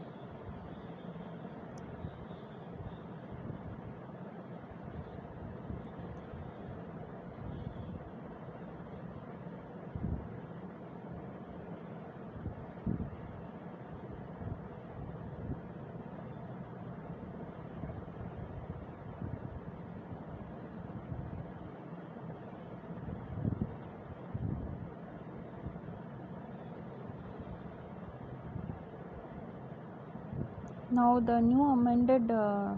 [31.20, 32.74] The new amended uh,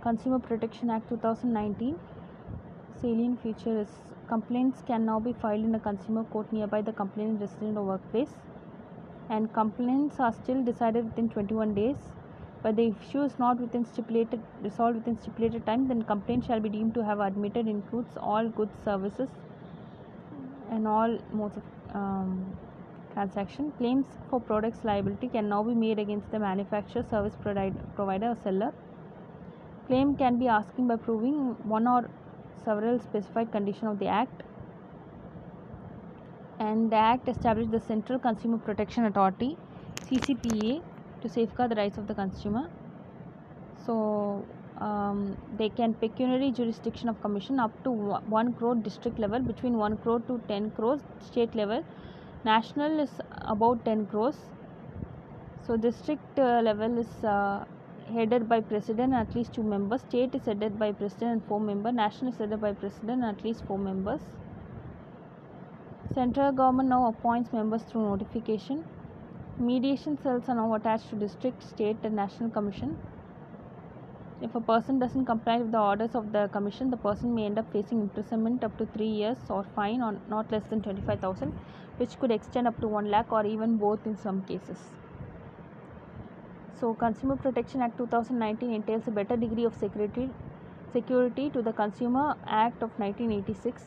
[0.00, 1.98] Consumer Protection Act 2019
[3.00, 3.88] salient feature is
[4.28, 8.28] complaints can now be filed in a consumer court nearby the complainant resident or workplace.
[9.28, 11.96] And complaints are still decided within 21 days.
[12.62, 16.68] But the issue is not within stipulated resolved within stipulated time then complaint shall be
[16.68, 19.28] deemed to have admitted includes all goods services
[20.70, 22.56] and all modes of um,
[23.14, 23.72] transaction.
[23.78, 28.72] Claims for products liability can now be made against the manufacturer service provider or seller.
[29.86, 32.08] Claim can be asking by proving one or
[32.64, 34.42] several specified condition of the act.
[36.58, 39.56] And the act established the central consumer protection authority
[40.10, 40.82] ccpa
[41.22, 42.68] to safeguard the rights of the consumer.
[43.84, 44.44] So
[44.78, 49.98] um, they can pecuniary jurisdiction of commission up to 1 crore district level between 1
[49.98, 51.84] crore to 10 crores state level
[52.44, 53.10] national is
[53.42, 54.36] about 10 crores.
[55.66, 57.64] So district uh, level is uh,
[58.12, 60.02] headed by president at least two members.
[60.02, 61.94] State is headed by president and four members.
[61.94, 64.20] National is headed by president and at least four members.
[66.14, 68.84] Central government now appoints members through notification.
[69.58, 72.96] Mediation cells are now attached to district state and national commission
[74.40, 77.58] if a person doesn't comply with the orders of the commission, the person may end
[77.58, 81.52] up facing imprisonment up to 3 years or fine or not less than 25,000
[81.98, 84.78] which could extend up to 1 lakh or even both in some cases.
[86.80, 90.28] So Consumer Protection Act 2019 entails a better degree of security
[90.92, 93.82] security to the Consumer Act of 1986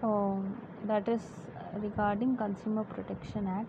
[0.00, 0.42] so
[0.94, 1.22] that is
[1.82, 3.66] regarding consumer protection act.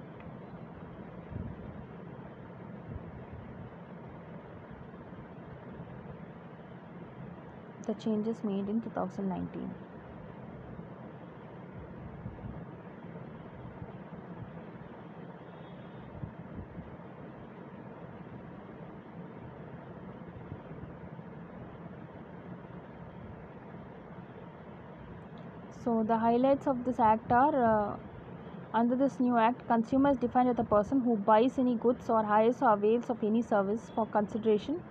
[7.88, 9.74] The changes made in 2019
[25.86, 27.96] So the highlights of this act are uh,
[28.74, 32.24] under this new act, consumer is defined as a person who buys any goods or
[32.24, 34.82] hires or avails of any service for consideration,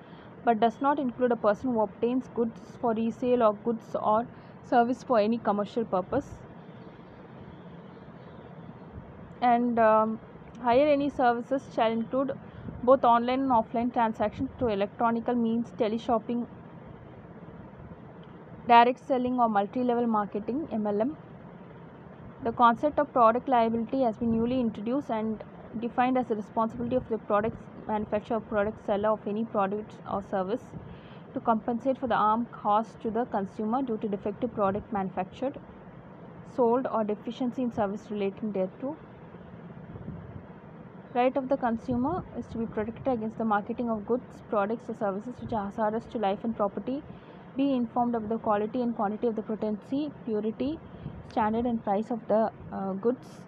[0.44, 4.24] but does not include a person who obtains goods for resale or goods or
[4.70, 6.26] service for any commercial purpose.
[9.42, 10.20] And um,
[10.62, 12.32] hire any services shall include
[12.84, 16.46] both online and offline transactions through electronical means, teleshopping,
[18.66, 21.14] direct selling or multi-level marketing MLM.
[22.44, 25.42] The concept of product liability has been newly introduced and
[25.80, 30.22] defined as the responsibility of the product manufacturer or product seller of any product or
[30.30, 30.62] service
[31.34, 35.58] to compensate for the harm caused to the consumer due to defective product manufactured,
[36.56, 38.96] sold or deficiency in service relating thereto.
[41.12, 44.94] Right of the consumer is to be protected against the marketing of goods, products or
[44.94, 47.02] services which are hazardous to life and property
[47.56, 50.78] be informed of the quality and quantity of the potency, purity,
[51.30, 53.40] standard and price of the uh, goods.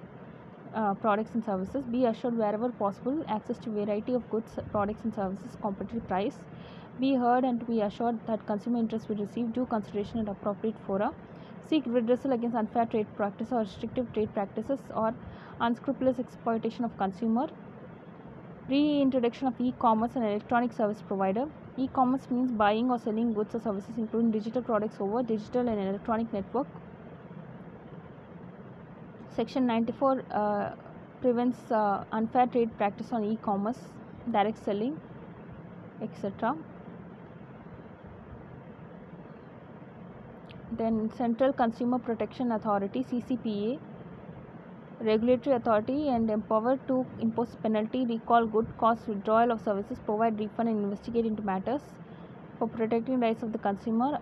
[0.74, 1.84] uh, products and services.
[1.90, 6.38] Be assured wherever possible access to variety of goods, products and services, competitive price.
[7.00, 11.12] Be heard and be assured that consumer interests will receive due consideration at appropriate fora.
[11.68, 15.14] Seek redressal against unfair trade practices or restrictive trade practices or
[15.60, 17.46] unscrupulous exploitation of consumer.
[18.68, 21.46] Reintroduction of e-commerce and electronic service provider.
[21.78, 26.32] E-commerce means buying or selling goods or services including digital products over digital and electronic
[26.32, 26.66] network.
[29.34, 30.70] Section 94 uh,
[31.20, 33.78] prevents uh, unfair trade practice on e-commerce,
[34.32, 34.98] direct selling,
[36.00, 36.56] etc.
[40.72, 43.78] Then Central Consumer Protection Authority CCPA
[45.00, 50.68] regulatory authority and empowered to impose penalty, recall good cost, withdrawal of services, provide refund
[50.68, 51.82] and investigate into matters
[52.58, 54.18] for protecting rights of the consumer.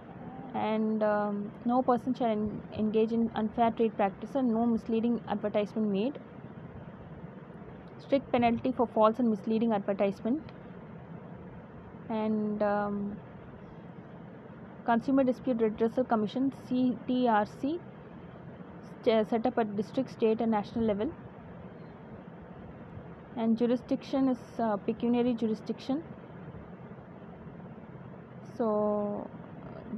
[0.54, 5.88] And um, no person shall en- engage in unfair trade practice and no misleading advertisement
[5.90, 6.18] made.
[8.00, 10.42] Strict penalty for false and misleading advertisement.
[12.08, 13.16] And um,
[14.84, 17.80] consumer dispute redressal commission CDRC
[19.04, 21.10] set up at district state and national level.
[23.36, 26.02] And jurisdiction is uh, pecuniary jurisdiction.
[28.56, 29.28] So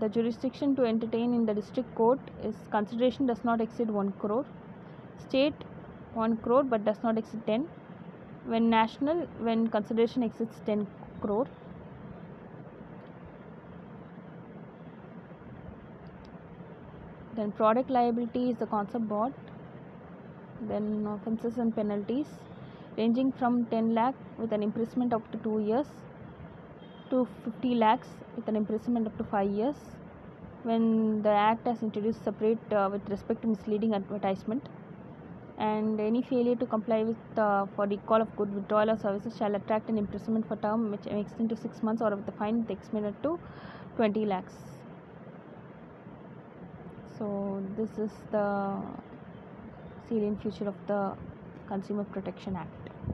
[0.00, 4.44] the jurisdiction to entertain in the district court is consideration does not exceed 1 crore.
[5.28, 5.54] State
[6.14, 7.68] 1 crore but does not exceed 10
[8.46, 10.86] when national when consideration exceeds 10
[11.20, 11.46] crore
[17.36, 19.32] then product liability is the concept bought.
[20.68, 22.26] Then offences and penalties
[22.96, 25.86] ranging from 10 lakh with an imprisonment up to 2 years
[27.10, 29.76] to 50 lakhs with an imprisonment up to 5 years.
[30.62, 34.64] When the act has introduced separate uh, with respect to misleading advertisement.
[35.58, 39.54] And any failure to comply with uh, for recall of good withdrawal of services shall
[39.54, 42.66] attract an imprisonment for term which may extend to 6 months or with the fine
[42.68, 43.38] extended to
[43.96, 44.75] 20 lakhs
[47.18, 48.80] so this is the
[50.08, 51.14] salient feature of the
[51.68, 53.12] consumer protection act